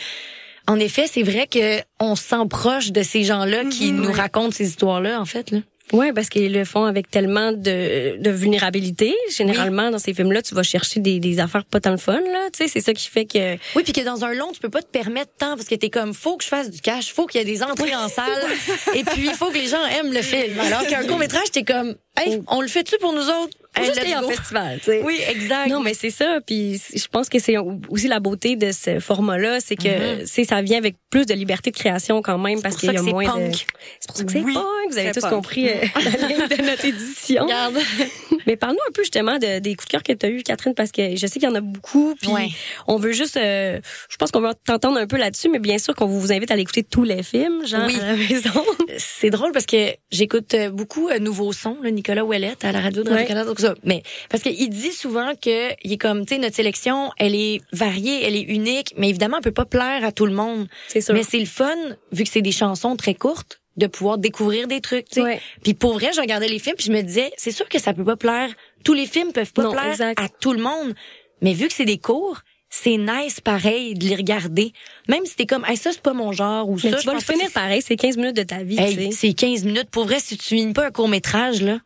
en 0.68 0.78
effet, 0.78 1.06
c'est 1.10 1.22
vrai 1.22 1.46
que 1.46 1.80
on 1.98 2.14
s'en 2.14 2.46
proche 2.46 2.92
de 2.92 3.02
ces 3.02 3.24
gens-là 3.24 3.64
qui 3.64 3.92
mhm. 3.92 4.02
nous 4.02 4.12
racontent 4.12 4.52
ces 4.52 4.68
histoires-là, 4.68 5.20
en 5.20 5.24
fait. 5.24 5.50
Là. 5.50 5.58
Ouais, 5.92 6.12
parce 6.12 6.28
qu'ils 6.28 6.52
le 6.52 6.64
font 6.64 6.84
avec 6.84 7.10
tellement 7.10 7.52
de, 7.52 8.16
de 8.18 8.30
vulnérabilité. 8.30 9.14
Généralement, 9.30 9.90
dans 9.90 9.98
ces 9.98 10.14
films-là, 10.14 10.42
tu 10.42 10.54
vas 10.54 10.62
chercher 10.62 11.00
des, 11.00 11.20
des 11.20 11.38
affaires 11.38 11.64
pas 11.64 11.80
tant 11.80 11.90
le 11.90 11.98
fun, 11.98 12.20
là. 12.20 12.48
Tu 12.52 12.64
sais, 12.64 12.68
c'est 12.68 12.80
ça 12.80 12.94
qui 12.94 13.08
fait 13.08 13.26
que. 13.26 13.54
Oui, 13.76 13.82
puis 13.82 13.92
que 13.92 14.00
dans 14.00 14.24
un 14.24 14.34
long, 14.34 14.50
tu 14.52 14.60
peux 14.60 14.70
pas 14.70 14.82
te 14.82 14.88
permettre 14.88 15.32
tant 15.38 15.56
parce 15.56 15.68
que 15.68 15.74
t'es 15.74 15.90
comme, 15.90 16.14
faut 16.14 16.36
que 16.36 16.44
je 16.44 16.48
fasse 16.48 16.70
du 16.70 16.80
cash, 16.80 17.12
faut 17.12 17.26
qu'il 17.26 17.40
y 17.40 17.42
ait 17.42 17.46
des 17.46 17.62
entrées 17.62 17.94
en 17.94 18.08
salle, 18.08 18.42
et 18.94 19.04
puis 19.04 19.26
il 19.26 19.34
faut 19.34 19.50
que 19.50 19.58
les 19.58 19.68
gens 19.68 19.84
aiment 19.98 20.12
le 20.12 20.22
film. 20.22 20.58
Alors 20.60 20.86
qu'un 20.86 21.06
court 21.06 21.18
métrage, 21.18 21.50
t'es 21.52 21.62
comme, 21.64 21.94
hey, 22.16 22.40
on 22.48 22.60
le 22.60 22.68
fait-tu 22.68 22.96
pour 22.98 23.12
nous 23.12 23.28
autres? 23.28 23.56
Hey, 23.74 23.86
Juste 23.86 24.02
let's 24.04 24.14
en 24.16 24.28
festival, 24.28 24.78
tu 24.80 24.84
sais. 24.84 25.02
Oui, 25.02 25.18
exact. 25.30 25.68
Non, 25.68 25.80
mais 25.80 25.94
c'est 25.94 26.10
ça. 26.10 26.40
Puis 26.46 26.78
je 26.94 27.06
pense 27.08 27.30
que 27.30 27.38
c'est 27.38 27.56
aussi 27.88 28.06
la 28.06 28.20
beauté 28.20 28.54
de 28.54 28.70
ce 28.70 29.00
format-là, 29.00 29.60
c'est 29.60 29.76
que 29.76 30.26
c'est 30.26 30.44
ça 30.44 30.60
vient 30.60 30.76
avec 30.76 30.96
plus 31.08 31.24
de 31.24 31.32
liberté 31.32 31.70
de 31.70 31.76
création 31.76 32.20
quand 32.20 32.36
même 32.36 32.60
parce 32.60 32.76
qu'il 32.76 32.92
y 32.92 32.96
a 32.96 33.00
moins 33.02 33.24
de. 33.38 33.52
C'est 34.00 34.06
pour 34.08 34.16
ça 34.18 34.24
que 34.24 34.32
c'est 34.32 34.42
Oui, 34.42 34.52
punk. 34.52 34.64
Vous 34.90 34.98
avez 34.98 35.12
tous 35.12 35.20
punk. 35.22 35.30
compris 35.32 35.70
euh, 35.70 35.72
la 36.20 36.28
ligne 36.28 36.48
de 36.48 36.62
notre 36.66 36.84
édition. 36.84 37.44
Regarde. 37.44 37.78
Mais 38.46 38.56
parle-nous 38.56 38.78
un 38.88 38.92
peu 38.92 39.02
justement 39.02 39.38
de, 39.38 39.58
des 39.60 39.74
coups 39.74 39.86
de 39.86 39.90
cœur 39.92 40.02
que 40.02 40.12
tu 40.12 40.26
as 40.26 40.28
eu, 40.28 40.42
Catherine, 40.42 40.74
parce 40.74 40.90
que 40.92 41.16
je 41.16 41.26
sais 41.26 41.38
qu'il 41.40 41.48
y 41.48 41.52
en 41.52 41.54
a 41.54 41.60
beaucoup. 41.60 42.14
Puis 42.20 42.30
Ouais. 42.30 42.48
on 42.88 42.96
veut 42.96 43.12
juste, 43.12 43.36
euh, 43.38 43.80
je 44.10 44.16
pense 44.18 44.30
qu'on 44.32 44.40
va 44.40 44.52
t'entendre 44.54 44.98
un 44.98 45.06
peu 45.06 45.16
là-dessus, 45.16 45.48
mais 45.48 45.60
bien 45.60 45.78
sûr 45.78 45.94
qu'on 45.94 46.06
vous 46.06 46.30
invite 46.32 46.50
à 46.50 46.54
aller 46.54 46.62
écouter 46.64 46.82
tous 46.82 47.04
les 47.04 47.22
films, 47.22 47.66
genre 47.66 47.84
Oui. 47.86 47.96
à 48.02 48.06
la 48.06 48.16
maison. 48.16 48.50
C'est 48.98 49.30
drôle 49.30 49.52
parce 49.52 49.66
que 49.66 49.94
j'écoute 50.10 50.54
beaucoup 50.72 51.08
euh, 51.08 51.18
Nouveau 51.20 51.52
Son, 51.52 51.76
là, 51.82 51.90
Nicolas 51.90 52.24
Ouellette 52.24 52.64
à 52.66 52.72
la 52.72 52.80
radio 52.80 53.02
de 53.02 53.08
Ouais. 53.08 53.14
Radio-Canada, 53.14 53.46
donc 53.46 53.60
ça. 53.62 53.74
Mais 53.84 54.02
parce 54.30 54.42
qu'il 54.42 54.68
dit 54.70 54.92
souvent 54.92 55.32
que 55.34 55.70
il 55.84 55.92
est 55.92 55.98
comme, 55.98 56.24
tu 56.26 56.34
sais, 56.34 56.40
notre 56.40 56.54
sélection, 56.56 57.10
elle 57.18 57.34
est 57.34 57.60
variée, 57.72 58.24
elle 58.24 58.36
est 58.36 58.42
unique, 58.42 58.94
mais 58.96 59.08
évidemment, 59.08 59.38
elle 59.38 59.42
peut 59.42 59.50
pas 59.52 59.64
plaire 59.64 60.04
à 60.04 60.12
tout 60.12 60.26
le 60.26 60.34
monde. 60.34 60.68
C'est 60.88 61.00
sûr. 61.00 61.14
Mais 61.14 61.22
c'est 61.22 61.38
le 61.40 61.46
fun, 61.46 61.74
vu 62.12 62.24
que 62.24 62.30
c'est 62.30 62.42
des 62.42 62.52
chansons 62.52 62.96
très 62.96 63.14
courtes, 63.14 63.60
de 63.76 63.86
pouvoir 63.86 64.18
découvrir 64.18 64.68
des 64.68 64.80
trucs, 64.80 65.08
tu 65.08 65.14
sais. 65.14 65.22
Ouais. 65.22 65.40
Puis 65.62 65.74
pour 65.74 65.94
vrai, 65.94 66.10
je 66.14 66.20
regardais 66.20 66.48
les 66.48 66.58
films, 66.58 66.76
puis 66.76 66.86
je 66.86 66.92
me 66.92 67.00
disais, 67.02 67.30
c'est 67.36 67.52
sûr 67.52 67.68
que 67.68 67.78
ça 67.78 67.92
peut 67.94 68.04
pas 68.04 68.16
plaire. 68.16 68.50
Tous 68.84 68.94
les 68.94 69.06
films 69.06 69.32
peuvent 69.32 69.52
pas 69.52 69.62
Non, 69.62 69.72
plaire 69.72 69.90
exact. 69.92 70.20
à 70.20 70.28
tout 70.28 70.52
le 70.52 70.62
monde. 70.62 70.94
Mais 71.40 71.54
vu 71.54 71.68
que 71.68 71.72
c'est 71.74 71.84
des 71.86 71.98
cours, 71.98 72.40
c'est 72.68 72.96
nice 72.96 73.40
pareil 73.40 73.94
de 73.94 74.06
les 74.06 74.14
regarder. 74.16 74.72
Même 75.08 75.24
si 75.24 75.36
t'es 75.36 75.46
comme, 75.46 75.64
hey, 75.66 75.76
ça 75.76 75.90
c'est 75.92 76.00
pas 76.02 76.12
mon 76.14 76.32
genre 76.32 76.68
ou 76.68 76.76
Mais 76.82 76.90
ça, 76.90 76.96
tu 76.96 77.02
je 77.02 77.06
vas 77.06 77.14
le 77.14 77.20
finir 77.20 77.50
pareil, 77.52 77.82
c'est 77.82 77.96
15 77.96 78.16
minutes 78.16 78.36
de 78.36 78.42
ta 78.44 78.62
vie, 78.62 78.78
Hey, 78.78 79.12
c'est 79.12 79.32
15 79.34 79.64
minutes. 79.64 79.90
Pour 79.90 80.04
vrai, 80.04 80.20
si 80.20 80.36
tu 80.36 80.56
finis 80.56 80.72
pas 80.72 80.86
un 80.86 80.90
court-métrage, 80.90 81.62
là, 81.62 81.78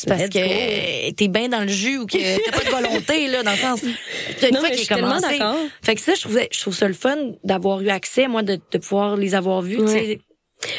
c'est 0.00 0.08
parce 0.08 0.22
Let's 0.22 0.30
que 0.30 1.10
t'es 1.12 1.28
bien 1.28 1.48
dans 1.48 1.60
le 1.60 1.68
jus 1.68 1.98
ou 1.98 2.06
que 2.06 2.16
t'as 2.16 2.52
pas 2.58 2.64
de 2.64 2.70
volonté, 2.88 3.26
là, 3.28 3.42
dans 3.42 3.50
le 3.50 3.56
sens. 3.58 3.82
Une 3.82 4.54
Non, 4.54 4.60
fois 4.60 4.70
qu'il 4.70 4.80
est 4.80 4.88
commencé. 4.88 5.38
Fait 5.82 5.94
que 5.94 6.00
ça, 6.00 6.14
je 6.14 6.20
trouvais, 6.22 6.48
je 6.50 6.58
trouve 6.60 6.74
ça 6.74 6.88
le 6.88 6.94
fun 6.94 7.16
d'avoir 7.44 7.82
eu 7.82 7.90
accès, 7.90 8.26
moi, 8.26 8.42
de, 8.42 8.58
de 8.70 8.78
pouvoir 8.78 9.16
les 9.16 9.34
avoir 9.34 9.60
vus, 9.60 9.76
tu 9.76 9.88
sais. 9.88 10.20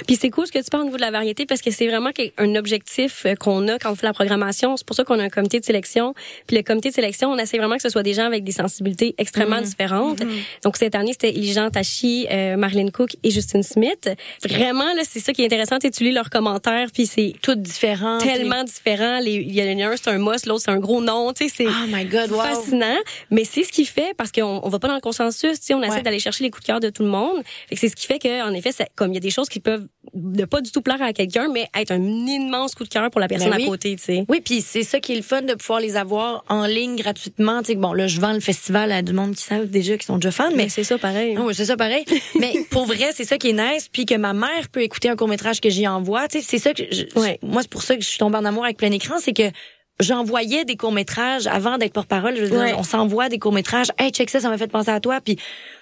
Puis 0.07 0.15
c'est 0.19 0.29
cool 0.29 0.45
ce 0.47 0.51
que 0.51 0.59
tu 0.59 0.65
parles 0.69 0.83
au 0.83 0.85
niveau 0.85 0.97
de 0.97 1.01
la 1.01 1.11
variété 1.11 1.45
parce 1.45 1.61
que 1.61 1.71
c'est 1.71 1.87
vraiment 1.87 2.09
un 2.37 2.55
objectif 2.55 3.25
euh, 3.25 3.35
qu'on 3.35 3.67
a 3.67 3.79
quand 3.79 3.91
on 3.91 3.95
fait 3.95 4.05
la 4.05 4.13
programmation. 4.13 4.77
C'est 4.77 4.85
pour 4.85 4.95
ça 4.95 5.03
qu'on 5.03 5.19
a 5.19 5.23
un 5.23 5.29
comité 5.29 5.59
de 5.59 5.65
sélection. 5.65 6.13
Puis 6.47 6.55
le 6.57 6.63
comité 6.63 6.89
de 6.89 6.93
sélection, 6.93 7.29
on 7.31 7.37
essaie 7.37 7.57
vraiment 7.57 7.75
que 7.77 7.81
ce 7.81 7.89
soit 7.89 8.03
des 8.03 8.13
gens 8.13 8.25
avec 8.25 8.43
des 8.43 8.51
sensibilités 8.51 9.15
extrêmement 9.17 9.57
Mhm. 9.57 9.63
différentes. 9.63 10.21
Donc 10.63 10.77
cette 10.77 10.95
année, 10.95 11.11
c'était 11.13 11.31
Ilijan 11.31 11.69
Tachi, 11.69 12.27
euh, 12.31 12.57
Marilyn 12.57 12.89
Cook 12.89 13.11
et 13.23 13.31
Justine 13.31 13.63
Smith. 13.63 14.09
Vraiment, 14.47 14.93
là, 14.93 15.01
c'est 15.07 15.19
ça 15.19 15.33
qui 15.33 15.41
est 15.41 15.45
intéressant. 15.45 15.77
Tu 15.79 16.03
lis 16.03 16.11
leurs 16.11 16.29
commentaires, 16.29 16.87
puis 16.93 17.05
c'est 17.05 17.33
Tout 17.41 17.55
différent. 17.55 18.17
tellement 18.19 18.63
différent. 18.63 19.19
Les- 19.19 19.31
Il 19.51 19.55
y 19.55 19.61
en 19.83 19.87
a 19.89 19.91
un, 19.91 19.95
c'est 19.97 20.09
un 20.09 20.17
must, 20.19 20.45
l'autre, 20.45 20.61
c'est 20.65 20.71
un 20.71 20.79
gros 20.79 21.01
nom. 21.01 21.33
Tu 21.33 21.47
sais, 21.47 21.53
c'est 21.57 21.67
Oh 21.67 21.87
my 21.87 22.05
God, 22.05 22.31
wow. 22.31 22.39
fascinant. 22.41 22.97
Mais 23.31 23.43
c'est 23.45 23.63
ce 23.63 23.71
qui 23.71 23.85
fait, 23.85 24.13
parce 24.15 24.31
qu'on 24.31 24.61
on 24.63 24.69
va 24.69 24.79
pas 24.79 24.87
dans 24.87 24.95
le 24.95 25.01
consensus, 25.01 25.59
tu 25.59 25.65
sais, 25.67 25.73
on 25.73 25.81
essaie 25.81 25.95
Ouais. 25.95 26.01
d'aller 26.01 26.19
chercher 26.19 26.43
les 26.43 26.49
coups 26.51 26.63
de 26.63 26.67
cœur 26.67 26.79
de 26.79 26.89
tout 26.89 27.03
le 27.03 27.09
monde. 27.09 27.41
C'est 27.73 27.89
ce 27.89 27.95
qui 27.95 28.05
fait 28.07 28.19
que, 28.19 28.43
en 28.47 28.53
effet, 28.53 28.71
c'est- 28.71 28.87
comme 28.95 29.11
il 29.11 29.15
y 29.15 29.17
a 29.17 29.21
des 29.21 29.29
choses 29.31 29.49
qui 29.49 29.59
peuvent 29.59 29.70
ne 30.13 30.45
pas 30.45 30.61
du 30.61 30.71
tout 30.71 30.81
plaire 30.81 31.01
à 31.01 31.13
quelqu'un, 31.13 31.47
mais 31.53 31.67
être 31.79 31.91
un 31.91 32.01
immense 32.03 32.75
coup 32.75 32.83
de 32.83 32.89
cœur 32.89 33.09
pour 33.11 33.19
la 33.21 33.27
personne 33.27 33.49
Ben 33.51 33.57
oui. 33.57 33.63
à 33.63 33.67
côté, 33.67 33.95
tu 33.95 34.03
sais. 34.03 34.25
Oui, 34.27 34.41
puis 34.43 34.61
c'est 34.61 34.83
ça 34.83 34.99
qui 34.99 35.13
est 35.13 35.15
le 35.15 35.21
fun 35.21 35.41
de 35.41 35.53
pouvoir 35.53 35.79
les 35.79 35.95
avoir 35.95 36.43
en 36.49 36.65
ligne 36.65 36.95
gratuitement. 36.95 37.61
Tu 37.61 37.67
sais, 37.67 37.75
bon, 37.75 37.93
là, 37.93 38.07
je 38.07 38.19
vends 38.19 38.33
le 38.33 38.39
festival 38.39 38.91
à 38.91 39.01
du 39.01 39.13
monde 39.13 39.35
qui 39.35 39.43
savent 39.43 39.67
déjà, 39.69 39.97
qui 39.97 40.05
sont 40.05 40.15
déjà 40.17 40.31
fans, 40.31 40.49
mais 40.51 40.63
Mais 40.63 40.69
c'est 40.69 40.83
ça, 40.83 40.97
pareil. 40.97 41.37
Oui, 41.37 41.53
c'est 41.55 41.65
ça 41.65 41.77
pareil. 41.77 42.03
Mais 42.39 42.53
pour 42.71 42.85
vrai, 42.85 43.11
c'est 43.13 43.25
ça 43.25 43.37
qui 43.37 43.49
est 43.49 43.53
nice, 43.53 43.87
puis 43.91 44.05
que 44.05 44.15
ma 44.15 44.33
mère 44.33 44.69
peut 44.71 44.81
écouter 44.81 45.09
un 45.09 45.15
court 45.15 45.27
métrage 45.27 45.61
que 45.61 45.69
j'y 45.69 45.87
envoie. 45.87 46.27
Tu 46.27 46.39
sais, 46.39 46.45
c'est 46.47 46.57
ça 46.59 46.73
que 46.73 46.83
je- 46.91 47.19
Ouais. 47.19 47.39
moi 47.41 47.61
c'est 47.61 47.69
pour 47.71 47.83
ça 47.83 47.95
que 47.95 48.01
je 48.03 48.07
suis 48.09 48.19
tombée 48.19 48.37
en 48.37 48.45
amour 48.45 48.65
avec 48.65 48.77
plein 48.77 48.91
écran, 48.91 49.15
c'est 49.19 49.33
que 49.33 49.43
j'envoyais 49.99 50.65
des 50.65 50.75
courts 50.77 50.91
métrages 50.91 51.47
avant 51.47 51.77
d'être 51.77 51.93
porte-parole. 51.93 52.35
Je 52.35 52.41
veux 52.41 52.49
dire, 52.49 52.59
Ouais. 52.59 52.73
on 52.77 52.83
s'envoie 52.83 53.29
des 53.29 53.37
courts 53.39 53.51
métrages. 53.53 53.87
Hey, 53.99 54.11
check 54.11 54.29
ça, 54.29 54.39
ça 54.39 54.49
m'a 54.49 54.57
fait 54.57 54.67
penser 54.67 54.89
à 54.89 54.99
toi. 54.99 55.19
Puis, 55.23 55.37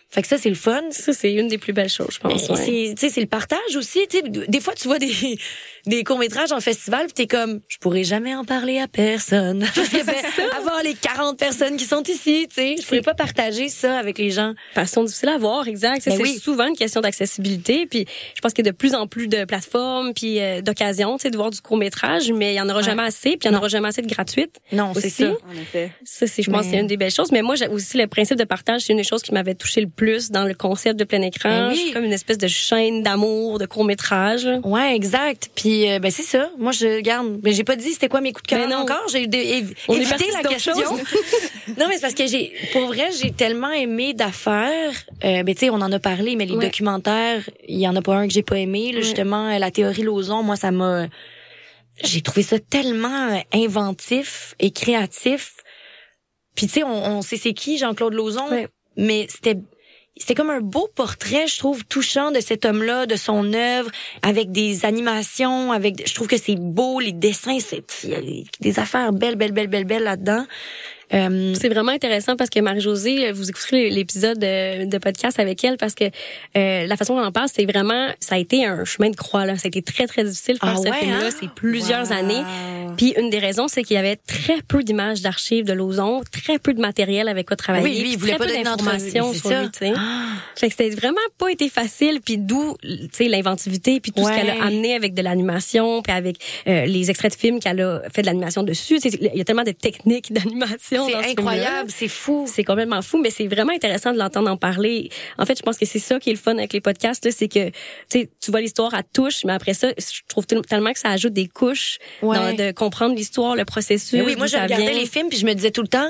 fait 0.09 0.21
que 0.23 0.27
ça 0.27 0.37
c'est 0.37 0.49
le 0.49 0.55
fun. 0.55 0.81
Ça, 0.91 1.13
c'est 1.13 1.31
une 1.33 1.47
des 1.47 1.57
plus 1.57 1.73
belles 1.73 1.89
choses, 1.89 2.09
je 2.13 2.19
pense. 2.19 2.49
ouais. 2.49 2.55
C'est, 2.57 2.95
tu 2.95 3.07
sais, 3.07 3.09
c'est 3.13 3.21
le 3.21 3.27
partage 3.27 3.75
aussi. 3.75 3.99
Tu 4.09 4.17
sais, 4.17 4.23
des 4.47 4.59
fois, 4.59 4.73
tu 4.73 4.87
vois 4.87 4.97
des, 4.99 5.37
des 5.85 6.03
courts-métrages 6.03 6.51
en 6.51 6.59
festival, 6.59 7.05
puis 7.05 7.13
t'es 7.13 7.27
comme, 7.27 7.61
je 7.67 7.77
pourrais 7.77 8.03
jamais 8.03 8.33
en 8.35 8.43
parler 8.43 8.79
à 8.79 8.87
personne. 8.87 9.59
Parce 9.75 9.89
que, 9.89 10.03
ben, 10.05 10.15
avoir 10.57 10.81
les 10.83 10.93
40 10.95 11.37
personnes 11.37 11.77
qui 11.77 11.85
sont 11.85 12.01
ici, 12.03 12.47
tu 12.49 12.55
sais, 12.55 12.75
je 12.81 12.85
pourrais 12.85 13.01
pas 13.01 13.13
partager 13.13 13.69
ça 13.69 13.97
avec 13.97 14.17
les 14.17 14.31
gens. 14.31 14.53
Façon 14.73 15.03
difficile 15.03 15.29
à 15.29 15.37
voir, 15.37 15.67
exact. 15.67 16.03
Ben 16.05 16.15
c'est 16.17 16.21
oui. 16.23 16.37
souvent 16.39 16.67
une 16.67 16.75
question 16.75 17.01
d'accessibilité. 17.01 17.85
Puis 17.85 18.05
je 18.35 18.41
pense 18.41 18.53
qu'il 18.53 18.65
y 18.65 18.69
a 18.69 18.71
de 18.71 18.75
plus 18.77 18.95
en 18.95 19.05
plus 19.07 19.27
de 19.27 19.45
plateformes 19.45 20.13
puis 20.13 20.39
euh, 20.39 20.61
d'occasions, 20.61 21.17
tu 21.17 21.23
sais, 21.23 21.29
de 21.29 21.37
voir 21.37 21.51
du 21.51 21.61
court 21.61 21.77
métrage, 21.77 22.31
mais 22.31 22.53
il 22.53 22.57
y 22.57 22.61
en 22.61 22.67
aura 22.67 22.79
Ouais. 22.79 22.85
jamais 22.85 23.03
assez, 23.03 23.31
puis 23.31 23.39
il 23.49 23.51
y 23.51 23.53
en 23.53 23.57
aura 23.57 23.67
jamais 23.67 23.89
assez 23.89 24.01
de 24.01 24.07
gratuite. 24.07 24.55
Non, 24.71 24.93
c'est 24.95 25.09
ça. 25.09 25.31
En 25.31 25.61
effet. 25.61 25.91
Ça, 26.05 26.25
c'est, 26.27 26.41
je 26.43 26.49
pense, 26.49 26.61
Mais- 26.61 26.71
que 26.71 26.75
c'est 26.75 26.79
une 26.81 26.87
des 26.87 26.95
belles 26.97 27.11
choses. 27.11 27.31
Mais 27.33 27.41
moi, 27.41 27.55
j'ai 27.55 27.67
aussi 27.67 27.97
le 27.97 28.07
principe 28.07 28.37
de 28.37 28.45
partage, 28.45 28.81
c'est 28.83 28.93
une 28.93 28.97
des 28.99 29.03
choses 29.03 29.21
qui 29.21 29.33
m'avait 29.33 29.53
touché 29.53 29.81
le 29.81 29.87
plus 29.99 30.31
dans 30.31 30.45
le 30.45 30.53
concept 30.53 30.97
de 30.97 31.03
plein 31.03 31.21
écran. 31.21 31.49
Ben 31.49 31.69
oui. 31.71 31.91
Comme 31.93 32.05
une 32.05 32.13
espèce 32.13 32.37
de 32.37 32.47
chaîne 32.47 33.03
d'amour, 33.03 33.59
de 33.59 33.65
court 33.65 33.83
métrage. 33.83 34.47
Ouais, 34.63 34.95
exact. 34.95 35.49
Puis 35.55 35.89
euh, 35.91 35.99
ben 35.99 36.09
c'est 36.09 36.23
ça. 36.23 36.49
Moi 36.57 36.71
je 36.71 37.01
garde. 37.01 37.39
Mais 37.43 37.51
j'ai 37.51 37.65
pas 37.65 37.75
dit 37.75 37.91
c'était 37.91 38.07
quoi 38.07 38.21
mes 38.21 38.31
coups 38.31 38.43
de 38.43 38.55
cœur 38.55 38.67
non. 38.69 38.77
encore. 38.77 39.03
J'ai 39.11 39.23
évité 39.23 40.25
la 40.41 40.49
question. 40.49 40.73
non 41.77 41.87
mais 41.89 41.95
c'est 41.95 42.01
parce 42.01 42.13
que 42.13 42.25
j'ai, 42.27 42.53
pour 42.71 42.85
vrai, 42.87 43.09
j'ai 43.21 43.31
tellement 43.31 43.71
aimé 43.71 44.13
d'affaires. 44.13 44.93
Euh, 45.25 45.43
ben 45.43 45.53
tu 45.53 45.65
sais, 45.65 45.69
on 45.69 45.75
en 45.81 45.91
a 45.91 45.99
parlé, 45.99 46.35
mais 46.37 46.45
les 46.45 46.53
Ouais. 46.55 46.65
documentaires, 46.65 47.49
il 47.67 47.79
y 47.79 47.87
en 47.87 47.95
a 47.95 48.01
pas 48.01 48.15
un 48.15 48.27
que 48.27 48.33
j'ai 48.33 48.43
pas 48.43 48.57
aimé. 48.57 48.91
Là, 48.93 49.01
Justement, 49.01 49.49
euh, 49.49 49.59
la 49.59 49.69
théorie 49.71 50.03
Lozon, 50.03 50.43
moi 50.43 50.55
ça 50.55 50.71
m'a. 50.71 51.07
J'ai 52.03 52.21
trouvé 52.21 52.43
ça 52.43 52.57
tellement 52.59 53.27
euh, 53.33 53.39
inventif 53.53 54.55
et 54.59 54.71
créatif. 54.71 55.55
Puis 56.55 56.67
tu 56.67 56.73
sais, 56.73 56.83
on, 56.83 57.17
on 57.17 57.21
sait 57.21 57.37
c'est 57.37 57.53
qui 57.53 57.77
Jean-Claude 57.77 58.13
Lozon, 58.13 58.49
Ouais. 58.49 58.67
mais 58.97 59.27
c'était 59.29 59.57
c'était 60.19 60.35
comme 60.35 60.49
un 60.49 60.59
beau 60.59 60.89
portrait, 60.93 61.47
je 61.47 61.57
trouve, 61.57 61.85
touchant 61.85 62.31
de 62.31 62.41
cet 62.41 62.65
homme-là, 62.65 63.05
de 63.05 63.15
son 63.15 63.53
œuvre, 63.53 63.89
avec 64.21 64.51
des 64.51 64.85
animations, 64.85 65.71
avec, 65.71 66.07
je 66.07 66.13
trouve 66.13 66.27
que 66.27 66.37
c'est 66.37 66.57
beau, 66.57 66.99
les 66.99 67.13
dessins, 67.13 67.59
c'est, 67.59 67.83
il 68.03 68.09
y 68.09 68.15
a 68.15 68.21
des 68.59 68.79
affaires 68.79 69.13
belles, 69.13 69.35
belles, 69.35 69.53
belles, 69.53 69.67
belles, 69.67 69.85
belles 69.85 70.03
là-dedans. 70.03 70.45
Euh, 71.13 71.53
C'est 71.59 71.69
vraiment 71.69 71.91
intéressant 71.91 72.35
parce 72.35 72.49
que 72.49 72.59
Marie-Josée, 72.59 73.31
vous 73.31 73.49
écouterez 73.49 73.89
l'épisode 73.89 74.37
de, 74.37 74.85
de 74.85 74.97
podcast 74.97 75.39
avec 75.39 75.63
elle 75.63 75.77
parce 75.77 75.95
que 75.95 76.05
euh, 76.57 76.85
la 76.85 76.97
façon 76.97 77.15
dont 77.15 77.21
on 77.21 77.25
en 77.25 77.31
parle, 77.31 77.47
c'est 77.53 77.65
vraiment, 77.65 78.09
ça 78.19 78.35
a 78.35 78.37
été 78.37 78.65
un 78.65 78.85
chemin 78.85 79.09
de 79.09 79.15
croix 79.15 79.45
là. 79.45 79.55
Ça 79.57 79.63
a 79.65 79.67
été 79.69 79.81
très 79.81 80.07
très 80.07 80.23
difficile 80.23 80.55
de 80.55 80.59
faire 80.59 80.75
Ah 80.77 80.81
ce 80.83 80.89
ouais, 80.89 80.97
film-là. 80.99 81.25
hein? 81.25 81.29
C'est 81.39 81.49
plusieurs 81.49 82.07
Wow. 82.11 82.13
années. 82.17 82.41
Puis 82.97 83.13
une 83.17 83.29
des 83.29 83.39
raisons, 83.39 83.67
c'est 83.67 83.83
qu'il 83.83 83.95
y 83.95 83.99
avait 83.99 84.17
très 84.17 84.61
peu 84.67 84.83
d'images 84.83 85.21
d'archives 85.21 85.65
de 85.65 85.73
Lozon, 85.73 86.21
très 86.31 86.59
peu 86.59 86.73
de 86.73 86.81
matériel 86.81 87.27
avec 87.27 87.47
quoi 87.47 87.55
travailler, 87.55 87.83
Oui, 87.85 87.99
lui, 88.01 88.11
il 88.13 88.17
voulait 88.17 88.33
très 88.35 88.39
pas 88.47 88.53
peu 88.53 88.63
d'informations 88.63 89.33
sur 89.33 89.49
ça. 89.49 89.61
lui, 89.63 89.71
tu 89.71 89.79
sais. 89.79 89.93
Ah. 89.95 90.25
Fait 90.55 90.67
que 90.69 90.75
c'était 90.77 90.95
vraiment 90.95 91.17
pas 91.37 91.49
été 91.51 91.69
facile, 91.69 92.19
puis 92.23 92.37
d'où, 92.37 92.75
tu 92.81 93.07
sais, 93.13 93.25
l'inventivité, 93.29 93.99
puis 93.99 94.11
tout 94.11 94.21
Ouais. 94.23 94.33
ce 94.33 94.37
qu'elle 94.39 94.49
a 94.49 94.63
amené 94.65 94.93
avec 94.95 95.13
de 95.13 95.21
l'animation, 95.21 96.01
puis 96.01 96.11
avec 96.11 96.37
euh, 96.67 96.85
les 96.85 97.09
extraits 97.09 97.31
de 97.33 97.37
films 97.39 97.59
qu'elle 97.59 97.79
a 97.81 98.01
fait 98.13 98.21
de 98.21 98.27
l'animation 98.27 98.63
dessus. 98.63 98.99
Il 99.03 99.31
y 99.37 99.41
a 99.41 99.43
tellement 99.45 99.63
de 99.63 99.71
techniques 99.71 100.33
d'animation. 100.33 100.98
C'est 101.07 101.23
ce 101.23 101.31
incroyable, 101.31 101.89
c'est 101.91 102.07
fou. 102.07 102.45
C'est 102.47 102.63
complètement 102.63 103.01
fou, 103.01 103.17
mais 103.19 103.29
c'est 103.29 103.47
vraiment 103.47 103.73
intéressant 103.73 104.11
de 104.13 104.17
l'entendre 104.17 104.49
en 104.49 104.57
parler. 104.57 105.09
En 105.37 105.45
fait, 105.45 105.57
je 105.57 105.63
pense 105.63 105.77
que 105.77 105.85
c'est 105.85 105.99
ça 105.99 106.19
qui 106.19 106.29
est 106.29 106.33
le 106.33 106.39
fun 106.39 106.57
avec 106.57 106.73
les 106.73 106.81
podcasts, 106.81 107.29
c'est 107.31 107.47
que 107.47 107.69
tu 108.09 108.27
vois 108.51 108.61
l'histoire 108.61 108.93
à 108.93 109.03
touche, 109.03 109.43
mais 109.45 109.53
après 109.53 109.73
ça, 109.73 109.89
je 109.97 110.21
trouve 110.27 110.45
tel- 110.45 110.61
tellement 110.61 110.93
que 110.93 110.99
ça 110.99 111.09
ajoute 111.09 111.33
des 111.33 111.47
couches 111.47 111.97
Ouais. 112.21 112.35
dans- 112.37 112.53
de 112.55 112.71
comprendre 112.71 113.15
l'histoire, 113.15 113.55
le 113.55 113.65
processus. 113.65 114.13
Mais 114.13 114.21
oui, 114.21 114.35
moi, 114.37 114.47
je 114.47 114.55
regardais 114.57 114.83
vient. 114.91 114.99
les 114.99 115.05
films 115.05 115.29
puis 115.29 115.37
je 115.37 115.45
me 115.45 115.53
disais 115.53 115.71
tout 115.71 115.81
le 115.81 115.87
temps, 115.87 116.09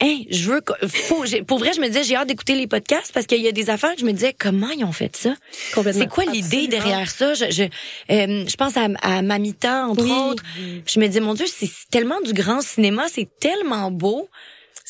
Hein, 0.00 0.18
je 0.30 0.50
veux, 0.50 0.60
faut, 0.86 1.24
pour 1.46 1.58
vrai, 1.58 1.72
je 1.74 1.80
me 1.80 1.88
disais, 1.88 2.04
j'ai 2.04 2.14
hâte 2.14 2.28
d'écouter 2.28 2.54
les 2.54 2.68
podcasts 2.68 3.10
parce 3.12 3.26
qu'il 3.26 3.40
y 3.42 3.48
a 3.48 3.52
des 3.52 3.68
affaires 3.68 3.94
que 3.94 4.00
je 4.00 4.04
me 4.06 4.12
disais, 4.12 4.32
comment 4.38 4.70
ils 4.70 4.84
ont 4.84 4.92
fait 4.92 5.16
ça? 5.16 5.34
C'est 5.92 6.08
quoi 6.08 6.24
l'idée 6.24 6.68
derrière 6.68 7.10
ça? 7.10 7.34
Je, 7.34 7.46
je, 7.50 7.64
euh, 7.64 8.44
je 8.46 8.56
pense 8.56 8.76
à, 8.76 8.86
à 9.02 9.22
Mamita, 9.22 9.86
entre 9.88 10.04
Oui. 10.04 10.10
autres. 10.12 10.44
Je 10.86 11.00
me 11.00 11.06
disais, 11.08 11.18
mon 11.20 11.34
Dieu, 11.34 11.46
c'est 11.48 11.70
tellement 11.90 12.20
du 12.20 12.32
grand 12.32 12.60
cinéma, 12.60 13.06
c'est 13.12 13.28
tellement 13.40 13.90
beau. 13.90 14.28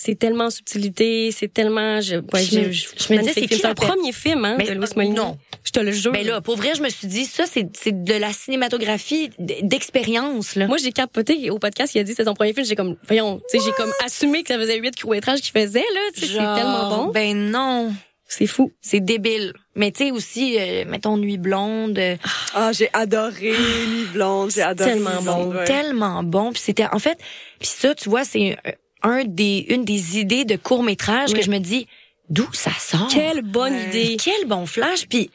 C'est 0.00 0.16
tellement 0.16 0.48
subtilité, 0.50 1.32
c'est 1.32 1.52
tellement. 1.52 2.00
Je, 2.00 2.16
ouais, 2.16 2.44
Je 2.44 2.58
me- 2.60 2.70
je, 2.70 2.86
je 2.96 3.12
me 3.12 3.18
disais, 3.18 3.32
c'est 3.34 3.48
per- 3.62 3.74
premier 3.74 4.12
film 4.12 4.44
hein, 4.44 4.54
Mais, 4.56 4.66
de 4.66 4.74
Louis 4.74 4.86
Molina. 4.94 5.14
non. 5.22 5.38
Je 5.68 5.72
te 5.72 5.80
le 5.80 5.92
jure. 5.92 6.12
Ben 6.12 6.26
là, 6.26 6.40
pour 6.40 6.56
vrai, 6.56 6.72
je 6.74 6.82
me 6.82 6.88
suis 6.88 7.06
dit, 7.08 7.26
ça, 7.26 7.44
c'est, 7.46 7.66
c'est 7.76 8.02
de 8.04 8.14
la 8.14 8.32
cinématographie 8.32 9.28
d'expérience, 9.38 10.56
là. 10.56 10.66
Moi, 10.66 10.78
j'ai 10.78 10.92
capoté 10.92 11.50
au 11.50 11.58
podcast, 11.58 11.94
il 11.94 11.98
a 12.00 12.02
dit 12.04 12.12
que 12.12 12.16
c'était 12.16 12.28
son 12.28 12.34
premier 12.34 12.54
film. 12.54 12.64
J'ai 12.66 12.74
comme, 12.74 12.96
voyons, 13.06 13.38
tu 13.50 13.58
sais, 13.58 13.64
j'ai 13.66 13.72
comme 13.72 13.92
assumé 14.04 14.42
que 14.42 14.48
ça 14.48 14.58
faisait 14.58 14.78
huit 14.78 14.98
courts-métrages 15.00 15.40
qu'il 15.40 15.52
faisait, 15.52 15.80
là. 15.80 16.00
Tu 16.14 16.20
sais, 16.22 16.26
c'est 16.28 16.32
tellement 16.38 16.88
bon. 16.88 17.06
Ben 17.12 17.36
non. 17.50 17.92
C'est 18.30 18.46
fou. 18.46 18.72
C'est 18.82 19.00
débile. 19.00 19.52
Mais 19.74 19.90
tu 19.90 20.04
sais 20.04 20.10
aussi, 20.10 20.56
euh, 20.58 20.84
mettons 20.86 21.16
Nuit 21.16 21.38
blonde. 21.38 21.98
euh, 21.98 22.16
Ah, 22.54 22.72
j'ai 22.72 22.90
adoré 22.92 23.52
Nuit 23.52 24.06
blonde, 24.12 24.50
j'ai 24.50 24.60
adoré 24.62 24.90
tellement 24.92 25.22
bon, 25.22 25.54
ouais. 25.54 25.64
tellement 25.64 26.22
bon. 26.22 26.52
Puis 26.52 26.60
c'était 26.62 26.86
en 26.92 26.98
fait, 26.98 27.18
puis 27.58 27.68
ça, 27.68 27.94
tu 27.94 28.08
vois, 28.10 28.24
c'est 28.24 28.58
un- 29.02 29.10
un 29.20 29.24
des 29.24 29.64
une 29.70 29.84
des 29.86 30.18
idées 30.18 30.44
de 30.44 30.56
court 30.56 30.82
métrage 30.82 31.30
Oui. 31.32 31.38
que 31.38 31.44
je 31.44 31.50
me 31.50 31.58
dis 31.58 31.86
d'où 32.28 32.46
ça 32.52 32.70
sort? 32.78 33.08
Quelle 33.10 33.40
bonne 33.40 33.72
Ouais. 33.72 33.86
idée. 33.88 34.16
Quel 34.22 34.46
bon 34.46 34.66
flash. 34.66 35.06
Puis 35.08 35.30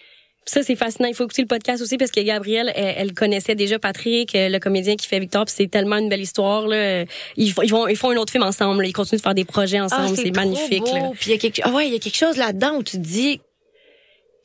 Ça, 0.45 0.61
c'est 0.61 0.75
fascinant. 0.75 1.07
Il 1.07 1.15
faut 1.15 1.23
écouter 1.23 1.41
le 1.41 1.47
podcast 1.47 1.81
aussi 1.81 1.97
parce 1.97 2.11
que 2.11 2.19
Gabrielle, 2.19 2.71
elle, 2.75 2.93
elle 2.97 3.13
connaissait 3.13 3.55
déjà 3.55 3.79
Patrick, 3.79 4.35
euh, 4.35 4.49
le 4.49 4.59
comédien 4.59 4.95
qui 4.97 5.07
fait 5.07 5.19
Victor. 5.19 5.45
Puis 5.45 5.53
c'est 5.57 5.67
tellement 5.71 5.97
une 5.97 6.09
belle 6.09 6.21
histoire. 6.21 6.67
Là. 6.67 7.05
Ils, 7.37 7.51
font- 7.53 7.61
ils, 7.61 7.69
vont, 7.71 7.87
ils 7.87 7.95
font 7.95 8.09
un 8.09 8.17
autre 8.17 8.31
film 8.31 8.43
ensemble. 8.43 8.81
là. 8.81 8.87
Ils 8.89 8.93
continuent 8.93 9.19
de 9.19 9.23
faire 9.23 9.33
des 9.35 9.45
projets 9.45 9.77
ah, 9.77 9.85
ensemble. 9.85 10.17
c'est 10.17 10.35
magnifique. 10.35 10.83
beau. 10.83 10.93
Là. 10.93 11.11
Puis 11.17 11.29
il 11.29 11.31
y 11.31 11.35
a 11.35 11.37
quelque 11.37 11.61
ah 11.63 11.71
ouais, 11.71 11.87
il 11.87 11.93
y 11.93 11.95
a 11.95 11.99
quelque 11.99 12.17
chose 12.17 12.35
là-dedans 12.37 12.75
où 12.75 12.83
tu 12.83 12.97
te 12.97 13.01
dis 13.01 13.39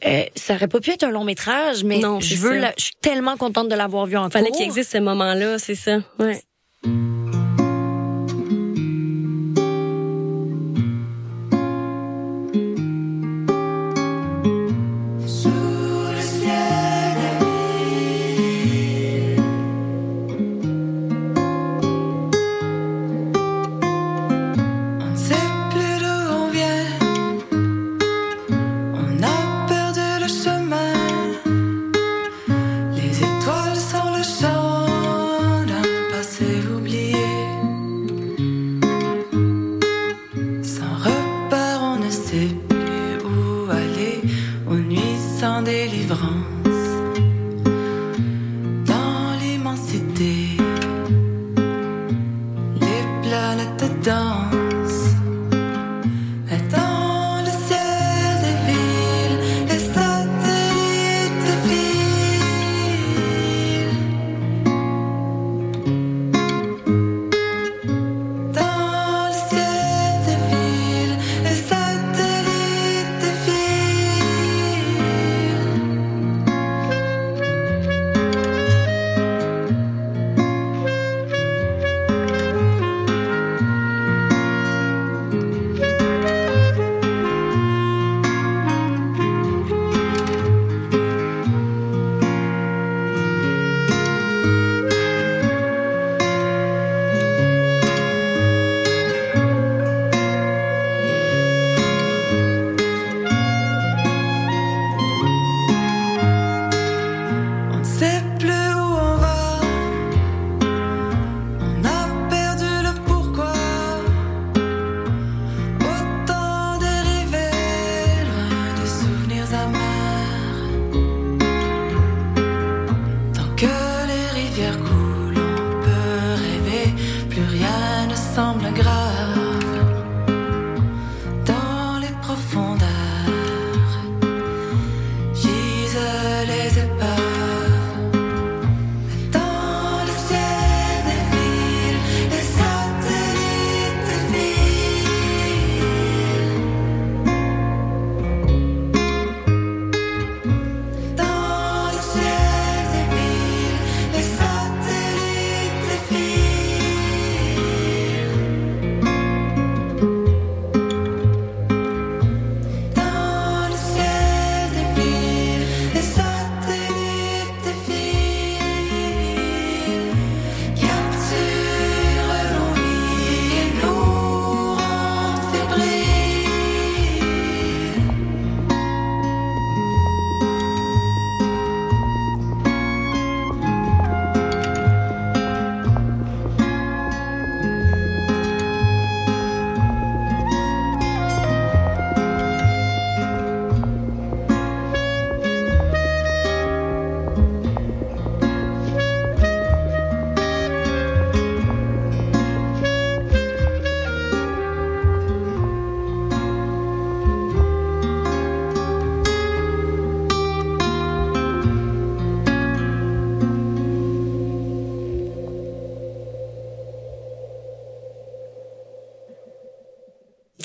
euh, 0.06 0.22
ça 0.36 0.54
aurait 0.54 0.68
pas 0.68 0.78
pu 0.78 0.90
être 0.92 1.02
un 1.02 1.10
long 1.10 1.24
métrage, 1.24 1.82
mais 1.82 1.98
Non, 1.98 2.20
je 2.20 2.36
veux, 2.36 2.56
la- 2.58 2.72
je 2.78 2.84
suis 2.84 2.94
tellement 3.00 3.36
contente 3.36 3.68
de 3.68 3.74
l'avoir 3.74 4.06
vu 4.06 4.16
en 4.16 4.30
Fallait 4.30 4.52
qu'il 4.52 4.62
existe 4.64 4.92
ce 4.92 4.98
moment-là, 4.98 5.58
c'est 5.58 5.74
ça. 5.74 5.98
Ouais. 6.20 6.40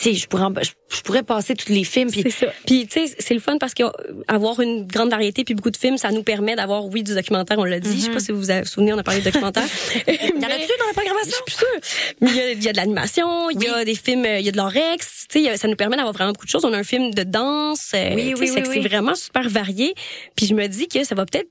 Sais, 0.04 0.14
je 0.14 0.28
pourrais, 0.28 0.44
en- 0.44 0.54
je, 0.62 0.72
je 0.96 1.02
pourrais 1.02 1.24
passer 1.24 1.56
tous 1.56 1.72
les 1.72 1.84
films. 1.84 2.12
Puis. 2.12 2.24
Puis 2.66 2.88
tu 2.88 3.08
sais, 3.08 3.16
c'est 3.20 3.34
le 3.34 3.40
fun 3.40 3.58
parce 3.58 3.74
que 3.74 3.84
euh, 3.84 4.62
une 4.64 4.86
grande 4.88 5.10
variété 5.10 5.44
puis 5.44 5.54
beaucoup 5.56 5.72
de 5.72 5.78
films, 5.78 5.98
ça 5.98 6.12
nous 6.12 6.24
permet 6.24 6.56
d'avoir 6.56 6.86
oui 6.86 7.04
du 7.04 7.14
documentaire, 7.16 7.58
on 7.60 7.64
l'a 7.64 7.80
dit. 7.80 7.96
Je 8.00 8.06
sais 8.06 8.12
pas 8.12 8.20
si 8.20 8.32
vous 8.32 8.42
vous 8.42 8.66
souvenez, 8.66 8.94
on 8.94 8.98
a 8.98 9.04
parlé 9.04 9.20
de 9.22 9.26
documentaire. 9.26 9.64
il 10.08 10.14
y 10.14 10.46
en 10.46 10.50
a-tu 10.50 10.72
dans 10.80 10.88
la 10.88 10.94
programmation? 10.94 11.38
Je 11.48 11.54
suis 11.54 11.60
sûre. 11.60 12.16
Mais 12.22 12.30
il 12.32 12.36
y 12.36 12.40
a, 12.42 12.52
il 12.52 12.64
y 12.64 12.70
a 12.70 12.72
de 12.72 12.78
l'animation, 12.78 13.50
il 13.50 13.62
y 13.64 13.68
a 13.68 13.84
des 13.86 13.96
films, 13.96 14.26
euh, 14.26 14.40
il 14.40 14.46
y 14.46 14.50
a 14.50 14.52
de 14.52 14.58
l'orex. 14.58 15.26
Tu 15.30 15.44
sais, 15.46 15.58
ça 15.58 15.68
nous 15.68 15.76
permet 15.76 15.96
d'avoir 15.96 16.14
vraiment 16.14 16.32
beaucoup 16.32 16.46
de 16.46 16.52
choses. 16.52 16.66
On 16.66 16.74
a 16.74 16.78
un 16.78 16.84
film 16.84 17.14
de 17.14 17.24
danse. 17.24 17.92
euh, 17.96 18.12
Oui, 18.16 18.34
tu 18.36 18.42
oui, 18.42 18.48
c'est 18.48 18.56
oui, 18.56 18.62
que 18.64 18.68
oui. 18.70 18.80
C'est 18.82 18.88
vraiment 18.88 19.16
super 19.16 19.50
varié. 19.50 19.94
Puis 20.36 20.48
je 20.48 20.54
me 20.54 20.68
dis 20.68 20.88
que 20.88 21.04
ça 21.04 21.16
va 21.16 21.26
peut-être 21.26 21.50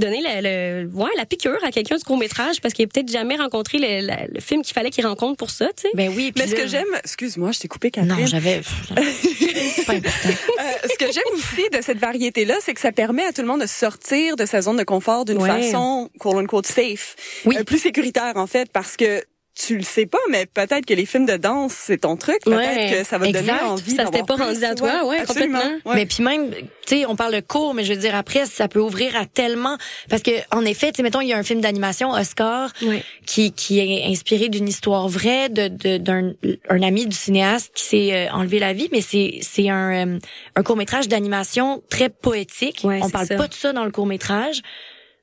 donner 0.00 0.20
le, 0.22 0.82
le 0.84 0.90
ouais, 0.94 1.10
la 1.16 1.26
piqûre 1.26 1.58
à 1.64 1.70
quelqu'un 1.70 1.96
du 1.96 2.04
court 2.04 2.18
métrage 2.18 2.60
parce 2.60 2.74
qu'il 2.74 2.84
a 2.84 2.88
peut-être 2.88 3.10
jamais 3.10 3.36
rencontré 3.36 3.78
le, 3.78 4.06
le- 4.06 4.32
le 4.34 4.40
film 4.40 4.62
qu'il 4.62 4.74
fallait 4.74 4.90
qu'il 4.90 5.06
rencontre 5.06 5.36
pour 5.36 5.50
ça, 5.50 5.66
tu 5.76 5.82
sais. 5.82 5.88
Ben 5.94 6.08
oui. 6.14 6.32
puis 6.32 6.42
Mais 6.44 6.50
ce 6.50 6.56
là- 6.56 6.62
que 6.62 6.66
j'aime, 6.68 6.86
excuse-moi, 7.04 7.52
je 7.52 7.60
t'ai 7.60 7.68
coupé 7.68 7.90
Catherine. 7.90 8.16
Non, 8.20 8.26
j'avais. 8.26 8.60
pas 9.86 9.92
important. 9.94 10.28
Euh, 10.28 10.88
ce 10.90 10.98
que 10.98 11.12
j'aime 11.12 11.34
aussi 11.34 11.68
de 11.70 11.82
cette 11.82 11.98
variété-là, 11.98 12.54
c'est 12.60 12.74
que 12.74 12.80
ça 12.80 12.92
permet 12.92 13.24
à 13.24 13.32
tout 13.32 13.42
le 13.42 13.48
monde 13.48 13.60
de 13.62 13.66
sortir 13.66 14.36
de 14.36 14.46
sa 14.46 14.62
zone 14.62 14.76
de 14.76 14.84
confort 14.84 15.24
d'une 15.24 15.38
Ouais. 15.42 15.48
façon, 15.62 16.10
quote 16.18 16.36
unquote, 16.36 16.66
safe. 16.66 17.16
Oui. 17.44 17.56
Euh, 17.58 17.64
plus 17.64 17.78
sécuritaire, 17.78 18.32
en 18.36 18.46
fait, 18.46 18.70
parce 18.72 18.96
que 18.96 19.22
tu 19.66 19.76
le 19.76 19.82
sais 19.82 20.06
pas, 20.06 20.18
mais 20.30 20.46
peut-être 20.46 20.86
que 20.86 20.94
les 20.94 21.04
films 21.04 21.26
de 21.26 21.36
danse, 21.36 21.72
c'est 21.72 21.98
ton 21.98 22.16
truc. 22.16 22.38
Peut-être 22.44 22.56
Ouais, 22.58 22.98
que 23.00 23.04
ça 23.04 23.18
va 23.18 23.26
te 23.26 23.32
donner 23.32 23.50
envie 23.52 23.90
Ça 23.90 24.04
s'était 24.04 24.22
pas 24.22 24.36
plus. 24.36 24.44
rendu 24.44 24.64
à 24.64 24.74
toi, 24.76 25.04
ouais, 25.04 25.18
absolument. 25.18 25.58
complètement. 25.58 25.90
Ouais. 25.90 25.96
Mais 25.96 26.06
puis 26.06 26.22
même, 26.22 26.50
tu 26.52 26.60
sais, 26.86 27.06
on 27.06 27.16
parle 27.16 27.34
de 27.34 27.40
cours, 27.40 27.74
mais 27.74 27.82
je 27.84 27.92
veux 27.92 27.98
dire 27.98 28.14
après, 28.14 28.46
ça 28.46 28.68
peut 28.68 28.78
ouvrir 28.80 29.16
à 29.16 29.26
tellement 29.26 29.76
parce 30.08 30.22
que 30.22 30.30
en 30.54 30.64
effet, 30.64 30.92
tu 30.92 30.98
sais, 30.98 31.02
mettons, 31.02 31.20
il 31.20 31.28
y 31.28 31.32
a 31.32 31.36
un 31.38 31.42
film 31.42 31.60
d'animation 31.60 32.12
Oscar 32.12 32.72
Ouais. 32.82 33.02
qui 33.26 33.52
qui 33.52 33.80
est 33.80 34.04
inspiré 34.06 34.48
d'une 34.48 34.68
histoire 34.68 35.08
vraie 35.08 35.48
de 35.48 35.66
de- 35.68 35.98
d'un 35.98 36.32
un 36.68 36.82
ami 36.82 37.06
du 37.06 37.16
cinéaste 37.16 37.72
qui 37.74 37.82
s'est 37.82 38.12
euh, 38.14 38.32
enlevé 38.32 38.60
la 38.60 38.72
vie, 38.72 38.88
mais 38.92 39.00
c'est 39.00 39.38
c'est 39.42 39.68
un 39.70 40.06
euh, 40.14 40.18
un 40.54 40.62
court 40.62 40.76
métrage 40.76 41.08
d'animation 41.08 41.82
très 41.90 42.08
poétique. 42.10 42.82
Ouais, 42.84 43.00
on 43.02 43.10
parle 43.10 43.26
ça. 43.26 43.34
pas 43.36 43.48
de 43.48 43.54
ça 43.54 43.72
dans 43.72 43.84
le 43.84 43.90
court 43.90 44.06
métrage, 44.06 44.62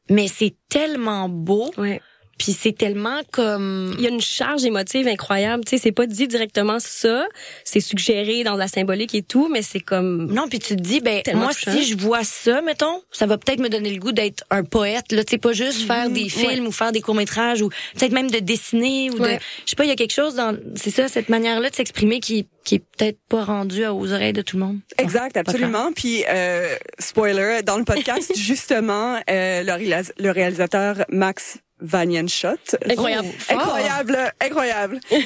mais 0.10 0.28
c'est 0.28 0.56
tellement 0.70 1.30
beau, 1.30 1.72
Ouais. 1.78 2.02
Puis 2.38 2.52
c'est 2.54 2.74
tellement 2.78 3.22
comme 3.32 3.96
Il 3.98 4.04
y 4.04 4.08
a 4.08 4.10
une 4.10 4.22
charge 4.22 4.66
émotive 4.66 5.08
incroyable. 5.08 5.64
Tu 5.66 5.72
sais, 5.72 5.78
c'est 5.84 5.92
pas 5.92 6.06
dit 6.06 6.28
directement 6.28 6.78
ça. 6.80 7.26
C'est 7.64 7.80
suggéré 7.80 8.44
dans 8.44 8.56
la 8.56 8.68
symbolique 8.68 9.16
et 9.16 9.22
tout, 9.24 9.48
mais 9.50 9.62
c'est 9.62 9.80
comme. 9.80 10.32
Non, 10.32 10.48
puis 10.50 10.60
tu 10.60 10.76
te 10.76 10.82
dis, 10.82 11.00
ben 11.02 11.22
moi, 11.34 11.54
touchant. 11.54 11.72
si 11.72 11.86
je 11.86 11.98
vois 11.98 12.24
ça, 12.24 12.62
mettons, 12.62 13.02
ça 13.12 13.26
va 13.26 13.38
peut-être 13.38 13.60
me 13.60 13.70
donner 13.70 13.92
le 13.92 14.00
goût 14.00 14.12
d'être 14.12 14.44
un 14.50 14.64
poète. 14.64 15.12
Là, 15.12 15.24
tu 15.24 15.32
sais, 15.32 15.38
pas 15.38 15.54
juste 15.54 15.82
faire 15.88 16.10
des 16.10 16.30
films 16.30 16.68
ou 16.68 16.72
faire 16.72 16.92
des 16.92 17.02
courts 17.02 17.16
métrages 17.16 17.62
ou 17.62 17.70
peut-être 17.98 18.12
même 18.12 18.30
de 18.32 18.40
dessiner 18.40 19.10
ou 19.12 19.16
de, 19.20 19.24
Ouais. 19.26 19.40
je 19.66 19.72
sais 19.72 19.76
pas, 19.76 19.86
il 19.86 19.90
y 19.90 19.92
a 19.92 19.96
quelque 19.96 20.14
chose 20.14 20.36
dans, 20.36 20.56
c'est 20.76 20.92
ça, 20.92 21.08
cette 21.08 21.30
manière-là 21.30 21.70
de 21.70 21.76
s'exprimer 21.76 22.20
qui 22.20 22.48
qui 22.64 22.76
est 22.76 22.80
peut-être 22.98 23.20
pas 23.30 23.44
rendue 23.44 23.86
aux 23.86 24.12
oreilles 24.12 24.34
de 24.34 24.42
tout 24.42 24.58
le 24.58 24.66
monde. 24.66 24.80
Exact, 24.98 25.38
absolument. 25.38 25.92
Puis 25.96 26.24
euh, 26.28 26.76
spoiler, 26.98 27.60
dans 27.64 27.78
le 27.78 27.84
podcast 27.84 28.32
justement, 28.38 29.18
euh, 29.30 29.62
le, 29.64 29.72
réalis- 29.72 30.12
le 30.18 30.32
réalisateur 30.32 31.06
Max 31.10 31.60
Vanienschott, 31.86 32.76
Incroyable. 32.90 33.28
Oh, 33.50 33.54
incroyable, 33.54 34.34
incroyable, 34.42 35.00
euh, 35.12 35.18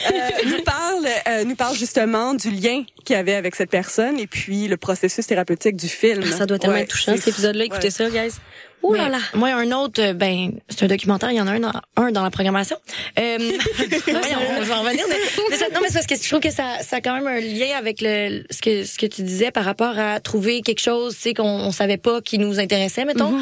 nous 0.46 0.64
parle, 0.64 1.08
euh, 1.28 1.44
nous 1.46 1.56
parle 1.56 1.76
justement 1.76 2.34
du 2.34 2.52
lien 2.52 2.84
qu'il 3.06 3.16
y 3.16 3.20
avait 3.20 3.36
avec 3.36 3.56
cette 3.56 3.70
personne 3.70 4.20
et 4.20 4.28
puis 4.28 4.68
le 4.68 4.78
processus 4.78 5.26
thérapeutique 5.26 5.76
du 5.76 5.88
film. 5.88 6.24
Ah, 6.26 6.38
ça 6.38 6.46
doit 6.46 6.60
tellement 6.60 6.76
Ouais, 6.76 6.84
être 6.84 6.90
touchant, 6.90 7.16
cet 7.16 7.28
épisode-là. 7.30 7.66
Écoutez 7.66 7.88
ouais. 7.88 7.92
ça, 7.92 8.10
guys. 8.10 8.34
Ouh 8.82 8.94
là 8.94 9.10
là. 9.10 9.18
Moi, 9.34 9.50
un 9.50 9.72
autre, 9.74 10.02
euh, 10.02 10.14
ben, 10.14 10.54
c'est 10.70 10.84
un 10.84 10.88
documentaire. 10.88 11.32
Il 11.32 11.36
y 11.36 11.42
en 11.42 11.48
a 11.48 11.52
un 11.52 11.60
dans, 11.60 11.74
un 11.98 12.12
dans 12.14 12.24
la 12.24 12.30
programmation. 12.32 12.78
Euh, 13.20 13.38
voyons, 14.08 14.40
on 14.58 14.62
va 14.62 14.78
en 14.80 14.84
revenir. 14.84 15.04
Mais, 15.10 15.18
mais 15.50 15.58
ça- 15.58 15.66
non, 15.74 15.80
mais 15.82 15.88
c'est 15.90 15.96
parce 15.96 16.08
que 16.08 16.16
je 16.16 16.30
trouve 16.30 16.40
que 16.40 16.50
ça, 16.52 16.78
ça 16.82 16.96
a 16.98 17.02
quand 17.02 17.14
même 17.14 17.28
un 17.28 17.42
lien 17.42 17.76
avec 17.78 18.00
le, 18.00 18.44
ce 18.50 18.62
que, 18.62 18.86
ce 18.86 18.98
que 18.98 19.06
tu 19.06 19.24
disais 19.24 19.52
par 19.52 19.66
rapport 19.66 20.00
à 20.00 20.22
trouver 20.22 20.62
quelque 20.62 20.80
chose, 20.80 21.16
tu 21.16 21.22
sais, 21.24 21.34
qu'on 21.34 21.44
on 21.44 21.72
savait 21.74 21.98
pas 21.98 22.22
qui 22.22 22.38
nous 22.38 22.58
intéressait, 22.62 23.04
mettons. 23.04 23.38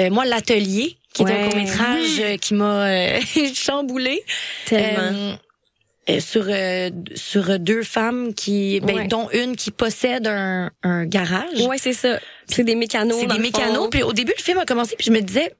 Euh, 0.00 0.10
moi, 0.10 0.24
l'atelier, 0.24 0.96
qui 1.12 1.22
est 1.22 1.30
un 1.30 1.48
court 1.48 1.56
métrage 1.56 2.38
qui 2.40 2.54
m'a 2.54 2.86
euh, 2.86 3.20
chamboulé. 3.54 4.22
Tellement. 4.66 5.36
Euh, 6.10 6.18
sur 6.18 6.46
euh, 6.48 6.90
sur 7.14 7.60
deux 7.60 7.84
femmes 7.84 8.34
qui 8.34 8.80
ben, 8.80 8.96
Ouais. 8.96 9.06
dont 9.06 9.30
une 9.30 9.54
qui 9.54 9.70
possède 9.70 10.26
un, 10.26 10.72
un 10.82 11.04
garage 11.04 11.60
Ouais, 11.60 11.78
c'est 11.78 11.92
ça. 11.92 12.18
C'est 12.48 12.64
des 12.64 12.74
mécanos. 12.74 13.16
c'est 13.20 13.28
des 13.28 13.38
mécanos. 13.38 13.88
Puis 13.88 14.02
au 14.02 14.12
début, 14.12 14.32
le 14.36 14.42
film 14.42 14.58
a 14.58 14.64
commencé, 14.64 14.96
puis 14.96 15.06
je 15.06 15.12
me 15.12 15.20
disais, 15.20 15.54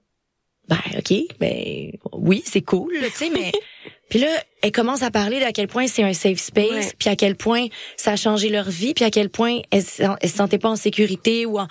ben 0.68 0.80
ok, 0.98 1.12
ben 1.38 1.92
oui, 2.12 2.42
c'est 2.44 2.60
cool, 2.60 2.92
tu 3.04 3.10
sais, 3.14 3.30
mais 3.30 3.52
puis 4.10 4.18
là, 4.18 4.28
elle 4.62 4.72
commence 4.72 5.02
à 5.02 5.12
parler 5.12 5.38
d'à 5.38 5.52
quel 5.52 5.68
point 5.68 5.86
c'est 5.86 6.02
un 6.02 6.12
safe 6.12 6.40
space, 6.40 6.92
puis 6.98 7.08
à 7.08 7.14
quel 7.14 7.36
point 7.36 7.66
ça 7.96 8.12
a 8.12 8.16
changé 8.16 8.48
leur 8.48 8.68
vie, 8.68 8.94
puis 8.94 9.04
à 9.04 9.10
quel 9.10 9.28
point 9.28 9.60
elles, 9.70 9.84
elles 10.20 10.30
se 10.30 10.36
sentaient 10.36 10.58
pas 10.58 10.70
en 10.70 10.76
sécurité 10.76 11.46
ou 11.46 11.60
en, 11.60 11.68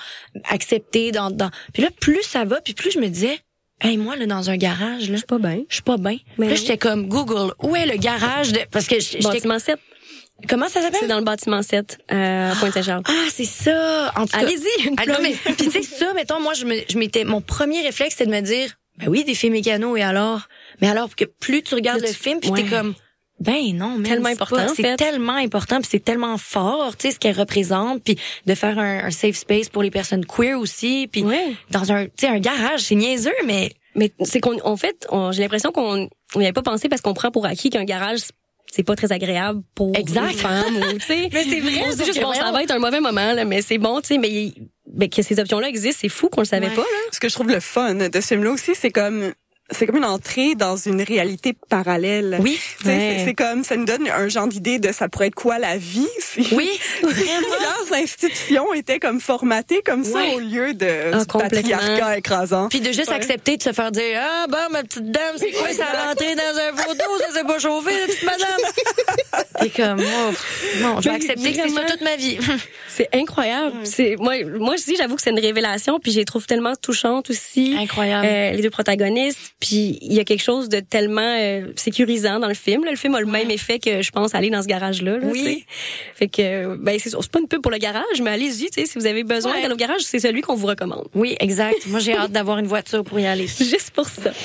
acceptées 0.50 1.12
dans, 1.12 1.30
dans. 1.30 1.52
Puis 1.74 1.84
là, 1.84 1.90
plus 2.00 2.24
ça 2.24 2.46
va, 2.46 2.62
puis 2.62 2.74
plus 2.74 2.92
je 2.92 3.00
me 3.00 3.08
disais, 3.10 3.38
hey 3.82 3.98
moi 3.98 4.16
là 4.16 4.26
dans 4.26 4.50
un 4.50 4.58
garage 4.58 5.10
là, 5.10 5.14
Je 5.14 5.18
suis 5.18 5.26
pas 5.26 5.38
bien. 5.40 5.62
je 5.68 5.74
suis 5.76 5.84
pas 5.84 5.98
bien. 5.98 6.12
Là, 6.12 6.18
oui. 6.38 6.56
j'étais 6.56 6.78
comme 6.78 7.08
Google, 7.08 7.54
où 7.64 7.76
est 7.76 7.86
le 7.86 7.98
garage 7.98 8.52
de 8.54 8.60
parce 8.72 8.88
que 8.88 9.00
j'étais 9.00 9.24
Bâtiment 9.24 9.60
7. 9.60 9.78
comment 10.48 10.68
ça 10.68 10.80
C'est 10.82 10.92
s'appelle 10.92 11.10
dans 11.10 11.18
le 11.18 11.24
bâtiment 11.24 11.62
7, 11.62 11.98
à 12.10 12.54
Pointe-Saint-Charles. 12.60 13.04
Ah, 13.08 13.26
c'est 13.32 13.46
ça. 13.46 14.12
En 14.16 14.26
tout 14.26 14.38
Allez-y, 14.38 14.88
une 14.88 14.96
Ah 14.98 15.06
non, 15.08 15.18
mais 15.22 15.34
puis 15.44 15.56
tu 15.56 15.72
sais 15.72 15.82
ça 15.84 16.14
mettons 16.14 16.40
moi 16.40 16.54
je 16.54 16.66
me 16.66 16.76
je 16.90 16.98
m'étais 16.98 17.24
mon 17.24 17.42
premier 17.42 17.82
réflexe 17.82 18.16
c'était 18.18 18.30
de 18.30 18.36
me 18.36 18.42
dire 18.42 18.72
ben 18.98 19.08
oui 19.10 19.24
des 19.24 19.36
films 19.36 19.54
mécanos 19.54 19.98
et 19.98 20.04
alors? 20.04 20.42
Mais 20.82 20.88
alors 20.90 21.16
que 21.16 21.26
plus 21.26 21.62
tu 21.64 21.76
regardes 21.76 22.02
le 22.02 22.08
film 22.08 22.40
puis 22.40 22.50
ouais. 22.52 22.64
t'es 22.64 22.70
comme 22.70 22.94
ben 23.42 23.76
non 23.76 23.98
mais 23.98 24.10
Tellement 24.10 24.28
c'est 24.28 24.34
important, 24.34 24.68
c'est 24.76 24.82
fait. 24.84 24.96
tellement 24.98 25.34
important 25.36 25.78
puis 25.82 25.88
c'est 25.92 26.04
tellement 26.04 26.38
fort 26.38 26.96
tu 26.98 27.08
sais 27.08 27.14
ce 27.16 27.20
qu'elle 27.20 27.38
représente 27.38 28.04
puis 28.04 28.18
de 28.46 28.56
faire 28.56 28.78
un, 28.80 29.06
un 29.06 29.12
safe 29.12 29.36
space 29.36 29.68
pour 29.70 29.84
les 29.84 29.92
personnes 29.92 30.26
queer 30.26 30.58
aussi 30.60 31.10
puis 31.12 31.24
Ouais. 31.24 31.54
dans 31.72 31.92
un 31.92 32.06
tu 32.06 32.12
sais 32.20 32.28
un 32.28 32.40
garage 32.40 32.82
c'est 32.82 32.96
niaiseux 32.96 33.32
mais 33.46 33.72
Mais 33.96 34.12
c'est 34.24 34.40
qu'on, 34.40 34.58
en 34.64 34.78
fait, 34.78 35.06
on- 35.10 35.34
j'ai 35.34 35.42
l'impression 35.42 35.72
qu'on 35.74 36.08
on 36.36 36.40
n'y 36.40 36.46
avait 36.46 36.54
pas 36.54 36.62
pensé 36.62 36.88
parce 36.88 37.02
qu'on 37.02 37.14
prend 37.14 37.30
pour 37.30 37.46
acquis 37.46 37.70
qu'un 37.70 37.84
garage 37.84 38.20
c'est 38.72 38.84
pas 38.84 38.96
très 38.96 39.12
agréable 39.12 39.64
pour 39.76 39.92
Exact. 39.98 40.32
une 40.32 40.38
femme 40.38 40.76
ou 40.78 40.94
tu 40.94 41.00
sais. 41.08 41.30
Mais 41.34 41.44
c'est 41.44 41.60
vrai, 41.60 41.82
On 41.88 41.92
se 41.92 41.98
dit 41.98 41.98
sauf 41.98 42.06
juste 42.06 42.22
bon, 42.22 42.32
ça 42.32 42.52
va 42.54 42.64
être 42.64 42.72
un 42.72 42.80
mauvais 42.80 43.02
moment 43.02 43.34
là, 43.34 43.44
mais 43.44 43.62
c'est 43.62 43.78
bon, 43.80 44.00
tu 44.00 44.08
sais, 44.08 44.18
mais 44.18 44.54
ben, 44.88 45.10
que 45.10 45.22
ces 45.22 45.38
options-là 45.42 45.68
existent, 45.68 46.00
c'est 46.04 46.08
fou 46.10 46.30
qu'on 46.30 46.40
le 46.42 46.46
savait 46.48 46.70
Ouais. 46.70 46.76
pas 46.76 46.82
là. 46.84 46.98
Ce 47.12 47.20
que 47.20 47.28
je 47.28 47.34
trouve 47.34 47.50
le 47.50 47.60
fun 47.60 47.96
de 47.96 48.10
ce 48.22 48.28
film-là 48.28 48.52
aussi, 48.52 48.72
c'est 48.76 48.92
comme 48.92 49.34
c'est 49.72 49.86
comme 49.88 49.98
une 49.98 50.06
entrée 50.06 50.56
dans 50.56 50.76
une 50.76 51.02
réalité 51.02 51.56
parallèle. 51.70 52.38
oui 52.42 52.60
Ouais. 52.86 53.24
c'est- 53.26 53.34
comme, 53.34 53.64
ça 53.64 53.76
nous 53.78 53.86
donne 53.86 54.08
un 54.10 54.28
genre 54.28 54.48
d'idée 54.48 54.78
de 54.80 54.92
ça 54.92 55.08
pourrait 55.10 55.28
être 55.28 55.36
quoi 55.36 55.58
la 55.60 55.78
vie 55.78 56.08
si 56.20 56.48
oui 56.54 56.70
vraiment 57.02 57.16
plusieurs 57.88 58.04
institutions 58.04 58.74
étaient 58.74 59.00
comme 59.00 59.20
formatées 59.22 59.82
comme 59.86 60.04
ça 60.04 60.20
Ouais. 60.20 60.36
au 60.36 60.40
lieu 60.40 60.74
de 60.74 60.88
Ah, 61.14 61.20
du 61.20 61.26
patriarcat 61.26 62.18
écrasant. 62.18 62.68
Puis 62.70 62.82
de 62.82 62.92
juste 62.92 63.10
Ouais. 63.10 63.16
accepter 63.16 63.58
de 63.58 63.64
se 63.64 63.72
faire 63.72 63.92
dire 63.92 64.20
ah 64.20 64.46
bon 64.50 64.58
ma 64.72 64.84
petite 64.84 65.10
dame 65.12 65.36
c'est 65.38 65.52
quoi 65.52 65.70
ça 65.74 65.86
a 65.86 66.08
rentré 66.10 66.36
dans 66.36 66.42
un 66.42 66.76
photo 66.78 67.04
ça 67.28 67.34
s'est 67.40 67.46
pas 67.46 67.60
chauffé 67.60 67.92
la 68.00 68.06
petite 68.08 68.24
madame 68.24 69.46
T'es 69.62 69.70
comme 69.70 70.00
oh, 70.02 70.32
non 70.82 71.02
je 71.02 71.10
vais 71.10 71.16
accepter 71.16 71.52
que 71.54 71.62
c'est 71.62 71.70
ça 71.70 71.84
toute 71.86 72.02
ma 72.02 72.16
vie 72.16 72.38
C'est 72.94 73.08
incroyable. 73.14 73.72
C'est 73.86 74.18
moi, 74.20 74.34
moi 74.60 74.74
aussi, 74.74 74.98
j'avoue 74.98 75.16
que 75.16 75.22
c'est 75.22 75.30
une 75.30 75.40
révélation, 75.40 75.98
puis 76.02 76.12
je 76.12 76.18
les 76.20 76.26
trouve 76.26 76.46
tellement 76.46 76.76
touchantes 76.76 77.30
aussi. 77.30 77.74
incroyable 77.80 78.26
Euh, 78.28 78.52
les 78.52 78.62
deux 78.62 78.70
protagonistes, 78.70 79.40
puis 79.62 79.98
il 80.02 80.12
y 80.14 80.20
a 80.20 80.26
quelque 80.26 80.44
chose 80.44 80.68
de 80.68 80.82
tellement 80.82 81.36
euh, 81.40 81.68
sécurisant 81.78 82.40
dans 82.40 82.50
le 82.50 82.54
film. 82.54 82.84
Là. 82.84 82.92
Le 82.92 82.98
film 82.98 83.16
a 83.16 83.22
le 83.22 83.28
même 83.28 83.50
effet 83.52 83.80
que 83.80 84.02
je 84.02 84.12
pense 84.12 84.36
aller 84.36 84.50
dans 84.50 84.62
ce 84.62 84.68
garage-là. 84.68 85.20
là, 85.20 85.26
Oui. 85.32 85.40
tu 85.40 85.46
sais. 85.54 85.66
Fait 86.16 86.28
que 86.28 86.76
ben 86.76 86.98
c'est 87.00 87.10
c'est 87.12 87.32
pas 87.32 87.40
une 87.40 87.48
pub 87.48 87.62
pour 87.62 87.72
le 87.72 87.78
garage, 87.78 88.22
mais 88.22 88.32
allez-y. 88.32 88.70
tu 88.72 88.82
sais, 88.82 88.86
Si 88.88 88.98
vous 89.00 89.06
avez 89.06 89.24
besoin 89.24 89.54
Ouais. 89.54 89.62
d'aller 89.62 89.74
au 89.74 89.78
garage, 89.78 90.02
c'est 90.02 90.20
celui 90.20 90.42
qu'on 90.42 90.56
vous 90.56 90.68
recommande. 90.68 91.08
oui 91.16 91.36
exact 91.40 91.78
moi 91.88 92.00
j'ai 92.00 92.14
hâte 92.16 92.32
d'avoir 92.34 92.58
une 92.58 92.68
voiture 92.68 93.04
pour 93.06 93.18
y 93.20 93.26
aller 93.26 93.48
Juste 93.60 93.92
pour 93.92 94.08
ça. 94.10 94.32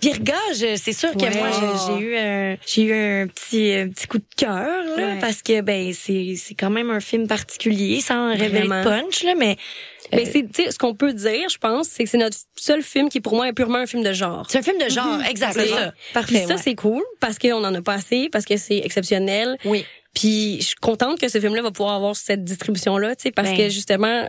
Virgage 0.00 0.64
c'est 0.76 0.92
sûr 0.92 1.10
que 1.12 1.24
Ouais. 1.24 1.36
moi 1.36 1.48
j'ai- 1.52 2.04
eu 2.04 2.16
un 2.16 2.56
j'ai 2.66 2.82
eu 2.82 2.92
un 2.92 3.26
petit 3.26 3.72
un 3.72 3.88
petit 3.88 4.06
coup 4.06 4.18
de 4.18 4.24
cœur 4.36 4.84
là 4.96 5.16
parce 5.20 5.42
que 5.42 5.60
ben 5.60 5.92
c'est 5.92 6.34
c'est 6.36 6.54
quand 6.54 6.70
même 6.70 6.90
un 6.90 7.00
film 7.00 7.26
particulier 7.26 8.00
sans 8.00 8.30
révéler 8.36 8.68
de 8.68 8.84
punch 8.84 9.24
là 9.24 9.34
mais 9.36 9.56
Mais 10.12 10.24
c'est, 10.24 10.42
tu 10.52 10.64
sais, 10.64 10.70
ce 10.70 10.78
qu'on 10.78 10.94
peut 10.94 11.12
dire, 11.12 11.48
je 11.48 11.58
pense, 11.58 11.88
c'est 11.88 12.04
que 12.04 12.10
c'est 12.10 12.18
notre 12.18 12.36
seul 12.56 12.82
film 12.82 13.08
qui, 13.08 13.20
pour 13.20 13.34
moi, 13.34 13.48
est 13.48 13.52
purement 13.52 13.78
un 13.78 13.86
film 13.86 14.02
de 14.02 14.12
genre. 14.12 14.46
c'est 14.48 14.58
un 14.58 14.62
film 14.62 14.78
de 14.78 14.88
genre 14.88 15.20
exact 15.28 15.52
c'est 15.52 15.60
Absolument. 15.60 15.76
ça 15.76 15.92
parfait 16.14 16.38
Puis 16.38 16.46
ça, 16.46 16.54
ouais. 16.54 16.60
c'est 16.62 16.74
cool 16.74 17.02
parce 17.20 17.38
qu'on 17.38 17.64
en 17.64 17.74
a 17.74 17.82
pas 17.82 17.94
assez, 17.94 18.28
parce 18.30 18.44
que 18.44 18.56
c'est 18.56 18.78
exceptionnel. 18.78 19.56
oui 19.64 19.84
Puis 20.14 20.58
je 20.60 20.66
suis 20.68 20.76
contente 20.76 21.20
que 21.20 21.28
ce 21.28 21.38
film-là 21.40 21.62
va 21.62 21.70
pouvoir 21.70 21.94
avoir 21.96 22.16
cette 22.16 22.44
distribution-là, 22.44 23.16
tu 23.16 23.24
sais, 23.24 23.30
parce 23.30 23.50
Ben. 23.50 23.56
que 23.56 23.68
justement, 23.68 24.26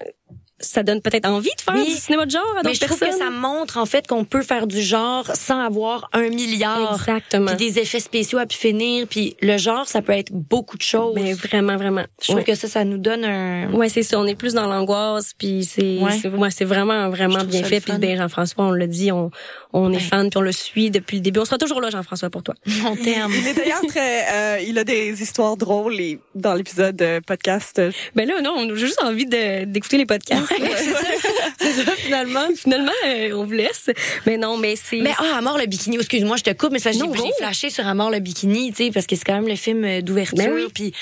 ça 0.59 0.83
donne 0.83 1.01
peut-être 1.01 1.27
envie 1.27 1.49
de 1.57 1.61
faire 1.61 1.73
Oui. 1.75 1.85
du 1.93 1.99
cinéma 1.99 2.25
de 2.25 2.31
genre 2.31 2.41
à 2.51 2.57
Mais 2.57 2.69
d'autres 2.71 2.75
je 2.81 2.85
trouve 2.85 2.99
personnes? 2.99 3.19
que 3.19 3.25
ça 3.25 3.29
montre 3.31 3.77
en 3.77 3.85
fait 3.85 4.07
qu'on 4.07 4.25
peut 4.25 4.41
faire 4.41 4.67
du 4.67 4.81
genre 4.81 5.25
sans 5.33 5.59
avoir 5.61 6.09
un 6.13 6.29
milliard. 6.29 6.93
Exactement. 6.99 7.47
Puis 7.55 7.55
des 7.71 7.79
effets 7.79 7.99
spéciaux 7.99 8.39
à 8.39 8.45
pu 8.45 8.57
finir. 8.57 9.07
Puis 9.07 9.35
le 9.41 9.57
genre, 9.57 9.87
ça 9.87 10.01
peut 10.01 10.13
être 10.13 10.31
beaucoup 10.31 10.77
de 10.77 10.81
choses. 10.81 11.13
Mais 11.15 11.33
vraiment, 11.33 11.77
vraiment. 11.77 12.03
je 12.21 12.27
trouve 12.27 12.37
ouais. 12.37 12.43
que 12.43 12.55
ça, 12.55 12.67
ça 12.67 12.83
nous 12.83 12.97
donne 12.97 13.23
un... 13.25 13.71
Ouais, 13.73 13.89
c'est 13.89 14.03
ça. 14.03 14.19
On 14.19 14.25
est 14.25 14.35
plus 14.35 14.53
dans 14.53 14.67
l'angoisse, 14.67 15.33
puis 15.37 15.63
c'est, 15.63 15.99
Ouais. 15.99 16.11
c'est, 16.21 16.29
ouais, 16.29 16.51
c'est 16.51 16.65
vraiment, 16.65 17.09
vraiment 17.09 17.43
bien 17.43 17.63
fait. 17.63 17.75
le 17.75 17.81
Puis 17.81 17.97
ben 17.97 18.17
Jean-François, 18.17 18.65
on 18.65 18.71
l'a 18.71 18.87
dit, 18.87 19.11
on, 19.11 19.31
on 19.73 19.91
est 19.93 19.99
fan, 19.99 20.29
puis 20.29 20.37
on 20.37 20.41
le 20.41 20.51
suit 20.51 20.91
depuis 20.91 21.17
le 21.17 21.21
début. 21.21 21.39
On 21.39 21.45
sera 21.45 21.57
toujours 21.57 21.81
là, 21.81 21.89
Jean-François, 21.89 22.29
pour 22.29 22.43
toi. 22.43 22.55
Mon 22.83 22.95
terme. 22.95 23.31
Il 23.35 23.47
est 23.47 23.53
d'ailleurs 23.53 23.81
très, 23.87 24.25
euh, 24.33 24.59
il 24.67 24.77
a 24.77 24.83
des 24.83 25.21
histoires 25.21 25.57
drôles 25.57 25.99
et 25.99 26.19
dans 26.35 26.53
l'épisode 26.53 27.01
euh, 27.01 27.21
podcast. 27.25 27.81
Ben 28.15 28.27
là, 28.27 28.41
non, 28.41 28.53
on 28.57 28.69
a 28.71 28.75
juste 28.75 29.01
envie 29.03 29.25
de, 29.25 29.65
d'écouter 29.65 29.97
les 29.97 30.05
podcasts. 30.05 30.48
c'est 31.59 31.73
ça, 31.73 31.91
finalement. 31.97 32.47
Finalement, 32.55 32.91
euh, 33.07 33.31
on 33.33 33.45
vous 33.45 33.51
laisse. 33.51 33.89
Mais 34.25 34.37
non, 34.37 34.57
mais 34.57 34.75
c'est. 34.75 34.97
Mais 35.01 35.13
ah, 35.17 35.37
Amor 35.37 35.57
le 35.57 35.65
bikini, 35.65 35.97
excuse-moi, 35.97 36.37
je 36.37 36.43
te 36.43 36.51
coupe, 36.51 36.71
mais 36.71 36.79
ça 36.79 36.91
j'ai 36.91 36.99
go. 36.99 37.13
flashé 37.37 37.69
sur 37.69 37.85
Amor 37.87 38.09
le 38.11 38.19
bikini, 38.19 38.71
tu 38.71 38.85
sais, 38.85 38.91
parce 38.91 39.05
que 39.07 39.15
c'est 39.15 39.25
quand 39.25 39.35
même 39.35 39.47
le 39.47 39.55
film 39.55 39.83
euh, 39.83 40.01
d'ouverture. 40.01 40.37
Ben 40.37 40.51
oui. 40.53 40.67
Puis 40.73 40.93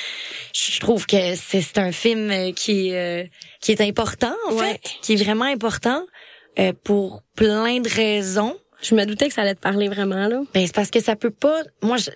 je 0.53 0.79
trouve 0.79 1.05
que 1.05 1.35
c'est 1.35 1.77
un 1.77 1.91
film 1.91 2.29
euh, 2.31 2.51
qui 2.51 2.89
est 2.89 2.95
euh, 3.23 3.23
qui 3.61 3.71
est 3.71 3.81
important 3.81 4.33
en 4.49 4.53
Ouais. 4.55 4.71
fait, 4.73 4.81
qui 5.01 5.13
est 5.13 5.23
vraiment 5.23 5.45
important 5.45 6.03
euh, 6.59 6.73
pour 6.83 7.21
plein 7.35 7.79
de 7.79 7.89
raisons. 7.89 8.55
je 8.81 8.95
me 8.95 9.05
doutais 9.05 9.27
que 9.27 9.33
ça 9.33 9.41
allait 9.41 9.55
te 9.55 9.59
parler 9.59 9.87
vraiment, 9.87 10.27
là. 10.27 10.41
Ben 10.53 10.65
c'est 10.65 10.75
parce 10.75 10.89
que 10.91 10.99
ça 11.01 11.15
peut 11.15 11.31
pas. 11.31 11.61
Moi, 11.81 11.97
je, 11.97 12.09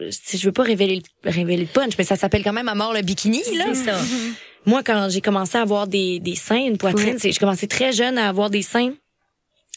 je 0.00 0.44
veux 0.46 0.52
pas 0.52 0.62
révéler 0.64 1.00
le, 1.24 1.30
révéler 1.30 1.62
le 1.62 1.66
punch, 1.68 1.92
mais 1.98 2.04
ça 2.04 2.16
s'appelle 2.16 2.42
quand 2.44 2.52
même 2.52 2.68
à 2.68 2.74
mort 2.74 2.92
le 2.92 3.02
bikini 3.02 3.42
là. 3.56 3.64
C'est 3.74 3.84
ça. 3.90 3.96
Moi, 4.66 4.82
quand 4.82 5.08
j'ai 5.10 5.20
commencé 5.20 5.58
à 5.58 5.62
avoir 5.62 5.86
des 5.86 6.20
des 6.20 6.34
seins, 6.36 6.56
une 6.66 6.78
poitrine, 6.78 7.18
c'est 7.18 7.32
j'ai 7.32 7.38
commencé 7.38 7.66
très 7.66 7.92
jeune 7.92 8.18
à 8.18 8.28
avoir 8.28 8.50
des 8.50 8.62
seins 8.62 8.92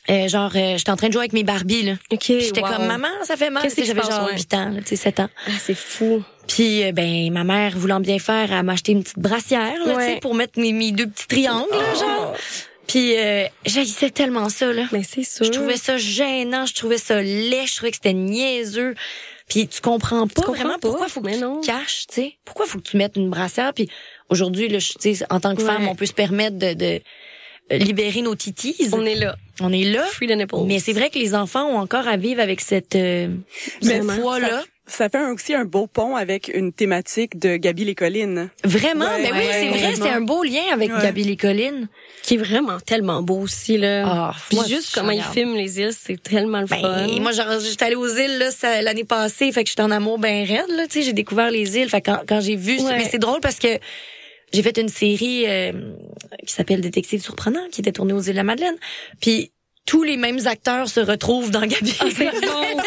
Euh, 0.10 0.30
genre, 0.30 0.52
euh, 0.56 0.78
j'étais 0.78 0.90
en 0.92 0.96
train 0.96 1.08
de 1.10 1.14
jouer 1.14 1.24
avec 1.24 1.34
mes 1.34 1.44
Barbies, 1.44 1.84
là. 1.84 1.94
OK, 2.14 2.24
J'étais 2.28 2.62
wow. 2.62 2.68
comme, 2.70 2.86
maman, 2.88 3.10
ça 3.24 3.36
fait 3.36 3.50
mal. 3.50 3.68
J'avais 3.70 4.02
genre 4.02 4.28
ouais? 4.28 4.38
8 4.38 4.54
ans, 4.54 4.74
tu 4.78 4.86
sais, 4.86 4.96
7 4.96 5.20
ans. 5.20 5.30
Ah, 5.48 5.52
c'est 5.60 5.74
fou. 5.76 6.24
Puis, 6.48 6.86
euh, 6.86 6.94
ben, 6.94 7.30
ma 7.34 7.44
mère, 7.44 7.78
voulant 7.78 8.00
bien 8.00 8.18
faire, 8.18 8.54
elle 8.54 8.64
m'a 8.64 8.72
acheté 8.72 8.94
une 8.94 9.04
petite 9.04 9.20
brassière, 9.20 9.86
là, 9.86 9.96
tu 9.96 10.00
sais, 10.02 10.20
pour 10.22 10.34
mettre 10.34 10.60
mes, 10.62 10.72
mes 10.72 10.94
deux 10.94 11.08
petits 11.08 11.28
triangles, 11.28 11.68
là, 11.72 11.78
Oh. 11.94 12.00
genre. 12.00 12.36
Puis, 12.88 13.18
euh, 13.18 13.44
j'haïssais 13.66 14.10
tellement 14.12 14.48
ça, 14.48 14.72
là. 14.72 14.84
Mais 14.94 15.04
c'est 15.04 15.24
sûr. 15.24 15.44
Je 15.44 15.52
trouvais 15.52 15.76
ça 15.76 15.98
gênant, 15.98 16.66
je 16.66 16.74
trouvais 16.74 16.98
ça 16.98 17.22
laid, 17.22 17.68
je 17.68 17.76
trouvais 17.76 17.92
que 17.92 17.98
c'était 17.98 18.14
niaiseux. 18.14 18.96
Puis 19.50 19.68
tu 19.68 19.80
comprends 19.82 20.28
pas 20.28 20.42
comprends 20.42 20.54
vraiment 20.54 20.74
pas, 20.74 20.80
pourquoi 20.90 21.08
faut 21.08 21.22
que 21.22 21.28
mais 21.28 21.36
tu 21.36 21.42
non. 21.42 21.62
te 21.62 21.68
caches, 21.68 22.06
tu 22.08 22.16
sais. 22.16 22.38
Pourquoi 22.46 22.66
faut 22.66 22.80
que 22.80 22.84
tu 22.90 22.98
mettes 22.98 23.16
une 23.16 23.30
brassière 23.30 23.74
puis 23.74 23.90
aujourd'hui 24.30 24.68
là, 24.68 24.80
je- 24.80 24.94
tu 25.00 25.16
sais 25.16 25.26
en 25.30 25.40
tant 25.40 25.56
que 25.56 25.62
Ouais. 25.62 25.68
femme, 25.68 25.88
on 25.88 25.96
peut 25.96 26.06
se 26.06 26.14
permettre 26.14 26.58
de, 26.58 26.74
de 26.74 27.00
euh, 27.72 27.78
libérer 27.78 28.22
nos 28.22 28.36
titis. 28.36 28.76
On 28.94 29.06
est 29.06 29.16
là. 29.16 29.36
On 29.60 29.74
est 29.74 29.84
là. 29.84 30.04
Free 30.04 30.28
the 30.28 30.32
nipples. 30.38 30.56
Mais 30.66 30.80
c'est 30.80 30.94
vrai 30.94 31.10
que 31.10 31.20
les 31.20 31.36
enfants 31.36 31.66
ont 31.66 31.78
encore 31.80 32.08
à 32.08 32.16
vivre 32.16 32.42
avec 32.42 32.62
cette 32.62 32.96
euh, 32.96 33.28
foi-là. 33.82 34.64
Ça 34.90 35.10
fait 35.10 35.20
aussi 35.26 35.54
un 35.54 35.66
beau 35.66 35.86
pont 35.86 36.16
avec 36.16 36.50
une 36.54 36.72
thématique 36.72 37.38
de 37.38 37.58
Gabi 37.58 37.84
les 37.84 37.94
collines. 37.94 38.50
Vraiment, 38.64 39.04
Ouais, 39.04 39.22
mais 39.22 39.32
oui, 39.34 39.38
ouais, 39.40 39.52
c'est 39.52 39.68
vrai, 39.68 39.96
c'est 39.96 40.10
un 40.10 40.22
beau 40.22 40.44
lien 40.44 40.62
avec 40.72 40.90
Ouais. 40.96 41.02
Gabi 41.02 41.24
les 41.26 41.36
collines. 41.36 41.90
qui 42.24 42.36
est 42.36 42.38
vraiment 42.38 42.80
tellement 42.80 43.22
beau 43.22 43.40
aussi 43.40 43.78
là. 43.78 44.32
Puis 44.48 44.56
moi, 44.58 44.66
juste 44.66 44.92
comment 44.94 45.12
il 45.12 45.18
regarde. 45.20 45.34
filme 45.34 45.56
les 45.56 45.80
îles, 45.82 45.92
c'est 45.94 46.22
tellement 46.24 46.62
le 46.62 46.68
Ben, 46.68 46.78
fun. 46.80 47.08
moi, 47.22 47.34
genre, 47.34 47.60
j'étais 47.60 47.84
allée 47.86 47.96
aux 47.96 48.08
îles 48.08 48.38
là, 48.38 48.82
l'année 48.82 49.04
passée, 49.04 49.52
fait 49.52 49.64
que 49.66 49.70
j'étais 49.70 49.82
en 49.82 49.92
amour 49.92 50.20
ben 50.20 50.46
raide 50.48 50.70
là, 50.76 50.88
tu 50.88 51.00
sais, 51.00 51.02
j'ai 51.04 51.14
découvert 51.14 51.52
les 51.52 51.78
îles, 51.78 51.90
fait 51.90 52.00
que 52.02 52.12
quand, 52.12 52.22
quand 52.28 52.40
j'ai 52.42 52.56
vu, 52.56 52.80
Ouais. 52.80 52.98
mais 52.98 53.06
c'est 53.10 53.18
drôle 53.20 53.40
parce 53.42 53.60
que 53.60 53.68
j'ai 54.54 54.64
fait 54.64 54.78
une 54.78 54.89
série 54.89 55.45
euh, 55.48 55.72
qui 56.45 56.54
s'appelle 56.54 56.82
Détective 56.82 57.22
surprenant, 57.22 57.68
qui 57.72 57.82
était 57.82 57.91
tournée 57.91 58.14
aux 58.14 58.22
îles 58.22 58.32
de 58.32 58.38
la 58.38 58.43
Madeleine, 58.43 58.78
puis 59.20 59.52
tous 59.88 60.04
les 60.04 60.18
mêmes 60.18 60.45
acteurs 60.45 60.89
se 60.89 61.00
retrouvent 61.00 61.50
dans 61.50 61.62
Gabi. 61.62 61.95
Ah, 62.00 62.06
c'est 62.14 62.26
bon. 62.26 62.82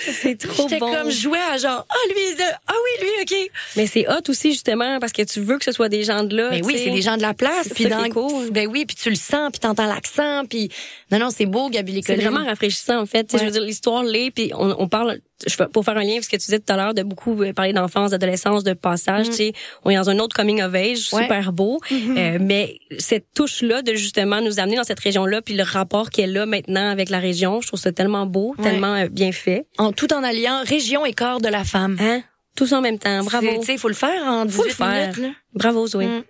c'est 0.20 0.36
trop 0.36 0.68
J'étais 0.68 0.80
bon. 0.80 0.92
comme 0.92 1.10
jouais 1.10 1.38
à 1.52 1.56
genre 1.56 1.86
ah 1.88 2.08
lui 2.08 2.34
de, 2.36 2.42
ah 2.66 2.72
oui 2.74 3.06
lui 3.06 3.22
ok. 3.22 3.50
Mais 3.76 3.86
c'est 3.86 4.08
hot 4.08 4.28
aussi 4.28 4.50
justement 4.50 4.98
parce 4.98 5.12
que 5.12 5.22
tu 5.22 5.40
veux 5.40 5.56
que 5.56 5.64
ce 5.64 5.70
soit 5.70 5.88
des 5.88 6.02
gens 6.02 6.24
de 6.24 6.36
là. 6.36 6.50
Mais 6.50 6.60
tu 6.60 6.66
oui, 6.66 6.80
c'est 6.82 6.90
des 6.90 7.00
gens 7.00 7.16
de 7.16 7.22
la 7.22 7.32
place, 7.32 7.68
puis 7.72 7.84
ça 7.84 7.90
dans 7.90 8.10
cool. 8.10 8.50
ben 8.50 8.66
oui, 8.66 8.84
puis 8.84 8.96
tu 8.96 9.08
le 9.08 9.16
sens, 9.16 9.50
puis 9.52 9.60
t'entends 9.60 9.86
l'accent, 9.86 10.44
puis 10.46 10.68
non 11.12 11.20
non, 11.20 11.30
c'est 11.30 11.46
beau 11.46 11.70
Gabi 11.70 12.02
C'est 12.04 12.16
vraiment 12.16 12.44
rafraîchissant 12.44 13.00
en 13.00 13.06
fait. 13.06 13.32
Ouais. 13.32 13.38
Je 13.38 13.44
veux 13.44 13.52
dire 13.52 13.62
l'histoire 13.62 14.02
l'est 14.02 14.32
puis 14.32 14.50
on, 14.52 14.74
on 14.80 14.88
parle 14.88 15.20
je 15.46 15.56
pour 15.64 15.84
faire 15.84 15.96
un 15.96 16.02
lien 16.02 16.12
avec 16.12 16.24
ce 16.24 16.28
que 16.28 16.36
tu 16.36 16.44
disais 16.46 16.58
tout 16.60 16.72
à 16.72 16.76
l'heure 16.76 16.94
de 16.94 17.02
beaucoup 17.02 17.42
euh, 17.42 17.52
parler 17.52 17.72
d'enfance, 17.72 18.10
d'adolescence, 18.12 18.64
de 18.64 18.72
passage. 18.72 19.26
Tu 19.26 19.32
sais, 19.32 19.52
on 19.84 19.90
est 19.90 19.96
dans 19.96 20.08
un 20.08 20.18
autre 20.18 20.34
coming 20.36 20.62
of 20.62 20.74
age 20.74 21.12
Ouais. 21.12 21.22
super 21.22 21.52
beau, 21.52 21.80
Euh, 21.92 22.38
mais 22.40 22.78
cette 22.98 23.26
touche 23.34 23.62
là 23.62 23.82
de 23.82 23.94
justement 23.94 24.40
nous 24.40 24.58
amener 24.60 24.76
dans 24.76 24.84
cette 24.84 25.00
région 25.00 25.26
là 25.26 25.42
puis 25.42 25.54
le 25.54 25.62
rapport 25.64 26.10
qu'elle 26.10 26.36
a 26.38 26.46
maintenant 26.46 26.88
avec 26.90 27.10
la 27.10 27.18
région, 27.18 27.60
je 27.60 27.66
trouve 27.66 27.80
ça 27.80 27.92
tellement 27.92 28.24
beau, 28.26 28.54
Ouais. 28.58 28.64
tellement 28.70 28.94
euh, 28.94 29.08
bien 29.08 29.32
fait. 29.32 29.66
En 29.78 29.92
tout 29.92 30.12
en 30.14 30.22
alliant 30.22 30.62
région 30.64 31.04
et 31.04 31.12
corps 31.12 31.40
de 31.40 31.48
la 31.48 31.64
femme. 31.64 31.96
Hein? 32.00 32.22
Tout 32.56 32.66
ça 32.66 32.78
en 32.78 32.80
même 32.80 32.98
temps. 32.98 33.22
Bravo. 33.24 33.46
Tu 33.60 33.66
sais, 33.66 33.76
faut 33.76 33.88
le 33.88 33.94
faire 33.94 34.22
en 34.24 34.46
18 34.46 34.56
Faut 34.56 34.64
le 34.64 34.70
faire. 34.70 35.00
minutes 35.02 35.16
là. 35.18 35.28
Bravo 35.52 35.86
Zoé. 35.86 36.06
Mm. 36.06 36.22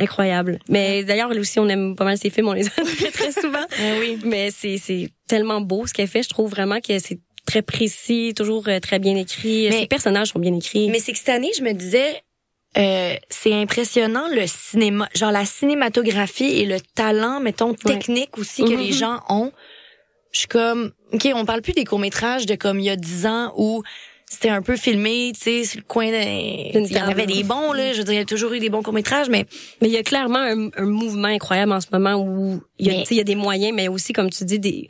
Incroyable. 0.00 0.60
Mais 0.68 1.02
d'ailleurs, 1.02 1.30
aussi, 1.30 1.58
on 1.58 1.68
aime 1.68 1.96
pas 1.96 2.04
mal 2.04 2.16
ses 2.16 2.30
films, 2.30 2.46
on 2.48 2.52
les 2.52 2.66
aime 2.78 2.84
très, 2.96 3.10
très 3.10 3.32
souvent. 3.32 3.64
Ben 3.78 3.98
oui. 3.98 4.18
Mais 4.24 4.50
c'est, 4.52 4.78
c'est 4.78 5.08
tellement 5.26 5.60
beau 5.60 5.86
ce 5.88 5.92
qu'elle 5.92 6.06
fait. 6.06 6.22
Je 6.22 6.28
trouve 6.28 6.48
vraiment 6.50 6.78
que 6.80 6.96
c'est 7.00 7.18
très 7.48 7.62
précis, 7.62 8.32
toujours 8.36 8.64
euh, 8.68 8.78
très 8.78 8.98
bien 8.98 9.16
écrit. 9.16 9.68
Mais- 9.70 9.80
Ses 9.80 9.86
personnages 9.86 10.28
sont 10.28 10.38
bien 10.38 10.54
écrits. 10.54 10.88
Mais 10.90 10.98
c'est 11.00 11.12
que 11.12 11.18
cette 11.18 11.30
année, 11.30 11.50
je 11.56 11.62
me 11.62 11.72
disais, 11.72 12.22
euh, 12.76 13.14
c'est 13.30 13.54
impressionnant 13.54 14.28
le 14.32 14.46
cinéma, 14.46 15.08
genre 15.14 15.32
la 15.32 15.44
cinématographie 15.46 16.60
et 16.60 16.66
le 16.66 16.78
talent, 16.94 17.40
mettons, 17.40 17.74
technique 17.74 18.36
aussi 18.38 18.62
que 18.64 18.70
les 18.74 18.92
gens 18.92 19.20
ont. 19.28 19.50
Je 20.32 20.40
suis 20.40 20.48
comme, 20.48 20.92
OK, 21.12 21.26
on 21.34 21.46
parle 21.46 21.62
plus 21.62 21.72
des 21.72 21.84
courts-métrages 21.84 22.44
de 22.46 22.54
comme 22.54 22.78
il 22.80 22.84
y 22.84 22.90
a 22.90 22.96
10 22.96 23.26
ans 23.26 23.52
où 23.56 23.82
c'était 24.30 24.50
un 24.50 24.60
peu 24.60 24.76
filmé, 24.76 25.32
tu 25.34 25.40
sais, 25.40 25.64
sur 25.64 25.78
le 25.80 25.84
coin 25.86 26.10
d'un... 26.10 26.20
Il 26.20 26.92
y 26.92 27.00
en 27.00 27.08
avait 27.08 27.24
des 27.24 27.44
bons, 27.44 27.72
là. 27.72 27.94
Je 27.94 27.98
veux 27.98 28.04
dire, 28.04 28.12
il 28.12 28.18
y 28.18 28.20
a 28.20 28.26
toujours 28.26 28.52
eu 28.52 28.58
des 28.60 28.68
bons 28.68 28.82
courts-métrages, 28.82 29.30
mais 29.30 29.46
Mais 29.80 29.88
il 29.88 29.94
y 29.94 29.96
a 29.96 30.02
clairement 30.02 30.38
un, 30.40 30.68
un 30.76 30.84
mouvement 30.84 31.28
incroyable 31.28 31.72
en 31.72 31.80
ce 31.80 31.86
moment 31.90 32.16
où 32.22 32.60
il 32.78 32.88
y 32.88 32.90
a, 32.90 32.98
Mais- 32.98 33.04
il 33.10 33.16
y 33.16 33.20
a 33.20 33.24
des 33.24 33.36
moyens, 33.36 33.72
mais 33.74 33.88
aussi, 33.88 34.12
comme 34.12 34.28
tu 34.28 34.44
dis, 34.44 34.58
des, 34.58 34.88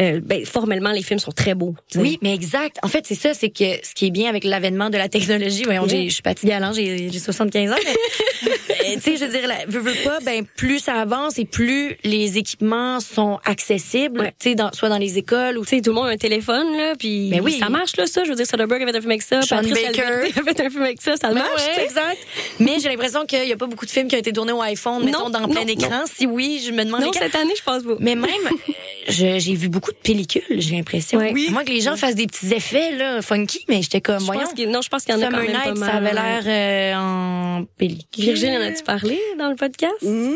euh, 0.00 0.20
ben, 0.22 0.44
formellement, 0.44 0.90
les 0.92 1.02
films 1.02 1.18
sont 1.18 1.32
très 1.32 1.54
beaux. 1.54 1.74
Oui, 1.94 2.18
mais 2.22 2.34
exact. 2.34 2.76
En 2.82 2.88
fait, 2.88 3.04
c'est 3.06 3.14
ça, 3.14 3.32
c'est 3.34 3.48
que 3.50 3.64
ce 3.82 3.94
qui 3.94 4.06
est 4.06 4.10
bien 4.10 4.28
avec 4.28 4.44
l'avènement 4.44 4.90
de 4.90 4.98
la 4.98 5.08
technologie, 5.08 5.64
voyons, 5.64 5.86
Yeah. 5.86 5.96
j'ai- 6.02 6.08
je 6.08 6.14
suis 6.14 6.22
fatiguée 6.22 6.52
à 6.52 6.60
l'âge, 6.60 6.76
j'ai 6.76 7.08
j'ai 7.10 7.18
75 7.18 7.70
ans, 7.72 7.76
mais 8.82 8.96
tu 8.96 9.00
sais, 9.00 9.16
je 9.16 9.24
veux 9.24 9.30
dire, 9.30 9.46
la- 9.48 9.64
veux, 9.66 9.80
veux 9.80 9.94
pas, 10.04 10.18
ben 10.24 10.44
plus 10.56 10.78
ça 10.80 10.94
avance 10.94 11.38
et 11.38 11.44
plus 11.44 11.96
les 12.04 12.38
équipements 12.38 13.00
sont 13.00 13.38
accessibles, 13.44 14.20
Ouais. 14.20 14.34
tu 14.38 14.50
sais, 14.50 14.54
dans, 14.54 14.72
soit 14.72 14.88
dans 14.88 14.98
les 14.98 15.18
écoles 15.18 15.58
ou 15.58 15.64
Tu 15.64 15.76
sais, 15.76 15.82
tout 15.82 15.90
le 15.90 15.96
monde 15.96 16.06
a 16.06 16.10
un 16.10 16.16
téléphone, 16.16 16.76
là, 16.76 16.94
puis 16.98 17.30
Ben 17.30 17.40
oui. 17.42 17.58
ça 17.58 17.68
marche, 17.68 17.96
là, 17.96 18.06
ça. 18.06 18.22
Je 18.24 18.30
veux 18.30 18.36
dire, 18.36 18.46
Soderbergh 18.46 18.82
a 18.82 18.86
fait 18.86 18.96
un 18.96 19.00
film 19.00 19.10
avec 19.10 19.22
ça, 19.22 19.42
Sean 19.42 19.56
Patrice 19.56 19.74
Baker. 19.86 20.02
Elwes 20.02 20.32
a 20.38 20.42
fait 20.42 20.60
un 20.60 20.70
film 20.70 20.82
avec 20.82 21.02
ça, 21.02 21.16
ça 21.16 21.28
Ben 21.28 21.34
marche, 21.34 21.62
ouais, 21.76 21.84
exact. 21.84 22.18
Mais 22.60 22.76
j'ai 22.80 22.88
l'impression 22.88 23.24
qu'il 23.26 23.46
y 23.48 23.52
a 23.52 23.56
pas 23.56 23.66
beaucoup 23.66 23.86
de 23.86 23.90
films 23.90 24.08
qui 24.08 24.16
ont 24.16 24.18
été 24.20 24.32
tournés 24.32 24.52
au 24.52 24.60
iPhone, 24.62 25.04
mettons, 25.04 25.24
Non, 25.24 25.30
dans 25.30 25.40
non, 25.40 25.48
plein 25.48 25.62
non. 25.62 25.68
écran. 25.68 26.02
Si 26.12 26.26
oui, 26.26 26.62
je 26.64 26.72
me 26.72 26.84
demande 26.84 27.00
Non, 27.02 27.12
cette 27.12 27.34
année, 27.34 27.54
je 27.56 27.62
pense 27.62 27.82
pas. 27.82 27.96
Mais 28.00 28.14
même, 28.14 28.30
j'ai 29.08 29.38
vu 29.54 29.68
beaucoup 29.68 29.85
de 29.92 29.98
pellicules, 29.98 30.60
j'ai 30.60 30.76
l'impression. 30.76 31.18
Ouais. 31.18 31.32
Oui. 31.32 31.48
Moi, 31.50 31.64
que 31.64 31.70
les 31.70 31.80
gens 31.80 31.96
fassent 31.96 32.14
des 32.14 32.26
petits 32.26 32.52
effets, 32.52 32.92
là, 32.92 33.22
funky, 33.22 33.64
mais 33.68 33.82
j'étais 33.82 34.00
comme, 34.00 34.20
Je 34.20 34.24
voyons. 34.26 34.42
pense 34.42 34.66
non, 34.66 34.82
je 34.82 34.88
pense 34.88 35.04
qu'il 35.04 35.14
y 35.14 35.18
en 35.18 35.22
a 35.22 35.30
quand 35.30 35.36
même 35.38 35.52
pas 35.52 35.74
mal. 35.74 35.90
ça 35.90 35.96
avait 35.96 36.12
l'air 36.12 36.42
euh, 36.46 36.94
en 36.96 37.64
pellicule. 37.78 38.24
Virgile, 38.24 38.50
en 38.50 38.62
as-tu 38.62 38.82
parlé 38.84 39.20
dans 39.38 39.50
le 39.50 39.56
podcast? 39.56 39.94
Mmh. 40.02 40.34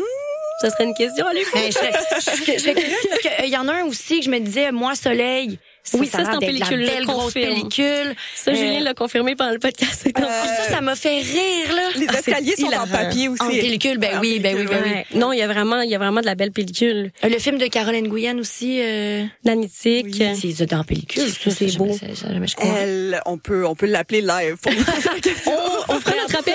Ça 0.61 0.69
serait 0.69 0.83
une 0.83 0.93
question 0.93 1.25
à 1.25 1.33
lui. 1.33 1.41
Ben, 1.53 1.71
je 1.71 1.77
parce 1.79 2.39
qu'il 2.39 3.49
y 3.49 3.57
en 3.57 3.67
a 3.67 3.73
un 3.73 3.85
aussi 3.85 4.19
que 4.19 4.25
je 4.25 4.29
me 4.29 4.39
disais, 4.39 4.71
moi, 4.71 4.93
Soleil. 4.95 5.57
Oui, 5.93 6.07
ça, 6.07 6.19
a 6.19 6.21
c'est 6.25 6.29
en 6.29 6.33
la 6.33 6.39
pellicule, 6.39 6.85
belle 6.85 7.05
grosse 7.05 7.33
pellicule. 7.33 8.15
Ça, 8.35 8.51
Euh, 8.51 8.55
Julien 8.55 8.79
l'a 8.81 8.93
confirmé 8.93 9.35
pendant 9.35 9.51
le 9.51 9.59
podcast. 9.59 10.07
en- 10.15 10.21
Ça, 10.21 10.69
ça 10.69 10.81
m'a 10.81 10.95
fait 10.95 11.19
rire, 11.21 11.75
là. 11.75 11.81
Les 11.97 12.05
Ah, 12.07 12.13
c'est 12.23 12.31
escaliers 12.31 12.55
sont 12.55 12.65
en 12.65 12.69
hilarant. 12.69 12.87
papier 12.87 13.27
aussi. 13.27 13.41
En 13.41 13.47
pellicule, 13.49 13.97
ben 13.97 14.19
oui, 14.21 14.39
ben 14.39 14.55
oui, 14.57 14.65
ben 14.69 14.81
oui. 14.83 14.89
Ouais. 14.91 15.05
Non, 15.15 15.33
il 15.33 15.39
y 15.39 15.41
a 15.41 15.47
vraiment, 15.47 15.81
il 15.81 15.89
y 15.89 15.95
a 15.95 15.97
vraiment 15.97 16.21
de 16.21 16.25
la 16.27 16.35
belle 16.35 16.51
pellicule. 16.51 17.11
Euh, 17.23 17.29
Le 17.29 17.39
film 17.39 17.57
de 17.57 17.65
Caroline 17.67 18.07
Gouyen 18.07 18.37
aussi, 18.37 18.79
euh, 18.81 19.23
L'anitique. 19.43 20.05
Oui. 20.19 20.35
c'est 20.39 20.51
c'est 20.51 20.73
en 20.73 20.83
pellicule. 20.83 21.23
C'est 21.49 21.77
beau. 21.77 21.91
ça, 21.93 22.05
ça, 22.15 22.31
jamais 22.31 22.47
je 22.47 22.55
crois. 22.55 22.73
Elle, 22.79 23.19
on 23.25 23.37
peut, 23.37 23.65
on 23.65 23.75
peut 23.75 23.87
l'appeler 23.87 24.21
live. 24.21 24.55
pour- 24.61 24.71
On 25.89 25.99
ferait 25.99 26.15
notre 26.21 26.37
appel? 26.39 26.53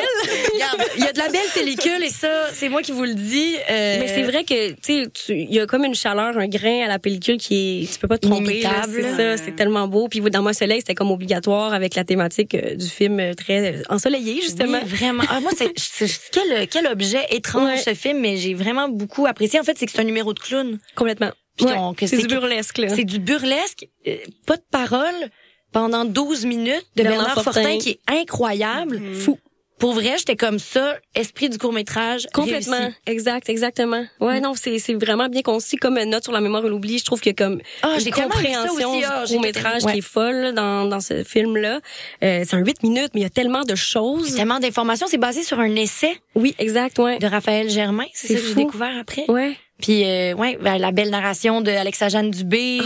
Il 0.96 1.04
y 1.04 1.06
a 1.06 1.12
de 1.12 1.18
la 1.18 1.28
belle 1.28 1.40
pellicule 1.54 2.02
et 2.02 2.08
ça, 2.10 2.28
c'est 2.54 2.68
moi 2.68 2.80
qui 2.82 2.92
vous 2.92 3.04
le 3.04 3.14
dis. 3.14 3.54
euh, 3.70 3.98
Mais 4.00 4.08
c'est 4.08 4.22
vrai 4.22 4.44
que, 4.44 4.70
tu 4.70 4.76
sais, 4.80 5.34
il 5.34 5.52
y 5.54 5.60
a 5.60 5.66
comme 5.66 5.84
une 5.84 5.94
chaleur, 5.94 6.36
un 6.38 6.46
grain 6.48 6.84
à 6.84 6.88
la 6.88 6.98
pellicule 6.98 7.36
qui 7.38 7.82
est, 7.84 7.92
tu 7.92 7.98
peux 7.98 8.08
pas 8.08 8.18
te 8.18 8.26
tromper. 8.26 8.62
là. 8.62 8.70
C'est 9.32 9.36
ça, 9.38 9.44
c'est 9.44 9.56
tellement 9.56 9.88
beau. 9.88 10.08
Puis 10.08 10.20
dans 10.20 10.42
Moi 10.42 10.52
Soleil, 10.52 10.80
c'était 10.80 10.94
comme 10.94 11.10
obligatoire 11.10 11.72
avec 11.74 11.94
la 11.94 12.04
thématique 12.04 12.54
euh, 12.54 12.74
du 12.74 12.86
film 12.86 13.18
euh, 13.20 13.34
très 13.34 13.82
ensoleillé, 13.88 14.40
justement. 14.40 14.78
Oui, 14.82 14.88
vraiment. 14.88 15.24
Ah, 15.28 15.40
moi, 15.40 15.50
c'est 15.56 15.72
quel, 16.32 16.66
quel 16.68 16.86
objet 16.86 17.24
étrange 17.30 17.64
Ouais. 17.70 17.78
ce 17.78 17.94
film, 17.94 18.20
mais 18.20 18.36
j'ai 18.36 18.54
vraiment 18.54 18.88
beaucoup 18.88 19.26
apprécié. 19.26 19.58
En 19.60 19.64
fait, 19.64 19.76
c'est 19.78 19.86
que 19.86 19.92
c'est 19.92 20.00
un 20.00 20.04
numéro 20.04 20.32
de 20.34 20.38
clown. 20.40 20.78
Complètement. 20.94 21.30
Ouais, 21.60 21.72
c'est 22.06 22.18
du 22.18 22.26
que- 22.26 22.32
burlesque, 22.34 22.78
là. 22.78 22.88
C'est 22.90 23.04
du 23.04 23.18
burlesque, 23.18 23.88
euh, 24.06 24.16
pas 24.46 24.56
de 24.56 24.62
parole 24.70 25.14
pendant 25.72 26.04
12 26.04 26.44
minutes 26.44 26.84
de 26.96 27.02
Bernard 27.02 27.26
Bernard, 27.26 27.42
Fortin. 27.44 27.62
Fortin. 27.62 27.78
qui 27.78 27.90
est 27.90 28.00
incroyable. 28.08 29.00
Fou. 29.14 29.38
Pour 29.78 29.92
vrai, 29.92 30.14
j'étais 30.18 30.36
comme 30.36 30.58
ça, 30.58 30.96
esprit 31.14 31.50
du 31.50 31.58
court-métrage. 31.58 32.26
Complètement, 32.32 32.78
réussi. 32.78 32.96
exact, 33.06 33.48
exactement. 33.50 34.04
Ouais, 34.20 34.40
non, 34.40 34.54
c'est 34.54 34.78
c'est 34.78 34.94
vraiment 34.94 35.28
bien 35.28 35.42
concis 35.42 35.76
comme 35.76 35.98
une 35.98 36.10
note 36.10 36.24
sur 36.24 36.32
la 36.32 36.40
mémoire 36.40 36.64
et 36.64 36.68
l'oubli. 36.68 36.98
Je 36.98 37.04
trouve 37.04 37.20
que 37.20 37.30
comme 37.30 37.60
Ah, 37.82 37.94
une 37.94 38.00
j'ai 38.00 38.10
tellement 38.10 38.34
aimé 38.40 38.52
ça 38.54 38.60
compréhension 38.68 38.90
aussi, 38.90 38.98
du 39.00 39.04
ah, 39.06 39.24
court 39.28 39.40
métrage 39.42 39.82
qui 39.84 39.98
est 39.98 40.00
folle 40.00 40.36
là, 40.36 40.52
dans 40.52 40.86
dans 40.86 41.00
ce 41.00 41.24
film 41.24 41.56
là. 41.58 41.80
Euh, 42.24 42.42
c'est 42.46 42.54
un 42.56 42.60
8 42.64 42.82
minutes, 42.82 43.10
mais 43.14 43.20
il 43.20 43.24
y 43.24 43.26
a 43.26 43.30
tellement 43.30 43.64
de 43.64 43.74
choses. 43.74 44.34
Tellement 44.34 44.60
d'informations. 44.60 45.06
C'est 45.08 45.18
basé 45.18 45.42
sur 45.42 45.60
un 45.60 45.74
essai 45.76 46.18
Oui, 46.34 46.54
exact, 46.58 46.98
ouais. 46.98 47.18
de 47.18 47.26
Raphaël 47.26 47.68
Germain. 47.68 48.06
C'est 48.14 48.28
ça 48.28 48.40
que 48.40 48.46
j'ai 48.48 48.54
découvert 48.54 48.96
après. 48.98 49.24
Ouais. 49.28 49.56
Puis, 49.78 50.04
euh, 50.04 50.32
ouais, 50.34 50.56
ben, 50.58 50.78
la 50.78 50.90
belle 50.90 51.10
narration 51.10 51.60
de 51.60 51.70
Alexa 51.70 52.08
Jeanne 52.08 52.30
Dubé. 52.30 52.78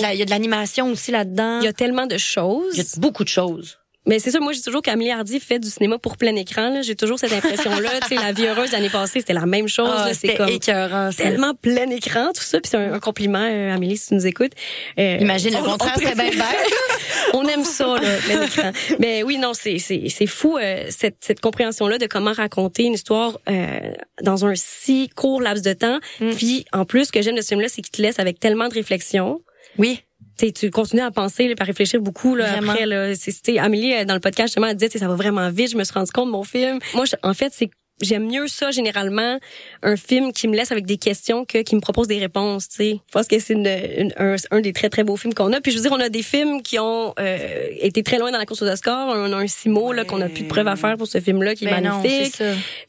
La- 0.00 0.12
Il 0.14 0.18
y 0.18 0.22
a 0.22 0.24
de 0.24 0.30
l'animation 0.30 0.90
aussi 0.90 1.12
là-dedans. 1.12 1.60
Il 1.60 1.64
y 1.64 1.68
a 1.68 1.72
tellement 1.72 2.06
de 2.08 2.18
choses. 2.18 2.72
Il 2.76 2.78
y 2.78 2.80
a 2.80 2.84
beaucoup 2.98 3.22
de 3.22 3.28
choses. 3.28 3.78
Mais 4.06 4.18
c'est 4.18 4.30
ça, 4.30 4.38
moi, 4.40 4.52
j'ai 4.52 4.60
toujours 4.60 4.82
qu'Amélie 4.82 5.10
Hardy 5.10 5.40
fait 5.40 5.58
du 5.58 5.68
cinéma 5.70 5.98
pour 5.98 6.16
plein 6.18 6.34
écran. 6.36 6.82
J'ai 6.82 6.94
toujours 6.94 7.18
cette 7.18 7.32
impression-là. 7.32 7.90
tu 8.02 8.08
sais, 8.08 8.14
La 8.16 8.32
vie 8.32 8.46
heureuse 8.46 8.70
l'année 8.72 8.90
passée, 8.90 9.20
c'était 9.20 9.32
la 9.32 9.46
même 9.46 9.66
chose. 9.68 9.88
Là. 9.88 10.12
C'est 10.12 10.34
comme 10.34 10.48
écœurant. 10.50 11.10
tellement 11.16 11.54
plein 11.54 11.88
écran, 11.90 12.28
tout 12.34 12.42
ça. 12.42 12.60
Puis 12.60 12.70
c'est 12.70 12.76
un, 12.76 12.92
un 12.92 13.00
compliment, 13.00 13.46
euh, 13.50 13.74
Amélie, 13.74 13.96
si 13.96 14.08
tu 14.08 14.14
nous 14.14 14.26
écoutes. 14.26 14.52
Euh, 14.98 15.16
Imagine 15.20 15.52
le 15.52 15.58
on- 15.58 15.62
contraire, 15.62 15.94
on 15.96 16.00
c'est 16.00 16.14
bien 16.14 16.30
on 17.32 17.46
aime 17.48 17.64
ça, 17.64 17.86
là, 17.86 18.16
plein 18.26 18.42
écran. 18.42 18.72
Mais 18.98 19.22
oui, 19.22 19.38
non, 19.38 19.52
c'est 19.54 19.78
c'est 19.78 20.08
c'est 20.08 20.26
fou 20.26 20.58
euh, 20.58 20.84
cette 20.90 21.16
cette 21.20 21.40
compréhension-là 21.40 21.98
de 21.98 22.06
comment 22.06 22.32
raconter 22.32 22.84
une 22.84 22.94
histoire 22.94 23.38
euh, 23.48 23.80
dans 24.22 24.44
un 24.44 24.54
si 24.54 25.08
court 25.08 25.40
laps 25.40 25.62
de 25.62 25.72
temps. 25.72 25.98
Mm. 26.20 26.30
Puis 26.32 26.64
en 26.72 26.84
plus, 26.84 27.06
ce 27.06 27.12
que 27.12 27.22
j'aime 27.22 27.36
de 27.36 27.40
ce 27.40 27.48
film-là, 27.48 27.68
c'est 27.68 27.82
qu'il 27.82 27.90
te 27.92 28.02
laisse 28.02 28.18
avec 28.18 28.38
tellement 28.38 28.68
de 28.68 28.74
réflexion. 28.74 29.40
Oui. 29.78 30.02
Tu 30.38 30.46
sais, 30.46 30.52
tu 30.52 30.70
continues 30.70 31.02
à 31.02 31.10
penser, 31.10 31.48
là, 31.48 31.54
à 31.58 31.64
réfléchir 31.64 32.00
beaucoup 32.00 32.34
là, 32.34 32.52
Vraiment. 32.52 32.72
après. 32.72 32.86
Là, 32.86 33.14
c'est, 33.14 33.58
Amélie, 33.58 33.94
euh, 33.94 34.04
dans 34.04 34.14
le 34.14 34.20
podcast, 34.20 34.48
justement, 34.48 34.66
elle 34.66 34.76
disait, 34.76 34.98
ça 34.98 35.06
va 35.08 35.14
vraiment 35.14 35.48
vite. 35.50 35.70
Je 35.72 35.76
me 35.76 35.84
suis 35.84 35.94
rendu 35.94 36.10
compte 36.10 36.26
de 36.26 36.32
mon 36.32 36.42
film. 36.44 36.78
Moi, 36.94 37.04
je- 37.04 37.14
en 37.22 37.34
fait, 37.34 37.52
c'est 37.52 37.70
j'aime 38.00 38.26
mieux 38.26 38.48
ça 38.48 38.70
généralement 38.72 39.38
un 39.82 39.96
film 39.96 40.32
qui 40.32 40.48
me 40.48 40.56
laisse 40.56 40.72
avec 40.72 40.84
des 40.84 40.96
questions 40.96 41.44
que 41.44 41.58
qui 41.58 41.76
me 41.76 41.80
propose 41.80 42.08
des 42.08 42.18
réponses 42.18 42.68
tu 42.68 42.76
sais 42.76 42.90
je 43.06 43.12
pense 43.12 43.28
que 43.28 43.38
c'est 43.38 43.52
une, 43.54 43.66
une- 43.66 44.12
un, 44.16 44.34
un 44.50 44.60
des 44.60 44.72
très 44.72 44.88
très 44.90 45.04
beaux 45.04 45.16
films 45.16 45.32
qu'on 45.32 45.52
a 45.52 45.60
puis 45.60 45.70
je 45.70 45.76
veux 45.76 45.82
dire 45.82 45.92
on 45.92 46.00
a 46.00 46.08
des 46.08 46.22
films 46.22 46.60
qui 46.62 46.78
ont 46.80 47.14
euh, 47.20 47.68
été 47.78 48.02
très 48.02 48.18
loin 48.18 48.32
dans 48.32 48.38
la 48.38 48.46
course 48.46 48.62
aux 48.62 48.68
Oscars 48.68 49.08
on 49.08 49.32
a 49.32 49.36
un 49.36 49.46
Simo 49.46 49.92
là 49.92 50.04
qu'on 50.04 50.20
a 50.20 50.28
plus 50.28 50.42
de 50.42 50.48
preuves 50.48 50.66
à 50.66 50.74
faire 50.76 50.96
pour 50.96 51.06
ce 51.06 51.20
film 51.20 51.42
là 51.44 51.54
qui 51.54 51.66
est 51.66 51.70
Ben 51.70 51.82
magnifique 51.82 52.32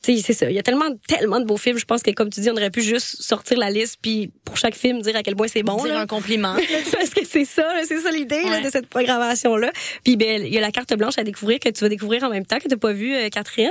tu 0.01 0.15
sais 0.17 0.21
c'est 0.23 0.33
ça 0.33 0.49
il 0.49 0.55
y 0.55 0.59
a 0.59 0.63
tellement 0.63 0.85
tellement 1.07 1.39
de 1.39 1.45
beaux 1.45 1.57
films 1.57 1.77
je 1.77 1.85
pense 1.85 2.01
que 2.01 2.09
comme 2.11 2.31
tu 2.31 2.41
dis 2.41 2.49
on 2.49 2.53
aurait 2.55 2.71
pu 2.71 2.81
juste 2.81 3.21
sortir 3.21 3.59
la 3.59 3.69
liste 3.69 3.97
puis 4.01 4.31
pour 4.43 4.57
chaque 4.57 4.75
film 4.75 5.01
dire 5.01 5.15
à 5.15 5.21
quel 5.21 5.35
point 5.35 5.47
c'est 5.47 5.61
bon 5.63 5.75
Dire 5.83 5.93
là. 5.93 5.99
un 6.01 6.07
compliment. 6.07 6.55
parce 6.91 7.09
que 7.11 7.25
c'est 7.25 7.45
ça, 7.45 7.67
c'est 7.87 7.99
ça 7.99 8.09
l'idée 8.11 8.41
Ouais. 8.45 8.61
de 8.61 8.69
cette 8.69 8.87
programmation 8.87 9.55
là. 9.55 9.71
Puis 10.03 10.15
ben 10.17 10.43
il 10.43 10.53
y 10.53 10.57
a 10.57 10.61
la 10.61 10.71
carte 10.71 10.93
blanche 10.95 11.17
à 11.17 11.23
découvrir 11.23 11.59
que 11.59 11.69
tu 11.69 11.81
vas 11.81 11.89
découvrir 11.89 12.23
en 12.23 12.29
même 12.29 12.45
temps 12.45 12.57
que 12.59 12.67
tu 12.67 12.77
pas 12.77 12.91
vu 12.93 13.13
euh, 13.15 13.29
Catherine. 13.29 13.69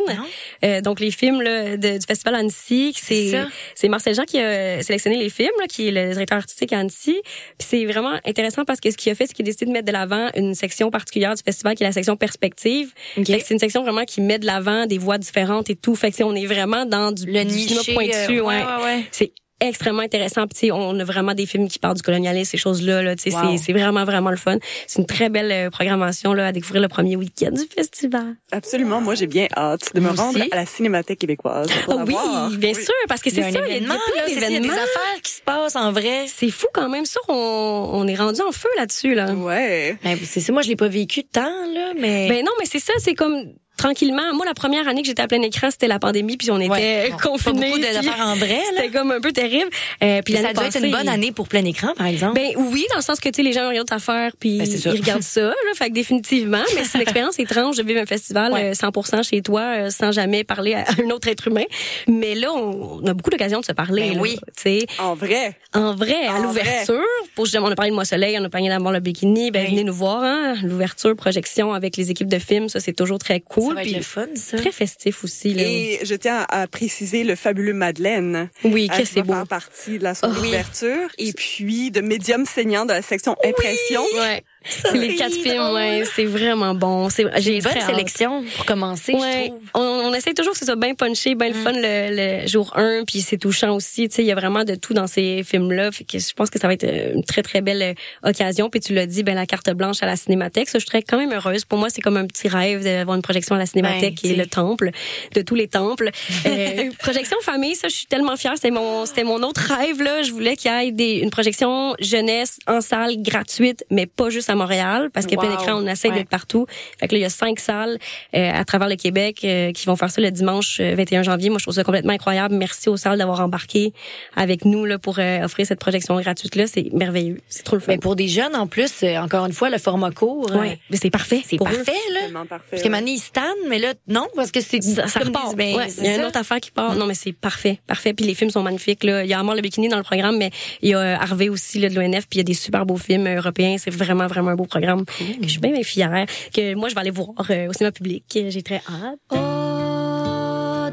Euh, 0.65 0.81
donc 0.81 1.01
les 1.01 1.11
films 1.11 1.24
là, 1.43 1.77
de- 1.77 1.99
du 1.99 2.07
festival 2.07 2.35
Annecy, 2.37 2.95
C'est 2.97 3.33
c'est 3.75 3.89
Marcel 3.89 4.15
Jean 4.15 4.25
qui 4.25 4.39
a 4.39 4.83
sélectionné 4.83 5.17
les 5.17 5.31
films 5.31 5.51
là, 5.61 5.67
qui 5.67 5.89
est 5.89 5.91
le 5.91 6.13
directeur 6.13 6.39
artistique 6.39 6.73
à 6.73 6.79
Annecy. 6.79 7.17
Puis 7.59 7.69
c'est 7.69 7.85
vraiment 7.87 8.19
intéressant 8.25 8.65
parce 8.65 8.81
que 8.81 8.91
ce 8.91 8.97
qu'il 8.97 9.11
a 9.13 9.15
fait 9.15 9.27
c'est 9.27 9.33
qu'il 9.35 9.45
a 9.45 9.47
décidé 9.47 9.67
de 9.67 9.71
mettre 9.73 9.87
de 9.87 9.93
l'avant 9.93 10.29
une 10.37 10.55
section 10.55 10.91
particulière 10.91 11.35
du 11.35 11.43
festival 11.43 11.75
qui 11.75 11.83
est 11.83 11.87
la 11.87 11.93
section 11.93 12.17
perspective. 12.17 12.93
Ok. 13.17 13.27
Fait 13.27 13.39
que 13.39 13.45
C'est 13.45 13.55
une 13.55 13.61
section 13.61 13.83
vraiment 13.83 14.05
qui 14.05 14.21
met 14.21 14.39
de 14.39 14.47
l'avant 14.47 14.87
des 14.87 14.99
voix 14.99 15.19
différentes 15.19 15.71
et 15.71 15.77
tout. 15.77 15.95
Fait 15.95 16.11
que 16.11 16.17
sais, 16.17 16.25
on 16.25 16.35
est 16.35 16.47
vraiment 16.47 16.85
dans 16.87 17.13
du, 17.13 17.27
Le 17.27 17.43
niché. 17.43 17.93
pointu. 17.95 18.11
euh, 18.39 18.43
ouais. 18.43 18.63
ouais, 18.63 18.85
ouais. 18.85 19.05
C'est 19.11 19.33
extrêmement 19.61 20.03
intéressant. 20.03 20.47
Puis, 20.47 20.71
on 20.73 20.99
a 20.99 21.05
vraiment 21.05 21.35
des 21.35 21.47
films 21.47 21.69
qui 21.69 21.79
parlent 21.79 21.97
du 21.97 22.03
colonialisme, 22.03 22.51
ces 22.51 22.59
choses-là. 22.59 23.03
Là, 23.03 23.11
Wow. 23.13 23.17
c'est, 23.19 23.59
c'est 23.59 23.73
vraiment, 23.73 24.05
vraiment 24.05 24.31
le 24.31 24.37
fun. 24.37 24.59
C'est 24.87 24.99
une 25.01 25.07
très 25.07 25.29
belle 25.31 25.51
euh, 25.53 25.71
programmation 25.71 26.33
là, 26.35 26.49
à 26.49 26.53
découvrir 26.53 26.83
le 26.83 26.89
premier 26.89 27.17
week-end 27.17 27.53
du 27.53 27.63
festival. 27.75 28.35
Absolument. 28.53 29.01
Moi, 29.01 29.15
j'ai 29.15 29.27
bien 29.27 29.47
hâte 29.57 29.95
de 29.95 30.01
me 30.01 30.09
rendre 30.11 30.39
aussi. 30.39 30.49
à 30.51 30.57
la 30.57 30.67
Cinémathèque 30.67 31.19
québécoise. 31.19 31.69
pour 31.85 32.01
Ah 32.01 32.05
oui, 32.07 32.15
bien 32.59 32.73
Oui. 32.75 32.85
sûr, 32.85 32.93
parce 33.09 33.23
que 33.23 33.31
Il 33.31 33.33
y 33.33 33.37
c'est 33.37 33.43
ça, 33.43 33.49
il 33.51 33.55
y 33.55 33.59
a- 33.59 33.67
il 33.67 33.71
y 33.71 33.73
a 33.73 33.77
événement, 33.77 33.95
plein 34.13 34.23
là, 34.23 34.29
il 34.29 34.53
y 34.53 34.57
a 34.57 34.61
des 34.61 34.69
affaires 34.71 35.21
qui 35.23 35.33
se 35.33 35.43
passent 35.43 35.77
en 35.77 35.93
vrai. 35.93 36.27
C'est 36.29 36.51
fou 36.51 36.67
quand 36.75 36.89
même 36.89 37.05
ça, 37.07 37.21
on, 37.29 37.91
on 37.93 38.07
est 38.07 38.15
rendu 38.17 38.41
en 38.43 38.53
feu 38.53 38.69
là-dessus. 38.77 39.15
Là. 39.15 39.33
Ouais. 39.33 39.97
Ben, 40.05 40.19
c'est 40.25 40.41
ça, 40.41 40.53
moi 40.53 40.63
je 40.63 40.69
l'ai 40.69 40.77
pas 40.77 40.89
vécu 40.89 41.25
tant 41.25 41.43
là, 41.73 41.93
mais 41.99 42.29
Ben 42.29 42.45
non, 42.45 42.53
mais 42.59 42.67
c'est 42.67 42.81
ça, 42.81 42.93
c'est 42.99 43.15
comme 43.15 43.35
tranquillement. 43.77 44.33
Moi, 44.35 44.47
la 44.47 44.55
première 44.55 44.87
année 44.89 45.03
que 45.03 45.09
j'étais 45.09 45.23
à 45.23 45.29
plein 45.29 45.43
écran, 45.43 45.71
c'était 45.71 45.89
la 45.89 45.99
pandémie, 45.99 46.37
puis 46.37 46.51
on 46.51 46.59
était 46.61 46.71
Ouais. 46.71 47.11
Bon, 47.11 47.17
confinés. 47.31 47.61
Pas 47.61 47.67
beaucoup 47.67 47.81
puis 47.81 47.93
d'affaires 47.95 48.27
en 48.27 48.35
vrai. 48.37 48.61
C'était 48.75 48.89
comme 48.89 49.11
un 49.11 49.21
peu 49.21 49.33
terrible. 49.33 49.71
Euh, 50.03 50.23
puis 50.25 50.35
ça 50.35 50.53
dû 50.53 50.61
être 50.61 50.83
une 50.85 50.91
bonne 50.91 51.09
année 51.09 51.33
pour 51.33 51.49
plein 51.49 51.65
écran 51.65 51.93
par 51.97 52.07
exemple. 52.07 52.35
Ben 52.35 52.51
oui, 52.57 52.85
dans 52.91 52.97
le 52.97 53.03
sens 53.03 53.21
que 53.21 53.29
tu 53.29 53.37
sais 53.37 53.43
les 53.43 53.53
gens 53.53 53.67
ont 53.67 53.69
rien 53.71 53.81
d'autre 53.81 53.93
à 53.93 53.99
faire 53.99 54.33
puis 54.39 54.59
Ben, 54.59 54.67
ils 54.67 54.89
regardent 54.91 55.23
ça 55.23 55.41
là, 55.43 55.55
fait 55.75 55.89
que 55.89 55.95
définitivement, 55.95 56.63
mais 56.75 56.85
c'est 56.85 56.99
une 56.99 57.03
expérience 57.09 57.39
étrange 57.39 57.77
de 57.77 57.83
vivre 57.83 58.01
un 58.01 58.07
festival 58.07 58.53
Ouais. 58.53 58.71
euh, 58.71 58.73
100% 58.73 59.23
chez 59.29 59.43
toi 59.43 59.61
euh, 59.61 59.91
sans 59.91 60.13
jamais 60.13 60.45
parler 60.45 60.75
à 60.75 60.85
un 61.05 61.11
autre 61.11 61.29
être 61.29 61.49
humain. 61.49 61.65
Mais 62.09 62.35
là 62.35 62.53
on, 62.53 63.01
on 63.03 63.07
a 63.07 63.15
beaucoup 63.15 63.31
d'occasions 63.31 63.61
de 63.61 63.65
se 63.65 63.73
parler 63.73 64.09
Ben 64.11 64.15
là, 64.17 64.21
oui. 64.23 64.37
tu 64.57 64.63
sais. 64.63 64.87
En 64.99 65.15
vrai. 65.15 65.57
En 65.75 65.95
vrai, 65.95 66.27
à 66.27 66.39
l'ouverture, 66.41 67.03
pour 67.35 67.45
justement, 67.47 67.67
on 67.67 67.71
a 67.71 67.75
parlé 67.77 67.91
de 67.91 67.95
Moi 67.95 68.05
Soleil, 68.05 68.37
on 68.41 68.45
a 68.45 68.49
parlé 68.49 68.69
d'Amour 68.69 68.93
le 68.93 69.01
bikini, 69.01 69.51
ben 69.51 69.65
Oui. 69.65 69.71
venez 69.73 69.85
nous 69.85 69.95
voir 69.95 70.23
hein, 70.23 70.55
l'ouverture, 70.63 71.15
projection 71.17 71.73
avec 71.73 71.97
les 71.97 72.11
équipes 72.11 72.29
de 72.29 72.39
films, 72.39 72.69
ça 72.69 72.81
c'est 72.81 72.93
toujours 72.93 73.19
très 73.19 73.43
ça 73.45 73.64
cool 73.67 73.77
puis 73.83 74.03
fun 74.03 74.27
ça. 74.35 74.57
très 74.59 74.73
festif 74.73 75.25
aussi 75.25 75.55
là. 75.55 75.63
Et 75.63 76.01
je 76.05 76.15
tiens 76.15 76.47
à 76.49 76.67
préciser 76.67 77.25
le 77.25 77.35
fabuleux 77.35 77.73
Madeleine. 77.75 78.51
Oui, 78.65 78.89
euh, 78.93 78.97
que 78.97 79.01
qui 79.03 79.07
c'est 79.07 79.23
beau. 79.23 79.45
partie 79.47 79.99
de 79.99 80.05
la 80.05 80.15
soirée 80.15 80.35
Oh, 80.39 80.43
d'ouverture. 80.45 81.09
Et 81.19 81.33
puis 81.33 81.91
de 81.91 82.01
médium 82.01 82.45
saignant 82.47 82.85
de 82.85 82.93
la 82.93 83.03
section 83.03 83.37
impression. 83.45 84.03
Ouais. 84.17 84.43
C'est 84.67 84.97
les 84.97 85.15
quatre 85.17 85.35
films, 85.35 85.73
ouais, 85.75 86.05
c'est 86.15 86.25
vraiment 86.25 86.75
bon. 86.75 87.09
C'est 87.11 87.25
J'ai 87.37 87.43
j'ai 87.43 87.57
une 87.57 87.63
bonne 87.63 87.73
hâte. 87.77 87.87
sélection 87.87 88.45
pour 88.57 88.65
commencer, 88.65 89.13
je 89.13 89.19
Ouais, 89.19 89.49
trouve. 89.49 89.61
on, 89.75 89.81
on 89.81 90.15
essaie 90.15 90.33
toujours 90.35 90.53
que 90.55 90.59
ce 90.59 90.65
soit 90.65 90.77
bien 90.77 90.95
punché, 90.95 91.35
bien 91.35 91.49
le 91.49 91.55
fun 91.55 91.73
le, 91.73 92.41
le 92.43 92.47
jour 92.47 92.73
1, 92.77 93.05
puis 93.07 93.21
c'est 93.21 93.37
touchant 93.39 93.75
aussi. 93.75 94.09
Tu 94.09 94.17
sais, 94.17 94.23
il 94.23 94.27
y 94.27 94.33
a 94.33 94.35
vraiment 94.35 94.65
de 94.65 94.75
tout 94.75 94.95
dans 94.95 95.07
ces 95.07 95.43
films-là. 95.45 95.93
Fait 95.93 96.05
que 96.05 96.19
je 96.19 96.33
pense 96.33 96.49
que 96.51 96.59
ça 96.59 96.67
va 96.67 96.73
être 96.75 96.85
euh, 96.85 97.13
une 97.15 97.25
très 97.25 97.43
très 97.43 97.61
belle 97.61 97.83
euh, 97.83 98.29
occasion. 98.29 98.71
Puis 98.71 98.81
tu 98.81 98.95
l'as 98.95 99.07
dit, 99.07 99.23
ben 99.23 99.35
la 99.35 99.47
carte 99.47 99.71
blanche 99.71 100.03
à 100.03 100.07
la 100.07 100.17
Cinémathèque, 100.17 100.69
ça 100.69 100.79
je 100.79 100.87
serais 100.87 101.03
quand 101.03 101.19
même 101.19 101.33
heureuse. 101.33 101.65
Pour 101.65 101.79
moi, 101.79 101.89
c'est 101.91 102.01
comme 102.01 102.17
un 102.17 102.27
petit 102.27 102.49
rêve 102.49 102.83
d'avoir 102.83 103.17
une 103.17 103.23
projection 103.23 103.55
à 103.55 103.59
la 103.59 103.67
Cinémathèque, 103.67 104.15
Ben, 104.15 104.15
qui 104.15 104.27
est 104.27 104.31
tu 104.31 104.35
sais. 104.37 104.43
le 104.43 104.47
temple 104.47 104.91
de 105.35 105.43
tous 105.43 105.55
les 105.55 105.69
temples. 105.69 106.11
Euh, 106.47 106.91
projection 106.99 107.37
famille, 107.43 107.75
ça 107.75 107.89
je 107.89 107.95
suis 107.95 108.07
tellement 108.07 108.37
fière. 108.37 108.53
C'était 108.57 108.71
mon 108.71 109.07
c'était 109.07 109.25
mon 109.25 109.43
autre 109.43 109.63
rêve 109.73 110.03
là. 110.03 110.23
Je 110.23 110.31
voulais 110.31 110.57
qu'il 110.57 110.71
y 110.71 110.75
ait 110.89 110.93
des, 110.93 111.15
une 111.21 111.31
projection 111.31 111.95
jeunesse 112.01 112.59
en 112.67 112.81
salle 112.81 113.23
gratuite, 113.23 113.85
mais 113.91 114.07
pas 114.07 114.29
juste 114.31 114.51
à 114.55 114.57
Montréal, 114.57 115.11
parce 115.13 115.27
qu'il 115.27 115.37
y 115.37 115.39
a 115.39 115.41
plein 115.43 115.51
Wow. 115.53 115.59
d'écrans, 115.59 115.75
on 115.83 115.87
essaie 115.87 116.09
Ouais. 116.09 116.15
d'être 116.15 116.29
partout. 116.29 116.67
Fait 116.99 117.07
que 117.09 117.15
là, 117.15 117.19
il 117.19 117.23
y 117.23 117.25
a 117.25 117.31
cinq 117.31 117.61
salles 117.61 117.99
euh, 118.35 118.51
à 118.53 118.65
travers 118.65 118.89
le 118.89 118.97
Québec 118.97 119.41
euh, 119.45 119.73
qui 119.73 119.87
vont 119.87 119.97
faire 119.97 120.11
ça 120.11 120.21
le 120.21 120.31
dimanche 120.31 120.79
euh, 120.81 120.95
21 120.97 121.23
janvier. 121.23 121.51
Moi, 121.51 121.59
je 121.59 121.65
trouve 121.65 121.75
ça 121.75 121.85
complètement 121.85 122.13
incroyable. 122.13 122.55
Merci 122.55 122.89
aux 122.89 122.97
salles 122.97 123.19
d'avoir 123.19 123.41
embarqué 123.41 123.93
avec 124.37 124.65
nous 124.65 124.85
là 124.85 124.99
pour 124.99 125.19
euh, 125.19 125.45
offrir 125.45 125.67
cette 125.67 125.79
projection 125.81 126.19
gratuite 126.21 126.57
là. 126.57 126.67
C'est 126.67 126.93
merveilleux. 126.93 127.41
C'est 127.49 127.63
trop 127.65 127.77
le 127.77 127.81
fun. 127.81 127.93
Mais 127.93 127.99
pour 127.99 128.17
des 128.17 128.29
jeunes 128.29 128.57
en 128.57 128.67
plus, 128.67 128.93
euh, 129.03 129.19
encore 129.19 129.47
une 129.47 129.53
fois 129.53 129.71
le 129.71 129.79
format 129.79 130.11
court, 130.11 130.49
euh, 130.53 130.59
ouais, 130.61 130.79
mais 130.91 130.97
c'est 130.97 131.11
parfait. 131.11 131.43
c'est 131.45 131.57
pour 131.57 131.69
eux. 131.69 131.73
parfait 131.73 131.93
là. 132.13 132.45
Parfait. 132.49 132.65
Parce 132.71 132.83
que 132.83 132.89
se 133.19 133.31
tannent, 133.31 133.69
mais 133.69 133.79
là 133.79 133.95
non 134.09 134.27
parce 134.35 134.51
que 134.51 134.61
c'est 134.61 134.83
Ça, 134.83 135.07
ça 135.09 135.21
repart. 135.21 135.55
ben, 135.57 135.77
Ouais, 135.77 135.87
il 135.99 136.05
y 136.05 136.09
a 136.09 136.15
une 136.15 136.21
ça. 136.23 136.29
autre 136.29 136.39
affaire 136.39 136.61
qui 136.61 136.71
part. 136.71 136.95
Non, 136.95 137.07
mais 137.07 137.15
c'est 137.15 137.33
parfait, 137.33 137.81
parfait. 137.87 138.13
Puis 138.13 138.25
les 138.27 138.35
films 138.35 138.51
sont 138.51 138.63
magnifiques. 138.63 139.03
Là. 139.05 139.25
Il 139.25 139.31
y 139.31 139.35
a 139.35 139.39
Amor 139.39 139.55
le 139.55 139.61
bikini 139.63 139.89
dans 139.89 139.97
le 139.97 140.03
programme, 140.03 140.37
mais 140.37 140.51
il 140.83 140.91
y 140.91 140.95
a 140.95 140.99
euh, 140.99 141.17
Harvey 141.17 141.49
aussi 141.49 141.79
là, 141.81 141.89
de 141.89 141.95
l'ONF. 141.95 142.27
Puis 142.29 142.35
il 142.35 142.39
y 142.39 142.41
a 142.41 142.45
des 142.45 142.55
super 142.55 142.85
beaux 142.87 142.97
films 142.97 143.27
euh, 143.27 143.37
européens. 143.37 143.77
C'est 143.79 143.91
vraiment, 143.91 144.27
vraiment 144.27 144.44
un 144.49 144.57
beau 144.57 144.65
programme. 144.65 145.05
Je 145.43 145.49
suis 145.49 145.61
bien, 145.61 145.73
bien 145.73 145.83
fière 145.83 146.27
que 146.53 146.75
moi, 146.75 146.89
je 146.89 146.95
vais 146.95 147.01
aller 147.01 147.11
voir 147.11 147.29
euh, 147.51 147.69
au 147.69 147.73
cinéma 147.73 147.93
public. 147.93 148.25
J'ai 148.49 148.63
très 148.63 148.83
hâte. 148.89 149.19
Au-delà 149.31 150.91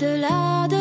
de 0.69 0.80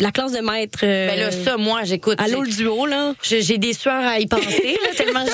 la 0.00 0.10
classe 0.10 0.32
de 0.32 0.40
maître. 0.40 0.80
euh, 0.82 1.08
Ben 1.08 1.18
là, 1.18 1.30
ça, 1.30 1.56
moi, 1.56 1.80
j'écoute. 1.84 2.16
Allô 2.18 2.42
le 2.42 2.50
duo 2.50 2.86
là. 2.86 3.14
J'ai 3.22 3.42
j'ai 3.42 3.58
des 3.58 3.72
sueurs 3.72 4.04
à 4.04 4.18
y 4.18 4.26
penser, 4.26 4.76
là, 4.82 4.88
tellement 5.12 5.26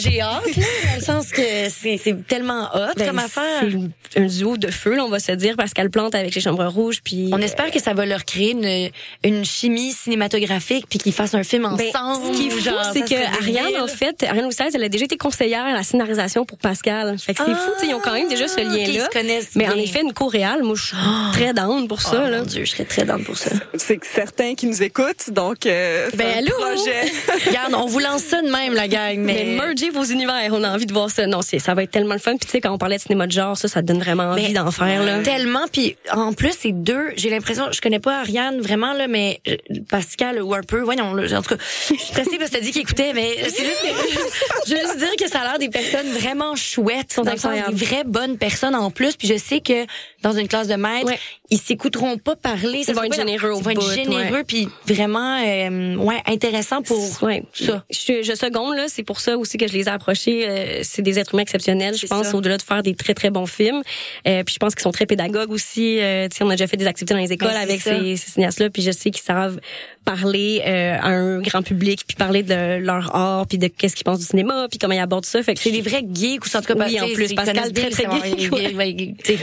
j'ai 0.00 0.20
hâte, 0.20 0.56
là, 0.56 0.62
dans 0.90 0.96
le 0.96 1.02
sens 1.02 1.30
que 1.30 1.42
c'est 1.70 2.26
tellement 2.26 2.68
hot 2.74 2.94
Ben, 2.96 3.06
comme 3.08 3.18
affaire. 3.18 3.62
C'est 4.10 4.20
un 4.20 4.26
duo 4.26 4.56
de 4.56 4.68
feu, 4.70 4.94
là, 4.96 5.04
on 5.04 5.08
va 5.08 5.18
se 5.18 5.32
dire, 5.32 5.56
Pascal 5.56 5.90
Plante 5.90 6.14
avec 6.14 6.34
les 6.34 6.40
Chambres 6.40 6.66
Rouges, 6.66 7.00
puis. 7.04 7.30
On 7.32 7.38
espère 7.40 7.70
que 7.70 7.80
ça 7.80 7.92
va 7.94 8.06
leur 8.06 8.24
créer 8.24 8.52
une, 8.52 8.90
une 9.24 9.44
chimie 9.44 9.92
cinématographique 9.92 10.86
puis 10.88 10.98
qu'ils 10.98 11.12
fassent 11.12 11.34
un 11.34 11.42
film 11.42 11.62
Ben, 11.76 11.88
ensemble. 11.94 12.34
ce 12.34 12.40
qui 12.40 12.46
est 12.48 12.50
fou, 12.50 12.74
c'est 12.92 13.00
que 13.02 13.38
Ariane, 13.38 13.80
en 13.82 13.86
fait, 13.86 14.22
Ariane 14.22 14.46
Oussaise, 14.46 14.72
elle 14.74 14.84
a 14.84 14.88
déjà 14.88 15.04
été 15.04 15.16
conseillère 15.16 15.64
à 15.64 15.72
la 15.72 15.82
scénarisation 15.82 16.44
pour 16.44 16.58
Pascal. 16.58 17.18
Fait 17.18 17.34
que 17.34 17.42
c'est 17.44 17.52
fou, 17.54 17.70
tu 17.78 17.84
sais, 17.84 17.90
ils 17.90 17.94
ont 17.94 18.00
quand 18.00 18.12
même 18.14 18.28
déjà 18.28 18.48
ce 18.48 18.56
Ah, 18.60 18.64
lien-là. 18.64 19.04
se 19.06 19.10
connaissent 19.10 19.50
Mais 19.54 19.68
en 19.68 19.76
effet, 19.76 20.00
une 20.02 20.12
co-réale, 20.12 20.62
moi, 20.62 20.74
je 20.76 20.86
suis 20.86 20.96
très 21.32 21.52
down 21.52 21.86
pour 21.88 21.98
Oh, 22.04 22.10
ça, 22.10 22.28
là. 22.30 22.38
mon 22.38 22.44
Dieu, 22.44 22.64
je 22.64 22.70
serais 22.70 22.84
très 22.84 23.04
down 23.04 23.22
pour 23.24 23.36
ça. 23.36 23.50
C'est 23.74 23.96
que 23.98 24.06
certains 24.06 24.54
qui 24.54 24.66
nous 24.66 24.82
écoutent, 24.82 25.30
donc 25.30 25.66
euh, 25.66 26.08
Ben, 26.14 26.26
un 26.26 26.38
allô? 26.38 26.54
projet. 26.56 27.12
Regarde, 27.46 27.74
on 27.74 27.86
vous 27.86 27.98
lance 27.98 28.22
ça 28.22 28.40
de 28.42 28.48
même, 28.50 28.74
la 28.74 28.88
gang, 28.88 29.17
mais... 29.24 29.44
Mais 29.44 29.56
merger 29.56 29.90
vos 29.90 30.04
univers, 30.04 30.48
on 30.52 30.62
a 30.64 30.70
envie 30.70 30.86
de 30.86 30.92
voir 30.92 31.10
ça. 31.10 31.26
Non, 31.26 31.42
c'est, 31.42 31.58
ça 31.58 31.74
va 31.74 31.82
être 31.82 31.90
tellement 31.90 32.14
le 32.14 32.20
fun. 32.20 32.36
Puis 32.36 32.46
tu 32.46 32.52
sais, 32.52 32.60
quand 32.60 32.72
on 32.72 32.78
parlait 32.78 32.96
de 32.96 33.02
cinéma 33.02 33.26
de 33.26 33.32
genre, 33.32 33.56
ça, 33.56 33.68
ça 33.68 33.82
donne 33.82 33.98
vraiment 34.00 34.24
envie 34.24 34.52
d'en 34.52 34.70
faire, 34.70 35.02
là. 35.02 35.22
Tellement, 35.22 35.66
puis 35.72 35.96
en 36.12 36.32
plus, 36.32 36.52
c'est 36.58 36.72
deux, 36.72 37.10
j'ai 37.16 37.30
l'impression, 37.30 37.66
je 37.72 37.80
connais 37.80 37.98
pas 38.00 38.20
Ariane 38.20 38.60
vraiment, 38.60 38.92
là, 38.92 39.08
mais 39.08 39.40
euh, 39.48 39.56
Pascal 39.88 40.42
ou 40.42 40.54
un 40.54 40.62
peu, 40.62 40.80
voyons, 40.80 41.14
là, 41.14 41.38
en 41.38 41.42
tout 41.42 41.56
cas, 41.56 41.62
je 41.88 41.94
suis 41.94 41.98
stressée 41.98 42.38
parce 42.38 42.50
que 42.50 42.56
t'as 42.56 42.62
dit 42.62 42.70
qu'il 42.70 42.82
écoutait, 42.82 43.12
mais 43.14 43.36
c'est 43.48 43.64
juste 43.64 43.82
que, 43.82 43.88
je 44.68 44.74
veux 44.74 44.80
juste 44.80 44.98
dire 44.98 45.16
que 45.18 45.28
ça 45.28 45.40
a 45.40 45.44
l'air 45.44 45.58
des 45.58 45.68
personnes 45.68 46.10
vraiment 46.12 46.54
chouettes, 46.56 47.12
Sont 47.12 47.26
incroyables. 47.26 47.74
des 47.74 47.84
vraies 47.84 48.04
bonnes 48.04 48.38
personnes 48.38 48.74
en 48.74 48.90
plus, 48.90 49.16
puis 49.16 49.28
je 49.28 49.36
sais 49.36 49.60
que 49.60 49.84
dans 50.22 50.32
une 50.32 50.48
classe 50.48 50.68
de 50.68 50.74
maître, 50.74 51.06
Ouais. 51.06 51.18
ils 51.50 51.60
s'écouteront 51.60 52.18
pas 52.18 52.36
parler. 52.36 52.82
Ils 52.86 52.94
vont 52.94 53.02
être 53.04 53.14
généreux 53.14 53.50
au 53.52 53.58
Ils 53.58 53.64
vont 53.64 53.70
être 53.70 53.92
généreux, 53.94 54.42
puis 54.46 54.68
vraiment, 54.86 55.38
euh, 55.44 55.96
ouais, 55.96 56.22
intéressant 56.26 56.82
pour 56.82 56.98
Ouais. 57.22 57.42
ça. 57.52 57.84
Je, 57.90 58.22
je 58.22 58.34
seconde 58.34 58.76
là, 58.76 58.84
c'est 58.88 59.02
pour 59.08 59.20
ça 59.20 59.38
aussi 59.38 59.56
que 59.56 59.66
je 59.66 59.72
les 59.72 59.84
ai 59.84 59.88
approchés. 59.88 60.46
euh, 60.46 60.80
c'est 60.82 61.00
des 61.00 61.18
êtres 61.18 61.32
humains 61.32 61.40
exceptionnels, 61.42 61.96
je 61.96 62.06
pense, 62.06 62.34
au-delà 62.34 62.58
de 62.58 62.62
faire 62.62 62.82
des 62.82 62.94
très 62.94 63.14
très 63.14 63.30
bons 63.30 63.46
films. 63.46 63.80
Euh, 64.26 64.44
puis 64.44 64.52
je 64.52 64.58
pense 64.58 64.74
qu'ils 64.74 64.82
sont 64.82 64.92
très 64.92 65.06
pédagogues 65.06 65.50
aussi. 65.50 65.98
Euh, 65.98 66.28
tu 66.28 66.36
sais, 66.36 66.44
on 66.44 66.50
a 66.50 66.56
déjà 66.56 66.66
fait 66.66 66.76
des 66.76 66.86
activités 66.86 67.14
dans 67.14 67.20
les 67.20 67.32
écoles 67.32 67.48
Ben, 67.48 67.54
c'est 67.54 67.62
avec 67.62 67.80
ça. 67.80 67.98
ces, 67.98 68.16
ces 68.16 68.30
cinéastes-là, 68.32 68.68
puis 68.68 68.82
je 68.82 68.90
sais 68.90 69.10
qu'ils 69.10 69.24
savent 69.24 69.60
parler 70.08 70.62
euh, 70.66 70.96
à 71.00 71.08
un 71.08 71.40
grand 71.40 71.62
public, 71.62 72.04
puis 72.06 72.16
parler 72.16 72.42
de 72.42 72.78
leur 72.78 73.14
art, 73.14 73.46
puis 73.46 73.58
de 73.58 73.68
qu'est-ce 73.68 73.94
qu'ils 73.94 74.04
pensent 74.04 74.20
du 74.20 74.24
cinéma, 74.24 74.66
puis 74.70 74.78
comment 74.78 74.94
ils 74.94 75.00
abordent 75.00 75.26
ça. 75.26 75.42
Fait 75.42 75.54
que 75.54 75.60
C'est 75.60 75.70
des 75.70 75.82
vrais 75.82 76.02
geeks 76.10 76.44
ou 76.46 76.56
en 76.56 76.60
tout 76.60 76.74
cas, 76.74 76.86
Oui, 76.86 77.00
en 77.00 77.08
plus, 77.08 77.34
Pascal, 77.34 77.72
très, 77.72 77.90
très 77.90 78.04
geek, 78.04 78.50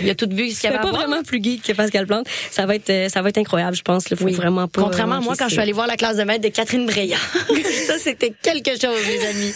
Il- 0.04 0.10
a 0.10 0.16
tout 0.16 0.28
vu 0.30 0.36
ce 0.36 0.36
qu'il 0.36 0.50
y 0.50 0.54
c'est 0.56 0.68
avait 0.68 0.80
pas 0.80 0.92
vraiment 0.92 1.22
plus 1.24 1.42
geek 1.44 1.62
que 1.64 1.74
Pascal 1.74 2.08
Plante. 2.08 2.28
Ça 2.50 2.66
va 2.66 2.76
être 2.76 2.90
euh, 2.90 3.10
ça 3.10 3.22
va 3.22 3.30
être 3.30 3.38
incroyable, 3.38 3.76
je 3.76 3.84
pense. 3.84 4.06
Il 4.10 4.18
faut 4.18 4.28
vraiment 4.30 4.68
pas. 4.68 4.82
Contrairement 4.82 5.16
à 5.16 5.18
manquer 5.18 5.26
moi, 5.26 5.36
quand 5.38 5.46
je 5.48 5.54
suis 5.54 5.62
allée 5.62 5.72
voir 5.72 5.88
la 5.88 5.98
classe 5.98 6.18
de 6.18 6.24
maître 6.24 6.42
de 6.44 6.50
Catherine 6.50 6.86
Breillat. 6.86 7.18
ça, 7.88 8.00
c'était 8.00 8.34
quelque 8.42 8.72
chose, 8.72 9.00
les 9.08 9.26
amis. 9.26 9.54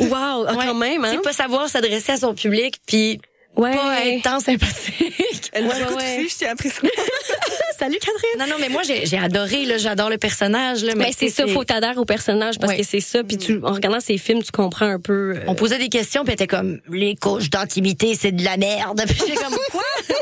Wow, 0.00 0.46
ah, 0.48 0.54
quand 0.54 0.74
même, 0.74 1.04
hein? 1.04 1.10
C'est 1.12 1.22
pas 1.22 1.32
savoir 1.32 1.68
s'adresser 1.68 2.12
à 2.12 2.16
son 2.16 2.34
public, 2.34 2.76
puis 2.86 3.20
Ouais. 3.58 3.74
pas 3.74 4.06
être 4.06 4.22
tant 4.22 4.40
sympathique. 4.40 5.50
Elle 5.52 5.64
nous 5.64 5.70
Ouais, 5.70 5.76
ouais. 5.76 6.18
aussi, 6.20 6.28
je 6.28 6.34
tiens 6.36 6.52
à 6.52 6.54
préciser. 6.56 6.90
Salut 7.78 7.98
Catherine. 8.00 8.38
Non, 8.38 8.46
non, 8.46 8.56
mais 8.60 8.68
moi, 8.68 8.82
j'ai 8.84 9.06
j'ai 9.06 9.18
adoré, 9.18 9.64
là, 9.64 9.78
j'adore 9.78 10.10
le 10.10 10.18
personnage, 10.18 10.82
là, 10.84 10.94
mais 10.96 11.06
Mais 11.06 11.12
c'est 11.16 11.28
ça, 11.28 11.46
faut 11.46 11.64
t'adhérer 11.64 11.96
au 11.98 12.04
personnage 12.04 12.58
parce 12.58 12.72
Ouais. 12.72 12.78
que 12.80 12.84
c'est 12.86 13.00
ça. 13.00 13.22
Puis 13.22 13.36
tu, 13.38 13.60
en 13.62 13.72
regardant 13.72 14.00
ces 14.00 14.18
films, 14.18 14.42
tu 14.42 14.50
comprends 14.52 14.86
un 14.86 14.98
peu. 15.00 15.34
euh, 15.36 15.40
On 15.46 15.54
posait 15.54 15.78
des 15.78 15.88
questions, 15.88 16.22
puis 16.24 16.30
elle 16.30 16.34
était 16.34 16.46
comme, 16.48 16.80
les 16.90 17.14
couches 17.16 17.50
d'intimité, 17.50 18.16
c'est 18.20 18.32
de 18.32 18.44
la 18.44 18.56
merde. 18.56 19.02
Puis 19.08 19.16
j'étais 19.26 19.34
comme, 19.42 19.56
quoi? 19.70 19.82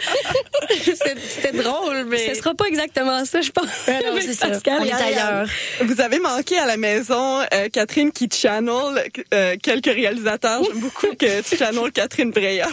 C'était 1.28 1.52
drôle, 1.62 2.06
mais... 2.08 2.28
Ce 2.34 2.34
sera 2.40 2.54
pas 2.54 2.64
exactement 2.66 3.24
ça, 3.24 3.40
je 3.40 3.50
pense. 3.50 3.66
Ouais, 3.88 4.00
non, 4.04 4.16
c'est 4.20 4.34
ça. 4.34 4.48
Pascal 4.48 4.78
On 4.80 4.84
est 4.84 4.92
ailleurs. 4.92 5.46
Vous 5.82 6.00
avez 6.00 6.18
manqué 6.18 6.58
à 6.58 6.66
la 6.66 6.76
maison 6.76 7.40
euh, 7.52 7.68
Catherine 7.72 8.10
qui 8.12 8.28
channel 8.32 9.04
euh, 9.32 9.56
quelques 9.62 9.86
réalisateurs. 9.86 10.62
J'aime 10.64 10.80
beaucoup 10.80 11.06
que 11.18 11.42
tu 11.42 11.56
channel 11.56 11.90
Catherine 11.92 12.30
Breillat. 12.30 12.68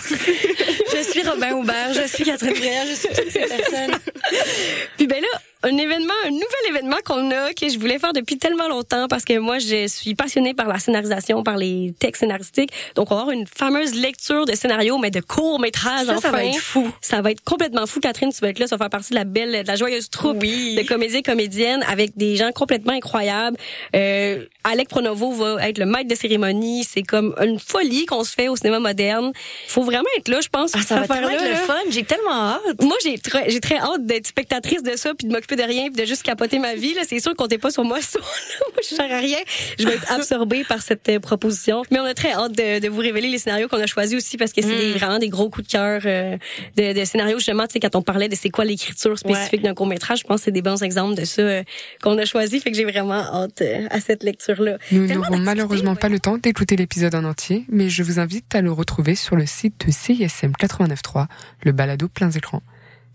Je 0.93 1.01
suis 1.01 1.23
Robin 1.27 1.53
Aubert, 1.53 1.93
je 1.93 2.07
suis 2.07 2.23
Catherine 2.23 2.53
Breillat, 2.53 2.85
je 2.85 2.93
suis 2.93 3.09
toutes 3.09 3.31
ces 3.31 3.39
personnes. 3.39 3.99
Puis 4.97 5.07
ben 5.07 5.21
là, 5.21 5.39
un 5.63 5.77
événement, 5.77 6.13
un 6.25 6.31
nouvel 6.31 6.45
événement 6.69 6.97
qu'on 7.05 7.31
a, 7.31 7.53
que 7.53 7.69
je 7.69 7.79
voulais 7.79 7.99
faire 7.99 8.13
depuis 8.13 8.37
tellement 8.37 8.67
longtemps 8.67 9.07
parce 9.07 9.23
que 9.23 9.37
moi, 9.37 9.59
je 9.59 9.87
suis 9.87 10.13
passionnée 10.15 10.53
par 10.53 10.67
la 10.67 10.79
scénarisation, 10.79 11.43
par 11.43 11.57
les 11.57 11.93
textes 11.99 12.21
scénaristiques. 12.21 12.71
Donc, 12.95 13.11
on 13.11 13.15
va 13.15 13.21
avoir 13.21 13.35
une 13.35 13.47
fameuse 13.47 13.95
lecture 13.95 14.45
de 14.45 14.53
scénario, 14.55 14.97
mais 14.97 15.11
de 15.11 15.21
court 15.21 15.59
métrage. 15.59 16.05
Ça, 16.05 16.17
ça 16.17 16.31
va 16.31 16.39
enfin. 16.39 16.49
être 16.49 16.57
fou. 16.57 16.91
Ça 17.01 17.21
va 17.21 17.31
être 17.31 17.43
complètement 17.43 17.85
fou. 17.87 17.99
Catherine, 17.99 18.31
tu 18.33 18.39
vas 18.41 18.49
être 18.49 18.59
là, 18.59 18.67
ça 18.67 18.75
va 18.75 18.85
faire 18.85 18.89
partie 18.89 19.11
de 19.11 19.15
la 19.15 19.23
belle, 19.23 19.63
de 19.63 19.67
la 19.67 19.75
joyeuse 19.75 20.09
troupe 20.09 20.37
Oui. 20.41 20.75
de 20.75 20.83
comédiens 20.83 21.19
et 21.19 21.23
comédiennes 21.23 21.83
avec 21.89 22.17
des 22.17 22.35
gens 22.35 22.51
complètement 22.51 22.93
incroyables. 22.93 23.57
Euh, 23.95 24.45
Alec 24.63 24.89
Pronovo 24.89 25.31
va 25.31 25.67
être 25.67 25.77
le 25.77 25.85
maître 25.85 26.09
de 26.09 26.15
cérémonie. 26.15 26.83
C'est 26.83 27.03
comme 27.03 27.33
une 27.41 27.59
folie 27.59 28.05
qu'on 28.05 28.23
se 28.23 28.31
fait 28.33 28.47
au 28.47 28.55
cinéma 28.55 28.79
moderne. 28.79 29.31
Faut 29.67 29.83
vraiment 29.83 30.09
être 30.17 30.27
là, 30.27 30.39
je 30.41 30.49
pense. 30.49 30.71
Ah, 30.75 30.81
ça 30.81 30.99
va 30.99 31.07
tellement 31.07 31.29
être 31.29 31.49
le 31.49 31.55
fun, 31.55 31.73
j'ai 31.89 32.03
tellement 32.03 32.31
hâte. 32.33 32.81
Moi, 32.81 32.95
j'ai 33.03 33.17
très, 33.17 33.49
j'ai 33.49 33.59
très 33.59 33.77
hâte 33.77 34.05
d'être 34.05 34.27
spectatrice 34.27 34.83
de 34.83 34.95
ça, 34.95 35.13
puis 35.13 35.27
de 35.27 35.33
m'occuper 35.33 35.52
de 35.55 35.63
rien, 35.63 35.89
puis 35.91 36.01
de 36.01 36.05
juste 36.05 36.23
capoter 36.23 36.59
ma 36.59 36.75
vie. 36.75 36.93
Là, 36.93 37.01
c'est 37.07 37.19
sûr 37.19 37.35
qu'on 37.35 37.43
comptez 37.43 37.57
pas 37.57 37.71
sur 37.71 37.83
moi. 37.83 38.01
ça, 38.01 38.19
moi, 38.19 38.81
je 38.81 38.95
sers 38.95 39.11
à 39.11 39.17
rien. 39.17 39.37
Je 39.77 39.85
vais 39.87 39.95
être 39.95 40.11
absorbée 40.11 40.63
par 40.63 40.81
cette 40.81 41.07
euh, 41.09 41.19
proposition. 41.19 41.83
Mais 41.91 41.99
on 41.99 42.05
a 42.05 42.13
très 42.13 42.31
hâte 42.33 42.53
de, 42.53 42.79
de 42.79 42.87
vous 42.87 42.99
révéler 43.01 43.29
les 43.29 43.37
scénarios 43.37 43.67
qu'on 43.67 43.81
a 43.81 43.85
choisis 43.87 44.15
aussi, 44.17 44.37
parce 44.37 44.53
que 44.53 44.61
c'est 44.61 44.75
des- 44.77 44.93
vraiment 44.93 45.19
des 45.19 45.29
gros 45.29 45.49
coups 45.49 45.67
de 45.67 45.71
cœur 45.73 46.01
euh, 46.05 46.37
de, 46.77 46.93
de 46.93 47.05
scénarios. 47.05 47.37
Justement, 47.39 47.67
tu 47.67 47.73
sais, 47.73 47.79
quand 47.79 47.95
on 47.95 48.01
parlait 48.01 48.29
de 48.29 48.35
c'est 48.35 48.49
quoi 48.49 48.63
l'écriture 48.65 49.17
spécifique 49.19 49.61
d'un 49.61 49.73
court 49.73 49.87
métrage, 49.87 50.19
je 50.19 50.23
pense 50.23 50.41
que 50.41 50.45
c'est 50.45 50.51
des 50.51 50.61
bons 50.61 50.81
exemples 50.83 51.15
de 51.19 51.25
ça 51.25 51.41
euh, 51.41 51.63
qu'on 52.01 52.17
a 52.17 52.25
choisi. 52.25 52.59
Fait 52.59 52.71
que 52.71 52.77
j'ai 52.77 52.85
vraiment 52.85 53.13
hâte 53.21 53.61
euh, 53.61 53.87
à 53.89 53.99
cette 53.99 54.23
lecture-là. 54.23 54.77
Nous 54.91 55.07
n'aurons 55.07 55.37
malheureusement 55.37 55.95
pas 55.95 56.09
le 56.09 56.19
temps 56.19 56.37
d'écouter 56.37 56.75
l'épisode 56.75 57.15
en 57.15 57.23
entier, 57.25 57.65
mais 57.69 57.89
je 57.89 58.03
vous 58.03 58.19
invite 58.19 58.53
à 58.55 58.61
le 58.61 58.71
retrouver 58.71 59.15
sur 59.15 59.35
le 59.35 59.45
site 59.45 59.85
de 59.85 59.91
CISM 59.91 60.51
89.3, 60.59 61.25
le 61.63 61.71
balado 61.71 62.07
plein 62.07 62.31
écran. 62.31 62.61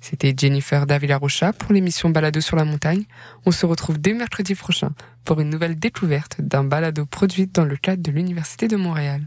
C'était 0.00 0.34
Jennifer 0.36 0.86
Davila 0.86 1.16
Rocha 1.16 1.52
pour 1.52 1.72
l'émission 1.72 2.10
Balado 2.10 2.40
sur 2.40 2.56
la 2.56 2.64
montagne. 2.64 3.04
On 3.46 3.50
se 3.50 3.66
retrouve 3.66 3.98
dès 3.98 4.14
mercredi 4.14 4.54
prochain 4.54 4.92
pour 5.24 5.40
une 5.40 5.50
nouvelle 5.50 5.78
découverte 5.78 6.40
d'un 6.40 6.64
balado 6.64 7.04
produit 7.04 7.46
dans 7.46 7.64
le 7.64 7.76
cadre 7.76 8.02
de 8.02 8.10
l'Université 8.10 8.68
de 8.68 8.76
Montréal. 8.76 9.26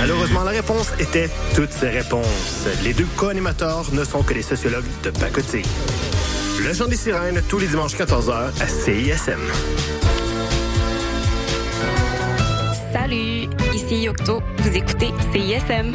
Malheureusement, 0.00 0.44
la 0.44 0.52
réponse 0.52 0.92
était 0.98 1.28
toutes 1.54 1.72
ces 1.72 1.90
réponses. 1.90 2.66
Les 2.82 2.94
deux 2.94 3.06
co-animateurs 3.18 3.92
ne 3.92 4.02
sont 4.02 4.22
que 4.22 4.32
des 4.32 4.40
sociologues 4.40 4.86
de 5.02 5.10
pacotille. 5.10 5.66
Le 6.66 6.72
chant 6.72 6.86
des 6.86 6.96
sirènes, 6.96 7.42
tous 7.50 7.58
les 7.58 7.66
dimanches 7.66 7.96
14h 7.96 8.50
à 8.60 8.66
CISM. 8.66 9.40
Salut, 12.94 13.48
ici 13.74 14.04
Yocto. 14.04 14.42
Vous 14.58 14.74
écoutez 14.74 15.12
CISM. 15.32 15.94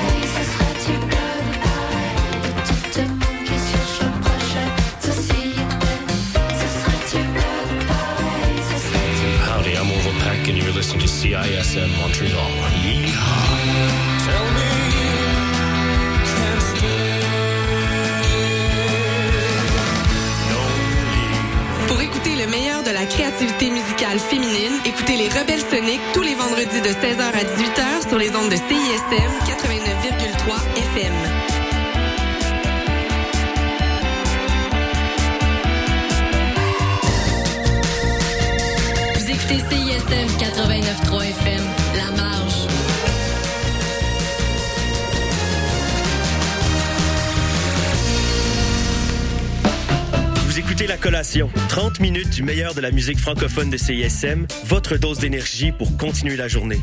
CISM 11.21 11.91
Montreal. 12.01 12.49
Tell 14.25 14.47
me. 14.55 14.71
Pour 21.87 22.01
écouter 22.01 22.35
le 22.35 22.47
meilleur 22.47 22.81
de 22.81 22.89
la 22.89 23.05
créativité 23.05 23.69
musicale 23.69 24.17
féminine, 24.17 24.73
écoutez 24.83 25.15
les 25.15 25.29
Rebelles 25.29 25.61
Soniques 25.69 26.01
tous 26.11 26.23
les 26.23 26.33
vendredis 26.33 26.81
de 26.81 26.89
16h 26.89 27.21
à 27.21 27.43
18h 27.43 28.09
sur 28.09 28.17
les 28.17 28.35
ondes 28.35 28.49
de 28.49 28.55
CISM 28.55 29.31
89,3 29.45 30.57
FM. 30.95 31.50
Écoutez 39.51 39.75
CISM 39.75 40.27
89.3 40.37 41.29
FM, 41.29 41.63
La 41.97 42.11
Marge. 42.15 42.67
Vous 50.45 50.59
écoutez 50.59 50.87
La 50.87 50.97
Collation, 50.97 51.49
30 51.69 51.99
minutes 51.99 52.29
du 52.29 52.43
meilleur 52.43 52.73
de 52.73 52.81
la 52.81 52.91
musique 52.91 53.19
francophone 53.19 53.69
de 53.69 53.77
CISM, 53.77 54.45
votre 54.65 54.97
dose 54.97 55.19
d'énergie 55.19 55.71
pour 55.71 55.97
continuer 55.97 56.37
la 56.37 56.47
journée. 56.47 56.79